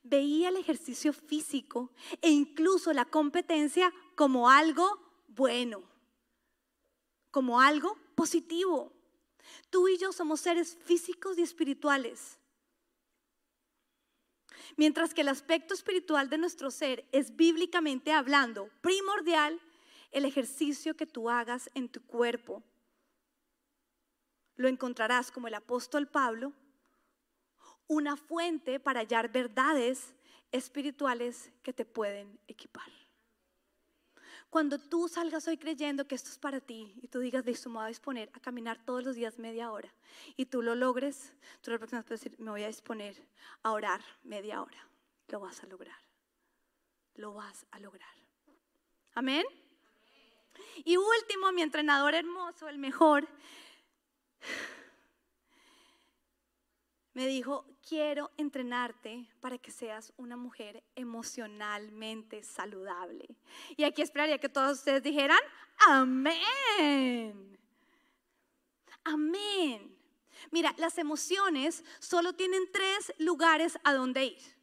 veía 0.02 0.48
el 0.48 0.56
ejercicio 0.56 1.12
físico 1.12 1.90
e 2.22 2.30
incluso 2.30 2.92
la 2.92 3.04
competencia 3.04 3.92
como 4.14 4.48
algo 4.48 5.00
bueno 5.28 5.82
como 7.30 7.60
algo 7.60 7.96
positivo. 8.14 8.92
Tú 9.70 9.88
y 9.88 9.96
yo 9.98 10.12
somos 10.12 10.40
seres 10.40 10.76
físicos 10.84 11.38
y 11.38 11.42
espirituales. 11.42 12.38
Mientras 14.76 15.14
que 15.14 15.22
el 15.22 15.28
aspecto 15.28 15.74
espiritual 15.74 16.28
de 16.28 16.38
nuestro 16.38 16.70
ser 16.70 17.06
es 17.12 17.34
bíblicamente 17.36 18.12
hablando 18.12 18.68
primordial, 18.80 19.60
el 20.10 20.24
ejercicio 20.24 20.96
que 20.96 21.06
tú 21.06 21.30
hagas 21.30 21.70
en 21.74 21.88
tu 21.88 22.02
cuerpo 22.02 22.62
lo 24.56 24.68
encontrarás 24.68 25.30
como 25.30 25.46
el 25.46 25.54
apóstol 25.54 26.08
Pablo, 26.08 26.52
una 27.86 28.16
fuente 28.16 28.80
para 28.80 29.00
hallar 29.00 29.30
verdades 29.30 30.14
espirituales 30.50 31.52
que 31.62 31.72
te 31.72 31.84
pueden 31.84 32.38
equipar. 32.48 32.90
Cuando 34.50 34.78
tú 34.78 35.08
salgas 35.08 35.46
hoy 35.46 35.58
creyendo 35.58 36.06
que 36.06 36.14
esto 36.14 36.30
es 36.30 36.38
para 36.38 36.60
ti 36.60 36.94
y 37.02 37.08
tú 37.08 37.20
digas, 37.20 37.44
listo, 37.44 37.68
me 37.68 37.76
voy 37.76 37.84
a 37.84 37.88
disponer 37.88 38.30
a 38.32 38.40
caminar 38.40 38.82
todos 38.84 39.04
los 39.04 39.14
días 39.14 39.38
media 39.38 39.70
hora 39.70 39.92
y 40.36 40.46
tú 40.46 40.62
lo 40.62 40.74
logres, 40.74 41.34
tú 41.60 41.70
la 41.70 41.78
próxima 41.78 42.02
puedes 42.02 42.22
decir, 42.24 42.40
me 42.40 42.50
voy 42.50 42.64
a 42.64 42.68
disponer 42.68 43.22
a 43.62 43.72
orar 43.72 44.00
media 44.24 44.62
hora. 44.62 44.88
Lo 45.28 45.40
vas 45.40 45.62
a 45.62 45.66
lograr. 45.66 45.98
Lo 47.14 47.34
vas 47.34 47.66
a 47.70 47.78
lograr. 47.78 48.08
Amén. 49.14 49.44
Y 50.84 50.96
último, 50.96 51.52
mi 51.52 51.62
entrenador 51.62 52.14
hermoso, 52.14 52.68
el 52.68 52.78
mejor, 52.78 53.28
me 57.14 57.26
dijo, 57.26 57.66
quiero 57.86 58.30
entrenarte 58.36 59.28
para 59.40 59.58
que 59.58 59.70
seas 59.70 60.12
una 60.16 60.36
mujer 60.36 60.84
emocionalmente 60.94 62.42
saludable. 62.44 63.26
Y 63.76 63.84
aquí 63.84 64.02
esperaría 64.02 64.38
que 64.38 64.48
todos 64.48 64.78
ustedes 64.78 65.02
dijeran, 65.02 65.40
amén. 65.88 67.58
Amén. 69.02 69.96
Mira, 70.50 70.74
las 70.78 70.98
emociones 70.98 71.82
solo 71.98 72.34
tienen 72.34 72.70
tres 72.72 73.12
lugares 73.18 73.78
a 73.82 73.94
donde 73.94 74.26
ir. 74.26 74.57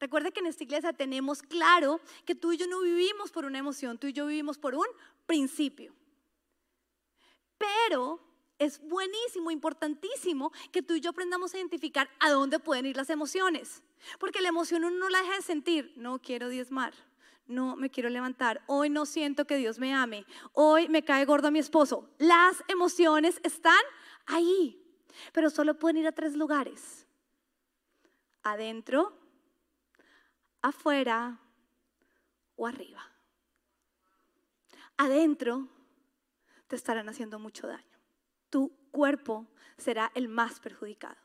Recuerda 0.00 0.30
que 0.30 0.40
en 0.40 0.46
esta 0.46 0.64
iglesia 0.64 0.92
tenemos 0.92 1.42
claro 1.42 2.00
que 2.24 2.34
tú 2.34 2.52
y 2.52 2.56
yo 2.56 2.66
no 2.66 2.80
vivimos 2.80 3.32
por 3.32 3.44
una 3.44 3.58
emoción, 3.58 3.98
tú 3.98 4.06
y 4.06 4.12
yo 4.12 4.26
vivimos 4.26 4.58
por 4.58 4.74
un 4.74 4.86
principio. 5.26 5.92
Pero 7.58 8.20
es 8.58 8.80
buenísimo, 8.80 9.50
importantísimo 9.50 10.52
que 10.72 10.82
tú 10.82 10.94
y 10.94 11.00
yo 11.00 11.10
aprendamos 11.10 11.54
a 11.54 11.58
identificar 11.58 12.08
a 12.20 12.30
dónde 12.30 12.58
pueden 12.58 12.86
ir 12.86 12.96
las 12.96 13.10
emociones. 13.10 13.82
Porque 14.18 14.40
la 14.40 14.48
emoción 14.48 14.84
uno 14.84 14.96
no 14.96 15.08
la 15.08 15.20
deja 15.20 15.36
de 15.36 15.42
sentir. 15.42 15.92
No 15.96 16.20
quiero 16.20 16.48
diezmar. 16.48 16.94
No 17.46 17.76
me 17.76 17.90
quiero 17.90 18.08
levantar. 18.10 18.62
Hoy 18.66 18.90
no 18.90 19.06
siento 19.06 19.46
que 19.46 19.56
Dios 19.56 19.78
me 19.78 19.94
ame. 19.94 20.26
Hoy 20.52 20.88
me 20.88 21.04
cae 21.04 21.24
gordo 21.24 21.48
a 21.48 21.50
mi 21.50 21.58
esposo. 21.58 22.08
Las 22.18 22.62
emociones 22.68 23.40
están 23.42 23.82
ahí. 24.26 24.80
Pero 25.32 25.50
solo 25.50 25.78
pueden 25.78 25.98
ir 25.98 26.06
a 26.06 26.12
tres 26.12 26.34
lugares. 26.34 27.06
Adentro, 28.42 29.18
afuera 30.62 31.40
o 32.56 32.66
arriba. 32.66 33.02
Adentro 34.96 35.68
te 36.66 36.76
estarán 36.76 37.08
haciendo 37.08 37.38
mucho 37.38 37.66
daño 37.66 37.98
tu 38.50 38.72
cuerpo 38.90 39.46
será 39.76 40.10
el 40.14 40.28
más 40.28 40.60
perjudicado. 40.60 41.16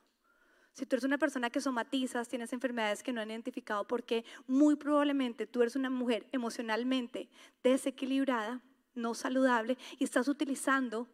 Si 0.73 0.85
tú 0.85 0.95
eres 0.95 1.03
una 1.03 1.19
persona 1.19 1.49
que 1.49 1.61
somatizas, 1.61 2.27
tienes 2.27 2.51
enfermedades 2.51 3.03
que 3.03 3.13
no 3.13 3.21
han 3.21 3.29
identificado 3.29 3.85
porque 3.87 4.25
muy 4.47 4.75
probablemente 4.75 5.45
tú 5.45 5.61
eres 5.61 5.75
una 5.75 5.89
mujer 5.89 6.27
emocionalmente 6.31 7.29
desequilibrada, 7.63 8.61
no 8.95 9.13
saludable 9.13 9.77
y 9.99 10.03
estás 10.03 10.27
utilizando 10.27 11.07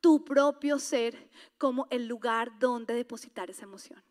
tu 0.00 0.24
propio 0.24 0.78
ser 0.78 1.28
como 1.58 1.86
el 1.90 2.06
lugar 2.06 2.58
donde 2.58 2.94
depositar 2.94 3.50
esa 3.50 3.64
emoción. 3.64 4.02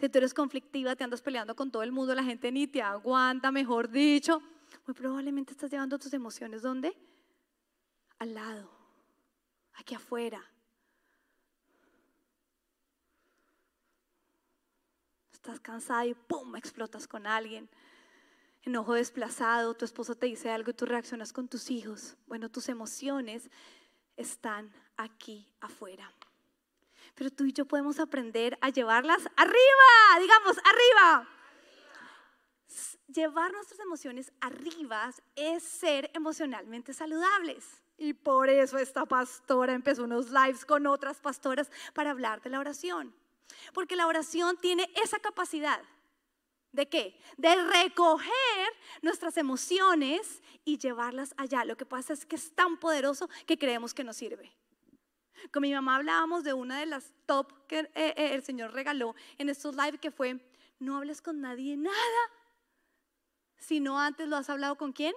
Si 0.00 0.08
tú 0.08 0.18
eres 0.18 0.34
conflictiva, 0.34 0.96
te 0.96 1.04
andas 1.04 1.22
peleando 1.22 1.54
con 1.54 1.70
todo 1.70 1.82
el 1.82 1.92
mundo, 1.92 2.14
la 2.14 2.24
gente 2.24 2.50
ni 2.52 2.66
te 2.66 2.82
aguanta, 2.82 3.50
mejor 3.50 3.90
dicho, 3.90 4.42
muy 4.86 4.94
probablemente 4.94 5.52
estás 5.52 5.70
llevando 5.70 5.98
tus 5.98 6.12
emociones 6.12 6.62
¿dónde? 6.62 6.96
Al 8.18 8.34
lado 8.34 8.70
aquí 9.74 9.94
afuera. 9.94 10.44
Estás 15.32 15.58
cansada 15.60 16.04
y 16.06 16.14
¡pum! 16.14 16.54
explotas 16.56 17.08
con 17.08 17.26
alguien. 17.26 17.68
Enojo 18.62 18.92
desplazado, 18.92 19.74
tu 19.74 19.86
esposo 19.86 20.14
te 20.14 20.26
dice 20.26 20.50
algo 20.50 20.70
y 20.70 20.74
tú 20.74 20.84
reaccionas 20.84 21.32
con 21.32 21.48
tus 21.48 21.70
hijos. 21.70 22.16
Bueno, 22.26 22.50
tus 22.50 22.68
emociones 22.68 23.48
están 24.16 24.70
aquí 24.98 25.50
afuera. 25.60 26.12
Pero 27.14 27.30
tú 27.30 27.44
y 27.44 27.52
yo 27.52 27.64
podemos 27.64 27.98
aprender 27.98 28.58
a 28.60 28.70
llevarlas 28.70 29.22
arriba, 29.36 30.20
digamos, 30.20 30.56
arriba. 30.58 31.28
Llevar 33.12 33.52
nuestras 33.52 33.80
emociones 33.80 34.32
arriba 34.40 35.12
es 35.34 35.62
ser 35.62 36.10
emocionalmente 36.14 36.94
saludables. 36.94 37.82
Y 37.98 38.14
por 38.14 38.48
eso 38.48 38.78
esta 38.78 39.04
pastora 39.04 39.74
empezó 39.74 40.04
unos 40.04 40.30
lives 40.30 40.64
con 40.64 40.86
otras 40.86 41.20
pastoras 41.20 41.70
para 41.92 42.12
hablar 42.12 42.40
de 42.40 42.50
la 42.50 42.60
oración. 42.60 43.14
Porque 43.74 43.96
la 43.96 44.06
oración 44.06 44.56
tiene 44.56 44.90
esa 45.02 45.18
capacidad. 45.18 45.82
¿De 46.72 46.88
qué? 46.88 47.20
De 47.36 47.54
recoger 47.56 48.68
nuestras 49.02 49.36
emociones 49.36 50.40
y 50.64 50.78
llevarlas 50.78 51.34
allá. 51.36 51.64
Lo 51.64 51.76
que 51.76 51.84
pasa 51.84 52.12
es 52.12 52.24
que 52.24 52.36
es 52.36 52.54
tan 52.54 52.78
poderoso 52.78 53.28
que 53.46 53.58
creemos 53.58 53.92
que 53.92 54.04
nos 54.04 54.16
sirve. 54.16 54.52
Con 55.52 55.62
mi 55.62 55.72
mamá 55.72 55.96
hablábamos 55.96 56.44
de 56.44 56.52
una 56.52 56.78
de 56.80 56.86
las 56.86 57.12
top 57.26 57.66
que 57.66 57.80
eh, 57.80 57.90
eh, 57.94 58.34
el 58.34 58.42
Señor 58.42 58.72
regaló 58.72 59.14
en 59.38 59.48
estos 59.48 59.74
live 59.76 59.98
que 59.98 60.10
fue, 60.10 60.40
no 60.78 60.96
hables 60.96 61.20
con 61.22 61.40
nadie 61.40 61.76
nada, 61.76 61.96
si 63.58 63.80
no 63.80 64.00
antes 64.00 64.28
lo 64.28 64.36
has 64.36 64.50
hablado 64.50 64.76
con 64.76 64.92
quién, 64.92 65.14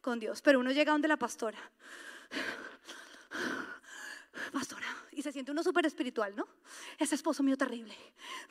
con 0.00 0.18
Dios. 0.20 0.42
Pero 0.42 0.60
uno 0.60 0.72
llega 0.72 0.92
donde 0.92 1.08
la 1.08 1.16
pastora, 1.16 1.58
pastora, 4.52 4.86
y 5.12 5.22
se 5.22 5.32
siente 5.32 5.52
uno 5.52 5.62
súper 5.62 5.86
espiritual, 5.86 6.34
¿no? 6.36 6.48
Ese 6.98 7.14
esposo 7.14 7.42
mío 7.42 7.56
terrible, 7.56 7.96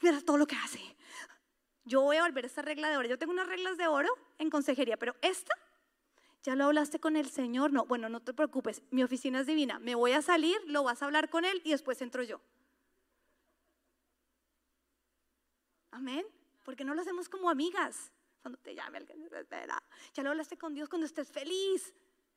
mira 0.01 0.21
todo 0.21 0.37
lo 0.37 0.47
que 0.47 0.55
hace. 0.55 0.79
Yo 1.85 2.01
voy 2.01 2.17
a 2.17 2.23
volver 2.23 2.45
a 2.45 2.47
esta 2.47 2.61
regla 2.61 2.89
de 2.89 2.97
oro. 2.97 3.09
Yo 3.09 3.17
tengo 3.17 3.33
unas 3.33 3.47
reglas 3.47 3.77
de 3.77 3.87
oro 3.87 4.09
en 4.37 4.49
consejería, 4.49 4.95
pero 4.95 5.15
esta 5.21 5.53
¿Ya 6.43 6.55
lo 6.55 6.65
hablaste 6.65 6.99
con 6.99 7.15
el 7.15 7.29
Señor? 7.29 7.71
No, 7.71 7.85
bueno, 7.85 8.09
no 8.09 8.19
te 8.19 8.33
preocupes, 8.33 8.81
mi 8.91 9.01
oficina 9.01 9.39
es 9.39 9.47
divina. 9.47 9.79
Me 9.79 9.95
voy 9.95 10.11
a 10.11 10.21
salir, 10.21 10.57
lo 10.65 10.83
vas 10.83 11.01
a 11.01 11.05
hablar 11.05 11.29
con 11.29 11.45
Él 11.45 11.61
y 11.63 11.71
después 11.71 12.01
entro 12.01 12.21
yo. 12.21 12.41
Amén. 15.91 16.25
Porque 16.63 16.83
no 16.83 16.93
lo 16.95 17.01
hacemos 17.01 17.29
como 17.29 17.49
amigas. 17.49 18.11
Cuando 18.41 18.59
te 18.59 18.75
llame 18.75 18.97
alguien, 18.97 19.23
espera. 19.33 19.81
Ya 20.13 20.23
lo 20.23 20.31
hablaste 20.31 20.57
con 20.57 20.73
Dios 20.73 20.89
cuando 20.89 21.05
estés 21.05 21.31
feliz. 21.31 21.93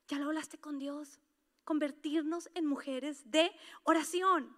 Ya 0.06 0.18
lo 0.18 0.26
hablaste 0.26 0.58
con 0.58 0.78
Dios. 0.78 1.18
Convertirnos 1.64 2.48
en 2.54 2.64
mujeres 2.64 3.28
de 3.28 3.50
oración. 3.82 4.56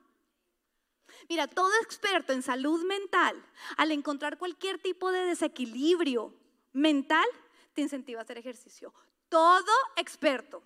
Mira, 1.31 1.47
todo 1.47 1.71
experto 1.83 2.35
en 2.35 2.43
salud 2.43 2.85
mental, 2.85 3.43
al 3.79 3.93
encontrar 3.93 4.37
cualquier 4.37 4.79
tipo 4.79 5.11
de 5.11 5.21
desequilibrio 5.25 6.35
mental, 6.75 7.27
te 7.73 7.81
incentiva 7.81 8.21
a 8.21 8.25
hacer 8.25 8.37
ejercicio. 8.37 8.93
Todo 9.29 9.73
experto. 9.97 10.63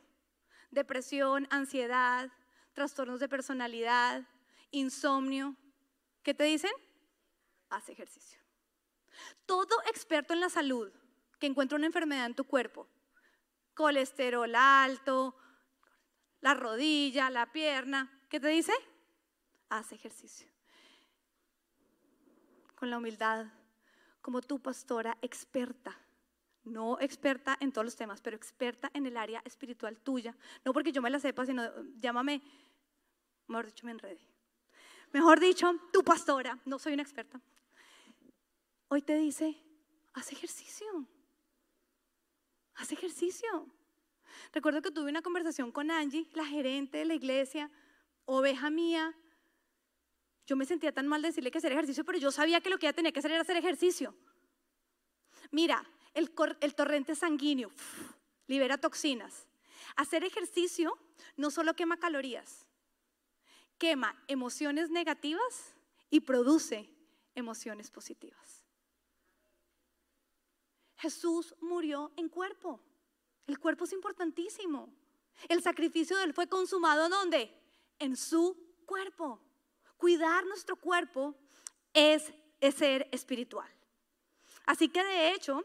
Depresión, 0.70 1.46
ansiedad, 1.50 2.30
trastornos 2.72 3.20
de 3.20 3.28
personalidad, 3.28 4.22
insomnio. 4.70 5.56
¿Qué 6.22 6.34
te 6.34 6.44
dicen? 6.44 6.72
Haz 7.68 7.88
ejercicio. 7.88 8.40
Todo 9.46 9.82
experto 9.86 10.32
en 10.32 10.40
la 10.40 10.48
salud 10.48 10.90
que 11.38 11.46
encuentra 11.46 11.76
una 11.76 11.86
enfermedad 11.86 12.26
en 12.26 12.34
tu 12.34 12.44
cuerpo, 12.44 12.88
colesterol 13.74 14.54
alto, 14.54 15.36
la 16.40 16.54
rodilla, 16.54 17.30
la 17.30 17.52
pierna, 17.52 18.10
¿qué 18.28 18.40
te 18.40 18.48
dice? 18.48 18.72
Haz 19.68 19.92
ejercicio. 19.92 20.48
Con 22.74 22.90
la 22.90 22.98
humildad, 22.98 23.46
como 24.20 24.40
tu 24.40 24.60
pastora 24.60 25.16
experta 25.20 26.01
no 26.64 26.98
experta 27.00 27.56
en 27.60 27.72
todos 27.72 27.84
los 27.84 27.96
temas, 27.96 28.20
pero 28.20 28.36
experta 28.36 28.90
en 28.94 29.06
el 29.06 29.16
área 29.16 29.42
espiritual 29.44 29.98
tuya. 29.98 30.36
No 30.64 30.72
porque 30.72 30.92
yo 30.92 31.02
me 31.02 31.10
la 31.10 31.18
sepa, 31.18 31.44
sino 31.44 31.62
llámame, 31.98 32.42
mejor 33.48 33.66
dicho, 33.66 33.86
me 33.86 33.92
enredé. 33.92 34.20
Mejor 35.12 35.40
dicho, 35.40 35.72
tu 35.92 36.02
pastora, 36.02 36.58
no 36.64 36.78
soy 36.78 36.94
una 36.94 37.02
experta. 37.02 37.40
Hoy 38.88 39.02
te 39.02 39.16
dice, 39.16 39.56
haz 40.14 40.32
ejercicio. 40.32 41.06
Haz 42.74 42.92
ejercicio. 42.92 43.66
Recuerdo 44.52 44.80
que 44.80 44.90
tuve 44.90 45.10
una 45.10 45.22
conversación 45.22 45.70
con 45.72 45.90
Angie, 45.90 46.28
la 46.32 46.44
gerente 46.44 46.98
de 46.98 47.04
la 47.04 47.14
iglesia, 47.14 47.70
oveja 48.24 48.70
mía. 48.70 49.14
Yo 50.46 50.56
me 50.56 50.64
sentía 50.64 50.92
tan 50.92 51.06
mal 51.06 51.22
decirle 51.22 51.50
que 51.50 51.58
hacer 51.58 51.72
ejercicio, 51.72 52.04
pero 52.04 52.18
yo 52.18 52.30
sabía 52.30 52.60
que 52.60 52.70
lo 52.70 52.78
que 52.78 52.86
ella 52.86 52.94
tenía 52.94 53.12
que 53.12 53.18
hacer 53.18 53.32
era 53.32 53.42
hacer 53.42 53.56
ejercicio. 53.56 54.14
Mira, 55.50 55.84
el, 56.14 56.74
torrente 56.74 57.14
sanguíneo, 57.14 57.70
libera 58.46 58.78
toxinas. 58.78 59.46
Hacer 59.96 60.24
ejercicio 60.24 60.98
no 61.36 61.50
solo 61.50 61.74
quema 61.74 61.98
calorías, 61.98 62.66
quema 63.78 64.22
emociones 64.28 64.90
negativas 64.90 65.74
y 66.10 66.20
produce 66.20 66.88
emociones 67.34 67.90
positivas. 67.90 68.64
Jesús 70.96 71.54
murió 71.60 72.12
en 72.16 72.28
cuerpo. 72.28 72.80
El 73.46 73.58
cuerpo 73.58 73.84
es 73.84 73.92
importantísimo. 73.92 74.88
El 75.48 75.62
sacrificio 75.62 76.16
de 76.16 76.24
él 76.24 76.32
fue 76.32 76.48
consumado 76.48 77.08
¿dónde? 77.08 77.52
En 77.98 78.16
su 78.16 78.56
cuerpo. 78.86 79.40
Cuidar 79.96 80.46
nuestro 80.46 80.76
cuerpo 80.76 81.34
es 81.92 82.32
ser 82.76 83.08
espiritual. 83.10 83.68
Así 84.64 84.88
que 84.88 85.02
de 85.02 85.32
hecho, 85.32 85.64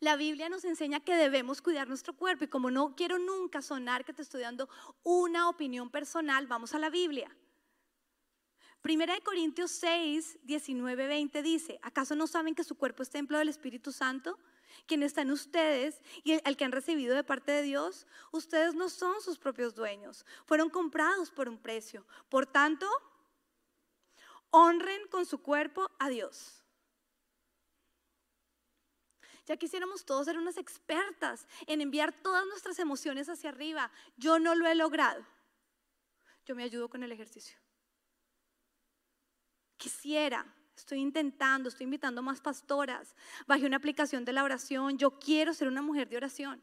la 0.00 0.16
Biblia 0.16 0.48
nos 0.48 0.64
enseña 0.64 1.00
que 1.00 1.14
debemos 1.14 1.62
cuidar 1.62 1.88
nuestro 1.88 2.14
cuerpo 2.14 2.44
y 2.44 2.48
como 2.48 2.70
no 2.70 2.94
quiero 2.96 3.18
nunca 3.18 3.62
sonar 3.62 4.04
que 4.04 4.12
te 4.12 4.22
estoy 4.22 4.42
dando 4.42 4.68
una 5.02 5.48
opinión 5.48 5.90
personal, 5.90 6.46
vamos 6.46 6.74
a 6.74 6.78
la 6.78 6.90
Biblia. 6.90 7.34
Primera 8.84 9.14
de 9.14 9.22
Corintios 9.22 9.70
6, 9.70 10.40
19, 10.42 11.06
20 11.06 11.42
dice, 11.42 11.78
¿acaso 11.82 12.14
no 12.14 12.26
saben 12.26 12.54
que 12.54 12.64
su 12.64 12.76
cuerpo 12.76 13.02
es 13.02 13.08
templo 13.08 13.38
del 13.38 13.48
Espíritu 13.48 13.92
Santo? 13.92 14.38
Quien 14.86 15.02
está 15.02 15.22
en 15.22 15.30
ustedes 15.30 16.02
y 16.22 16.32
el, 16.32 16.56
que 16.56 16.64
han 16.64 16.72
recibido 16.72 17.14
de 17.14 17.24
parte 17.24 17.52
de 17.52 17.62
Dios, 17.62 18.06
ustedes 18.30 18.74
no 18.74 18.90
son 18.90 19.22
sus 19.22 19.38
propios 19.38 19.74
dueños, 19.74 20.26
fueron 20.44 20.68
comprados 20.68 21.30
por 21.30 21.48
un 21.48 21.58
precio. 21.58 22.06
Por 22.28 22.44
tanto, 22.44 22.86
honren 24.50 25.06
con 25.08 25.24
su 25.24 25.40
cuerpo 25.40 25.90
a 25.98 26.08
Dios. 26.08 26.63
Ya 29.46 29.56
quisiéramos 29.56 30.04
todos 30.04 30.24
ser 30.24 30.38
unas 30.38 30.56
expertas 30.56 31.46
en 31.66 31.80
enviar 31.80 32.12
todas 32.12 32.46
nuestras 32.46 32.78
emociones 32.78 33.28
hacia 33.28 33.50
arriba. 33.50 33.90
Yo 34.16 34.38
no 34.38 34.54
lo 34.54 34.66
he 34.66 34.74
logrado. 34.74 35.24
Yo 36.46 36.54
me 36.54 36.62
ayudo 36.62 36.88
con 36.88 37.02
el 37.02 37.12
ejercicio. 37.12 37.58
Quisiera, 39.76 40.46
estoy 40.74 41.00
intentando, 41.00 41.68
estoy 41.68 41.84
invitando 41.84 42.22
más 42.22 42.40
pastoras. 42.40 43.14
Bajé 43.46 43.66
una 43.66 43.76
aplicación 43.76 44.24
de 44.24 44.32
la 44.32 44.44
oración. 44.44 44.96
Yo 44.96 45.18
quiero 45.18 45.52
ser 45.52 45.68
una 45.68 45.82
mujer 45.82 46.08
de 46.08 46.16
oración, 46.16 46.62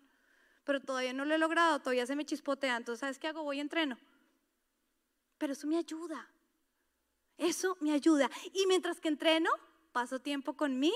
pero 0.64 0.80
todavía 0.80 1.14
no 1.14 1.26
lo 1.26 1.36
he 1.36 1.38
logrado. 1.38 1.80
Todavía 1.80 2.08
se 2.08 2.16
me 2.16 2.26
chispotea. 2.26 2.78
Entonces, 2.78 3.02
¿sabes 3.02 3.20
qué 3.20 3.28
hago? 3.28 3.44
Voy 3.44 3.58
y 3.58 3.60
entreno. 3.60 3.98
Pero 5.38 5.54
eso 5.54 5.68
me 5.68 5.78
ayuda. 5.78 6.32
Eso 7.38 7.78
me 7.80 7.92
ayuda. 7.92 8.30
Y 8.54 8.66
mientras 8.66 9.00
que 9.00 9.08
entreno, 9.08 9.50
paso 9.92 10.20
tiempo 10.20 10.56
con 10.56 10.80
mi 10.80 10.94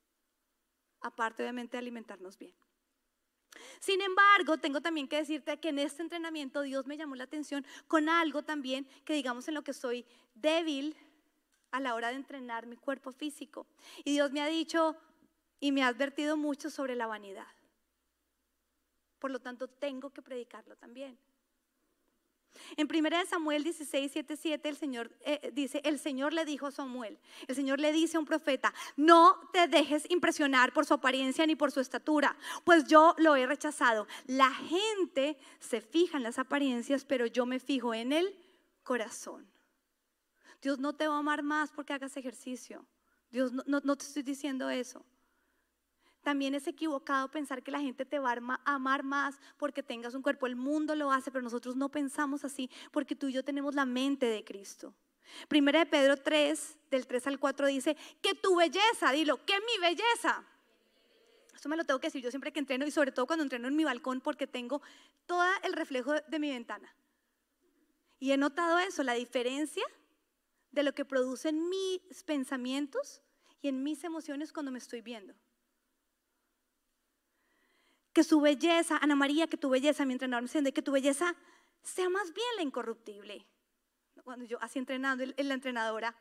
Aparte 1.01 1.43
obviamente 1.43 1.77
de 1.77 1.79
alimentarnos 1.79 2.37
bien. 2.37 2.53
Sin 3.79 4.01
embargo, 4.01 4.57
tengo 4.57 4.81
también 4.81 5.07
que 5.07 5.17
decirte 5.17 5.59
que 5.59 5.69
en 5.69 5.79
este 5.79 6.01
entrenamiento 6.01 6.61
Dios 6.61 6.87
me 6.87 6.97
llamó 6.97 7.15
la 7.15 7.25
atención 7.25 7.65
con 7.87 8.09
algo 8.09 8.43
también 8.43 8.87
que 9.05 9.13
digamos 9.13 9.47
en 9.47 9.53
lo 9.53 9.63
que 9.63 9.73
soy 9.73 10.05
débil 10.33 10.95
a 11.71 11.79
la 11.79 11.95
hora 11.95 12.09
de 12.09 12.15
entrenar 12.15 12.65
mi 12.65 12.77
cuerpo 12.77 13.11
físico. 13.11 13.67
Y 14.03 14.13
Dios 14.13 14.31
me 14.31 14.41
ha 14.41 14.47
dicho, 14.47 14.95
y 15.63 15.71
me 15.71 15.81
ha 15.81 15.87
advertido 15.87 16.35
mucho 16.35 16.69
sobre 16.69 16.93
la 16.93 17.07
vanidad. 17.07 17.47
Por 19.17 19.31
lo 19.31 19.39
tanto, 19.39 19.69
tengo 19.69 20.09
que 20.09 20.21
predicarlo 20.21 20.75
también. 20.75 21.17
En 22.75 22.89
1 22.93 23.25
Samuel 23.29 23.63
16, 23.63 24.11
7, 24.11 24.35
7, 24.35 24.67
el 24.67 24.75
Señor 24.75 25.17
eh, 25.21 25.51
dice, 25.53 25.79
el 25.85 25.99
Señor 25.99 26.33
le 26.33 26.43
dijo 26.43 26.67
a 26.67 26.71
Samuel, 26.71 27.17
el 27.47 27.55
Señor 27.55 27.79
le 27.79 27.93
dice 27.93 28.17
a 28.17 28.19
un 28.19 28.25
profeta, 28.25 28.73
no 28.97 29.39
te 29.53 29.69
dejes 29.69 30.03
impresionar 30.11 30.73
por 30.73 30.85
su 30.85 30.95
apariencia 30.95 31.45
ni 31.45 31.55
por 31.55 31.71
su 31.71 31.79
estatura, 31.79 32.35
pues 32.65 32.83
yo 32.83 33.15
lo 33.17 33.37
he 33.37 33.47
rechazado. 33.47 34.05
La 34.27 34.51
gente 34.51 35.37
se 35.61 35.79
fija 35.79 36.17
en 36.17 36.23
las 36.23 36.39
apariencias, 36.39 37.05
pero 37.05 37.25
yo 37.25 37.45
me 37.45 37.61
fijo 37.61 37.93
en 37.93 38.11
el 38.11 38.35
corazón. 38.83 39.47
Dios 40.61 40.77
no 40.77 40.91
te 40.91 41.07
va 41.07 41.15
a 41.15 41.19
amar 41.19 41.41
más 41.41 41.71
porque 41.71 41.93
hagas 41.93 42.17
ejercicio. 42.17 42.85
Dios 43.31 43.53
no 43.53 43.95
te 43.95 44.03
estoy 44.03 44.23
diciendo 44.23 44.69
eso 44.69 45.05
También 46.23 46.55
es 46.55 46.67
equivocado 46.67 47.29
pensar 47.29 47.61
que 47.61 47.71
la 47.71 47.81
gente 47.81 48.05
te 48.05 48.17
va 48.17 48.31
a 48.31 48.73
amar 48.73 49.03
más 49.03 49.39
porque 49.57 49.83
tengas 49.83 50.15
un 50.15 50.21
cuerpo. 50.21 50.47
El 50.47 50.55
mundo 50.55 50.95
lo 50.95 51.11
hace, 51.11 51.31
pero 51.31 51.43
nosotros 51.43 51.75
no 51.75 51.89
pensamos 51.89 52.45
así 52.45 52.69
porque 52.91 53.15
tú 53.15 53.27
y 53.27 53.33
yo 53.33 53.43
tenemos 53.43 53.75
la 53.75 53.85
mente 53.85 54.25
de 54.25 54.43
Cristo. 54.43 54.93
Primera 55.49 55.79
de 55.79 55.85
Pedro 55.85 56.15
3, 56.15 56.77
del 56.89 57.07
3 57.07 57.27
al 57.27 57.39
4 57.39 57.67
dice, 57.67 57.97
que 58.21 58.35
tu 58.35 58.55
belleza, 58.55 59.11
dilo, 59.11 59.43
que 59.45 59.53
mi 59.59 59.81
belleza. 59.81 60.45
Esto 61.53 61.67
me 61.67 61.75
lo 61.75 61.83
tengo 61.83 61.99
que 61.99 62.07
decir 62.07 62.21
yo 62.21 62.29
siempre 62.29 62.53
que 62.53 62.59
entreno 62.59 62.85
y 62.85 62.91
sobre 62.91 63.11
todo 63.11 63.27
cuando 63.27 63.43
entreno 63.43 63.67
en 63.67 63.75
mi 63.75 63.83
balcón 63.83 64.21
porque 64.21 64.47
tengo 64.47 64.81
todo 65.25 65.43
el 65.63 65.73
reflejo 65.73 66.13
de 66.13 66.39
mi 66.39 66.51
ventana. 66.51 66.95
Y 68.19 68.31
he 68.31 68.37
notado 68.37 68.79
eso, 68.79 69.03
la 69.03 69.13
diferencia 69.13 69.83
de 70.71 70.83
lo 70.83 70.93
que 70.93 71.03
producen 71.03 71.67
mis 71.67 72.23
pensamientos 72.25 73.21
y 73.61 73.67
en 73.67 73.83
mis 73.83 74.03
emociones 74.05 74.53
cuando 74.53 74.71
me 74.71 74.79
estoy 74.79 75.01
viendo 75.01 75.33
que 78.13 78.23
su 78.23 78.39
belleza, 78.39 78.97
Ana 79.01 79.15
María, 79.15 79.47
que 79.47 79.57
tu 79.57 79.69
belleza, 79.69 80.05
mi 80.05 80.13
entrenador 80.13 80.43
me 80.43 80.47
dice, 80.47 80.71
que 80.71 80.81
tu 80.81 80.91
belleza 80.91 81.35
sea 81.81 82.09
más 82.09 82.33
bien 82.33 82.47
la 82.55 82.61
incorruptible. 82.61 83.45
Cuando 84.23 84.45
yo 84.45 84.57
así 84.61 84.79
entrenando, 84.79 85.23
en 85.23 85.47
la 85.47 85.55
entrenadora, 85.55 86.15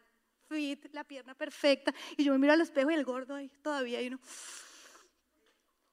fit, 0.48 0.86
la 0.92 1.04
pierna 1.04 1.34
perfecta, 1.34 1.94
y 2.16 2.24
yo 2.24 2.32
me 2.32 2.38
miro 2.38 2.54
al 2.54 2.60
espejo 2.60 2.90
y 2.90 2.94
el 2.94 3.04
gordo 3.04 3.34
ahí 3.34 3.48
todavía, 3.62 4.00
y 4.00 4.08
uno... 4.08 4.18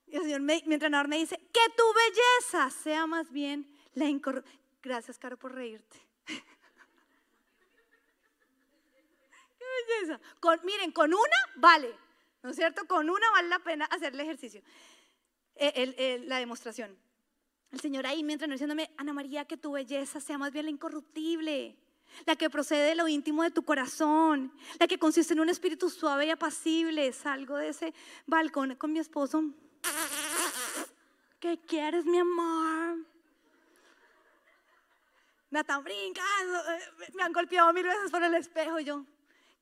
Y 0.08 0.16
el 0.16 0.24
señor, 0.24 0.41
mi 0.41 0.74
entrenador 0.74 1.08
me 1.08 1.18
dice, 1.18 1.38
que 1.38 1.62
tu 1.78 1.84
belleza 1.93 2.72
sea 2.72 3.06
más 3.06 3.32
bien 3.32 3.72
la 3.93 4.06
incorruptible. 4.06 4.60
Gracias, 4.82 5.20
Caro, 5.20 5.38
por 5.38 5.54
reírte. 5.54 5.97
Qué 6.26 6.41
belleza. 9.88 10.20
Con, 10.39 10.60
miren, 10.64 10.91
con 10.91 11.14
una 11.14 11.38
vale, 11.58 11.95
¿no 12.41 12.50
es 12.50 12.56
cierto? 12.56 12.88
Con 12.88 13.10
una 13.10 13.30
vale 13.32 13.50
la 13.50 13.60
pena 13.60 13.86
hacer 13.86 14.14
el 14.14 14.20
ejercicio. 14.22 14.64
Eh, 15.62 16.24
la 16.26 16.39
demostración. 16.39 16.97
El 17.72 17.82
Señor 17.82 18.07
ahí 18.07 18.24
mientras 18.24 18.49
diciéndome, 18.49 18.89
Ana 18.97 19.12
María, 19.12 19.43
que 19.45 19.57
tu 19.57 19.74
belleza 19.74 20.22
sea 20.22 20.38
más 20.38 20.53
bien 20.53 20.66
la 20.66 20.72
incorruptible, 20.72 21.76
la 22.26 22.36
que 22.38 22.49
procede 22.49 22.88
de 22.88 22.95
lo 22.95 23.10
íntimo 23.10 23.43
de 23.43 23.51
tu 23.51 23.64
corazón, 23.64 24.53
la 24.80 24.88
que 24.88 24.97
consiste 24.97 25.34
en 25.34 25.41
un 25.41 25.49
espíritu 25.49 25.89
suave 25.89 26.28
y 26.28 26.30
apacible. 26.30 27.12
Salgo 27.12 27.57
de 27.57 27.70
ese 27.70 27.93
balcón 28.26 28.76
con 28.76 28.93
mi 28.93 28.99
esposo. 28.99 29.43
¿Qué 31.41 31.60
quieres, 31.68 32.05
mi 32.05 32.20
amor? 32.20 33.05
Natán 35.51 35.84
brinca, 35.84 36.22
eh, 36.22 37.10
me 37.16 37.24
han 37.24 37.34
golpeado 37.34 37.74
mil 37.74 37.84
veces 37.84 38.12
por 38.12 38.24
el 38.24 38.34
espejo. 38.36 38.80
yo, 38.80 39.03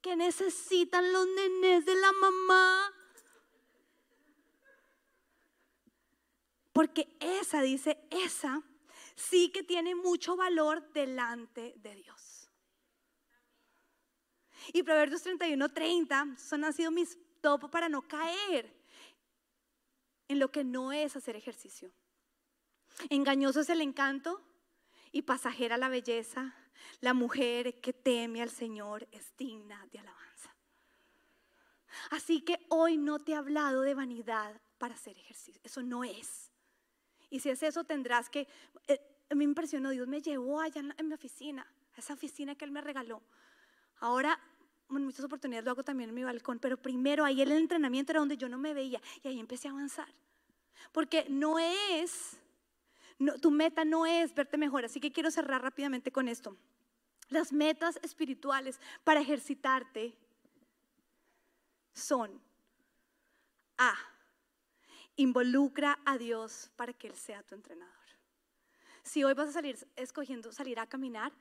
¿qué 0.02 0.16
necesitan 0.16 1.12
los 1.12 1.26
nenes 1.28 1.86
de 1.86 1.96
la 1.96 2.12
mamá? 2.12 2.94
Porque 6.78 7.18
esa, 7.20 7.64
dice, 7.64 7.98
esa 8.12 8.62
sí 9.16 9.50
que 9.50 9.64
tiene 9.64 9.96
mucho 9.96 10.36
valor 10.36 10.94
delante 10.94 11.74
de 11.78 11.96
Dios. 11.96 12.52
Y 14.74 14.84
Proverbios 14.84 15.24
31, 15.24 15.70
30 15.70 16.36
son, 16.38 16.64
han 16.64 16.74
sido 16.74 16.92
mis 16.92 17.18
topos 17.42 17.72
para 17.72 17.90
no 17.90 18.08
caer 18.08 18.72
en 20.28 20.38
lo 20.38 20.52
que 20.52 20.64
no 20.64 20.92
es 20.92 21.16
hacer 21.16 21.36
ejercicio. 21.36 21.92
Engañoso 23.10 23.62
es 23.62 23.70
el 23.70 23.82
encanto 23.82 24.40
y 25.12 25.24
pasajera 25.24 25.78
la 25.78 25.90
belleza. 25.90 26.54
La 27.02 27.16
mujer 27.16 27.82
que 27.82 27.92
teme 27.92 28.44
al 28.44 28.52
Señor 28.52 29.08
es 29.12 29.36
digna 29.36 29.84
de 29.92 29.98
alabanza. 29.98 30.56
Así 32.12 32.42
que 32.42 32.68
hoy 32.70 32.98
no 32.98 33.18
te 33.18 33.32
he 33.32 33.36
hablado 33.36 33.82
de 33.82 33.96
vanidad 33.96 34.62
para 34.78 34.94
hacer 34.94 35.18
ejercicio. 35.18 35.60
Eso 35.64 35.82
no 35.82 36.04
es. 36.04 36.47
Y 37.30 37.40
si 37.40 37.50
es 37.50 37.64
eso, 37.64 37.84
tendrás 37.84 38.30
que... 38.30 38.48
Eh, 38.88 39.00
me 39.36 39.44
impresionó, 39.44 39.90
Dios 39.90 40.08
me 40.08 40.22
llevó 40.22 40.62
allá 40.62 40.82
en, 40.98 41.08
mi 41.08 41.14
oficina, 41.14 41.68
a 41.96 42.00
esa 42.00 42.14
oficina 42.14 42.56
que 42.56 42.66
Él 42.66 42.72
me 42.72 42.82
regaló. 42.82 43.22
Ahora, 44.00 44.40
en 44.90 45.04
muchas 45.04 45.26
oportunidades 45.26 45.66
lo 45.66 45.72
hago 45.72 45.84
también 45.84 46.10
en 46.10 46.16
mi 46.16 46.24
balcón, 46.24 46.60
pero 46.60 46.78
primero 46.78 47.26
ahí 47.26 47.42
el 47.42 47.52
entrenamiento 47.52 48.14
era 48.14 48.20
donde 48.20 48.38
yo 48.38 48.48
no 48.48 48.58
me 48.58 48.74
veía 48.74 49.02
y 49.22 49.28
ahí 49.28 49.40
empecé 49.40 49.68
a 49.68 49.72
avanzar. 49.72 50.08
Porque 50.92 51.26
no 51.30 51.60
es, 51.60 52.38
tu 53.42 53.52
meta 53.52 53.84
no 53.84 54.06
es 54.06 54.34
verte 54.34 54.58
mejor, 54.58 54.86
así 54.86 55.00
que 55.00 55.12
quiero 55.12 55.30
cerrar 55.30 55.62
rápidamente 55.62 56.12
con 56.12 56.28
esto. 56.28 56.56
Las 57.30 57.52
metas 57.52 58.00
espirituales 58.02 58.80
para 59.04 59.20
ejercitarte 59.20 60.16
son 61.94 62.40
A 63.78 63.94
Involucra 65.18 66.00
a 66.06 66.18
Dios 66.18 66.72
para 66.76 66.94
que 66.94 67.08
Él 67.08 67.16
sea 67.16 67.44
tu 67.44 67.56
entrenador. 67.56 67.94
Si 69.04 69.24
hoy 69.24 69.34
vas 69.34 69.50
a 69.50 69.54
salir 69.54 69.78
escogiendo 69.96 70.52
salir 70.52 70.80
a 70.80 70.88
caminar, 70.88 71.34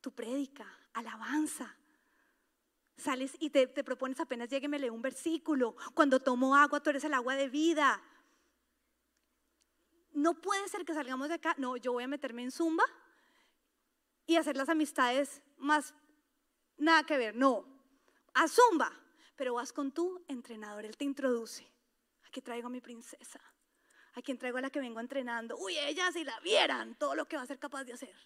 tu 0.00 0.12
prédica, 0.12 0.66
alabanza. 0.92 1.76
Sales 2.96 3.36
y 3.40 3.50
te, 3.50 3.66
propones 3.66 4.20
apenas 4.20 4.48
llegue, 4.48 4.68
me 4.68 4.78
lee 4.78 4.88
un 4.88 5.02
versículo. 5.02 5.74
Cuando 5.94 6.20
tomo 6.20 6.54
agua, 6.54 6.80
tú 6.80 6.90
eres 6.90 7.02
el 7.02 7.14
agua 7.14 7.34
de 7.34 7.48
vida. 7.48 8.00
No 10.12 10.40
puede 10.40 10.68
ser 10.68 10.84
que 10.84 10.94
salgamos 10.94 11.28
de 11.28 11.34
acá. 11.34 11.56
No, 11.58 11.76
yo 11.76 11.92
voy 11.92 12.04
a 12.04 12.08
meterme 12.08 12.44
en 12.44 12.52
zumba 12.52 12.84
y 14.26 14.36
hacer 14.36 14.56
las 14.56 14.68
amistades 14.68 15.42
más 15.56 15.92
nada 16.76 17.04
que 17.04 17.18
ver. 17.18 17.34
No, 17.34 17.66
a 18.32 18.46
zumba. 18.46 18.92
Pero 19.34 19.54
vas 19.54 19.72
con 19.72 19.90
tu 19.90 20.24
entrenador, 20.28 20.84
él 20.84 20.96
te 20.96 21.04
introduce 21.04 21.73
aquí 22.34 22.42
traigo 22.42 22.66
a 22.66 22.70
mi 22.70 22.80
princesa, 22.80 23.40
a 24.14 24.20
quien 24.20 24.36
traigo 24.36 24.58
a 24.58 24.60
la 24.60 24.70
que 24.70 24.80
vengo 24.80 24.98
entrenando. 24.98 25.56
Uy, 25.56 25.78
ella 25.78 26.10
si 26.10 26.24
la 26.24 26.40
vieran, 26.40 26.96
todo 26.96 27.14
lo 27.14 27.28
que 27.28 27.36
va 27.36 27.42
a 27.42 27.46
ser 27.46 27.60
capaz 27.60 27.84
de 27.84 27.92
hacer. 27.92 28.16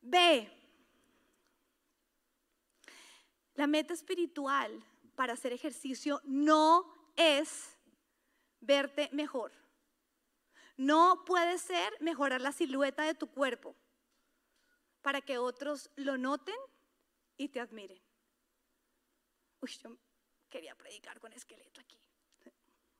B. 0.00 0.50
La 3.56 3.66
meta 3.66 3.92
espiritual 3.92 4.82
para 5.14 5.34
hacer 5.34 5.52
ejercicio 5.52 6.22
no 6.24 7.12
es 7.14 7.76
verte 8.60 9.10
mejor. 9.12 9.52
No 10.78 11.26
puede 11.26 11.58
ser 11.58 11.92
mejorar 12.00 12.40
la 12.40 12.52
silueta 12.52 13.02
de 13.02 13.14
tu 13.14 13.26
cuerpo 13.26 13.76
para 15.02 15.20
que 15.20 15.36
otros 15.36 15.90
lo 15.96 16.16
noten 16.16 16.56
y 17.36 17.50
te 17.50 17.60
admiren. 17.60 18.00
Uy, 19.60 19.70
yo 19.72 19.94
quería 20.52 20.74
predicar 20.76 21.18
con 21.18 21.32
esqueleto 21.32 21.80
aquí. 21.80 21.98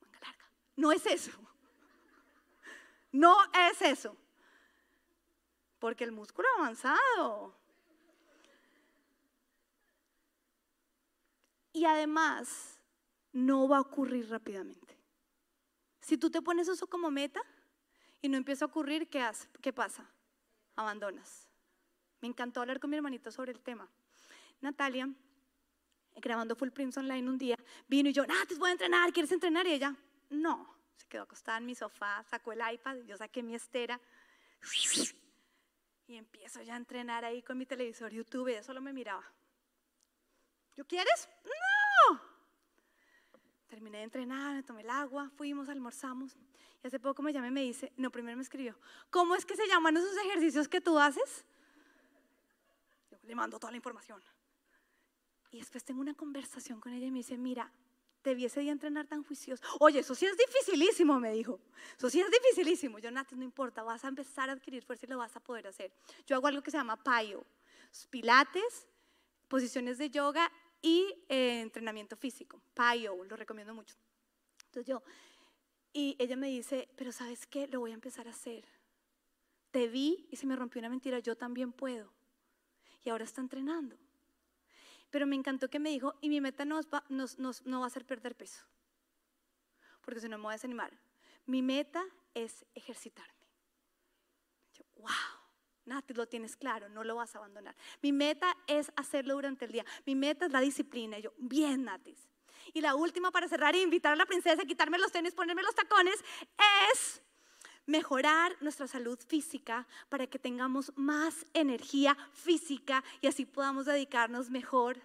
Manga 0.00 0.20
larga. 0.20 0.50
No 0.76 0.90
es 0.90 1.04
eso. 1.04 1.30
No 3.12 3.36
es 3.68 3.82
eso. 3.82 4.16
Porque 5.78 6.04
el 6.04 6.12
músculo 6.12 6.48
ha 6.48 6.60
avanzado. 6.62 7.54
Y 11.74 11.84
además, 11.84 12.80
no 13.32 13.68
va 13.68 13.76
a 13.78 13.80
ocurrir 13.82 14.30
rápidamente. 14.30 14.98
Si 16.00 16.16
tú 16.16 16.30
te 16.30 16.40
pones 16.40 16.68
eso 16.68 16.86
como 16.86 17.10
meta 17.10 17.42
y 18.22 18.28
no 18.28 18.38
empieza 18.38 18.64
a 18.64 18.68
ocurrir, 18.68 19.08
¿qué, 19.08 19.20
hace? 19.20 19.46
¿qué 19.60 19.72
pasa? 19.74 20.10
Abandonas. 20.74 21.50
Me 22.22 22.28
encantó 22.28 22.60
hablar 22.60 22.80
con 22.80 22.90
mi 22.90 22.96
hermanito 22.96 23.30
sobre 23.30 23.52
el 23.52 23.60
tema. 23.60 23.90
Natalia 24.60 25.08
grabando 26.16 26.54
Full 26.54 26.70
Prince 26.70 26.98
Online 26.98 27.28
un 27.28 27.38
día, 27.38 27.56
vino 27.88 28.08
y 28.08 28.12
yo, 28.12 28.24
ah, 28.28 28.46
te 28.48 28.54
voy 28.54 28.70
a 28.70 28.72
entrenar, 28.72 29.12
¿quieres 29.12 29.32
entrenar? 29.32 29.66
Y 29.66 29.72
ella, 29.72 29.94
no, 30.30 30.76
se 30.96 31.06
quedó 31.06 31.22
acostada 31.22 31.58
en 31.58 31.66
mi 31.66 31.74
sofá, 31.74 32.22
sacó 32.28 32.52
el 32.52 32.60
iPad, 32.72 32.98
yo 33.06 33.16
saqué 33.16 33.42
mi 33.42 33.54
estera 33.54 34.00
y 36.06 36.16
empiezo 36.16 36.62
ya 36.62 36.74
a 36.74 36.76
entrenar 36.76 37.24
ahí 37.24 37.42
con 37.42 37.56
mi 37.58 37.66
televisor 37.66 38.12
YouTube, 38.12 38.48
ella 38.48 38.62
solo 38.62 38.80
me 38.80 38.92
miraba. 38.92 39.24
¿Yo 40.76 40.86
quieres? 40.86 41.28
No. 41.44 42.20
Terminé 43.68 43.98
de 43.98 44.04
entrenar, 44.04 44.54
me 44.54 44.62
tomé 44.62 44.82
el 44.82 44.90
agua, 44.90 45.30
fuimos, 45.36 45.68
almorzamos. 45.68 46.36
Y 46.82 46.86
hace 46.86 46.98
poco 46.98 47.22
me 47.22 47.32
llamé 47.32 47.48
y 47.48 47.52
me 47.52 47.62
dice, 47.62 47.92
no, 47.96 48.10
primero 48.10 48.36
me 48.36 48.42
escribió, 48.42 48.78
¿cómo 49.10 49.34
es 49.34 49.46
que 49.46 49.56
se 49.56 49.66
llaman 49.66 49.96
esos 49.96 50.16
ejercicios 50.18 50.68
que 50.68 50.80
tú 50.80 50.98
haces? 50.98 51.46
Le 53.22 53.34
mando 53.34 53.58
toda 53.58 53.70
la 53.70 53.76
información. 53.76 54.22
Y 55.52 55.58
después 55.58 55.84
tengo 55.84 56.00
una 56.00 56.14
conversación 56.14 56.80
con 56.80 56.92
ella 56.94 57.06
y 57.06 57.10
me 57.10 57.18
dice, 57.18 57.36
mira, 57.36 57.70
te 58.22 58.34
vi 58.34 58.46
ese 58.46 58.60
día 58.60 58.72
entrenar 58.72 59.06
tan 59.06 59.22
juicioso. 59.22 59.62
Oye, 59.80 59.98
eso 59.98 60.14
sí 60.14 60.24
es 60.24 60.36
dificilísimo, 60.36 61.20
me 61.20 61.32
dijo. 61.32 61.60
Eso 61.96 62.08
sí 62.08 62.20
es 62.20 62.30
dificilísimo. 62.30 62.98
Yo, 62.98 63.10
Nati, 63.10 63.36
no 63.36 63.44
importa, 63.44 63.82
vas 63.82 64.04
a 64.04 64.08
empezar 64.08 64.48
a 64.48 64.54
adquirir 64.54 64.82
fuerza 64.82 65.04
y 65.06 65.10
lo 65.10 65.18
vas 65.18 65.36
a 65.36 65.40
poder 65.40 65.66
hacer. 65.66 65.92
Yo 66.26 66.36
hago 66.36 66.46
algo 66.46 66.62
que 66.62 66.70
se 66.70 66.78
llama 66.78 66.96
PAYO, 66.96 67.44
pilates, 68.08 68.88
posiciones 69.48 69.98
de 69.98 70.08
yoga 70.08 70.50
y 70.80 71.14
eh, 71.28 71.60
entrenamiento 71.60 72.16
físico. 72.16 72.62
PAYO, 72.72 73.24
lo 73.24 73.36
recomiendo 73.36 73.74
mucho. 73.74 73.94
Entonces 74.66 74.86
yo, 74.86 75.02
y 75.92 76.16
ella 76.18 76.36
me 76.36 76.48
dice, 76.48 76.88
pero 76.96 77.12
¿sabes 77.12 77.46
qué? 77.46 77.66
Lo 77.68 77.80
voy 77.80 77.90
a 77.90 77.94
empezar 77.94 78.26
a 78.26 78.30
hacer. 78.30 78.64
Te 79.70 79.88
vi 79.88 80.26
y 80.30 80.36
se 80.36 80.46
me 80.46 80.56
rompió 80.56 80.78
una 80.78 80.88
mentira, 80.88 81.18
yo 81.18 81.36
también 81.36 81.72
puedo. 81.72 82.10
Y 83.04 83.10
ahora 83.10 83.24
está 83.24 83.42
entrenando. 83.42 83.98
Pero 85.12 85.26
me 85.26 85.36
encantó 85.36 85.68
que 85.68 85.78
me 85.78 85.90
dijo, 85.90 86.14
y 86.22 86.30
mi 86.30 86.40
meta 86.40 86.64
no 86.64 86.80
va, 86.90 87.86
a 87.86 87.90
ser 87.90 88.06
perder 88.06 88.34
peso, 88.34 88.64
porque 90.00 90.20
si 90.20 90.28
no 90.28 90.38
me 90.38 90.44
voy 90.44 90.52
a 90.52 90.54
desanimar. 90.54 90.90
Mi 91.44 91.60
meta 91.60 92.02
es 92.32 92.64
ejercitarme. 92.74 93.46
Yo, 94.72 94.84
wow. 94.96 95.10
Nati, 95.84 96.14
lo 96.14 96.26
tienes 96.26 96.56
claro, 96.56 96.88
no 96.88 97.04
lo 97.04 97.16
vas 97.16 97.34
a 97.34 97.38
abandonar. 97.38 97.76
Mi 98.00 98.10
meta 98.10 98.56
es 98.66 98.90
hacerlo 98.96 99.34
durante 99.34 99.66
el 99.66 99.72
día. 99.72 99.84
Mi 100.06 100.14
meta 100.14 100.46
es 100.46 100.52
la 100.52 100.60
disciplina. 100.60 101.18
yo, 101.18 101.34
bien, 101.36 101.84
Natis. 101.84 102.30
Y 102.72 102.80
la 102.80 102.94
última 102.94 103.30
para 103.30 103.48
cerrar 103.48 103.74
e 103.74 103.82
invitar 103.82 104.14
a 104.14 104.16
la 104.16 104.24
princesa 104.24 104.62
a 104.62 104.64
quitarme 104.64 104.98
los 104.98 105.12
tenis, 105.12 105.34
ponerme 105.34 105.62
los 105.62 105.74
tacones, 105.74 106.24
es 106.90 107.20
mejorar 107.86 108.56
nuestra 108.60 108.86
salud 108.86 109.18
física 109.26 109.86
para 110.08 110.26
que 110.26 110.38
tengamos 110.38 110.92
más 110.96 111.44
energía 111.54 112.16
física 112.32 113.02
y 113.20 113.26
así 113.26 113.44
podamos 113.44 113.86
dedicarnos 113.86 114.50
mejor 114.50 115.00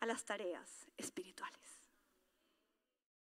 a 0.00 0.06
las 0.06 0.24
tareas 0.24 0.86
espirituales. 0.96 1.57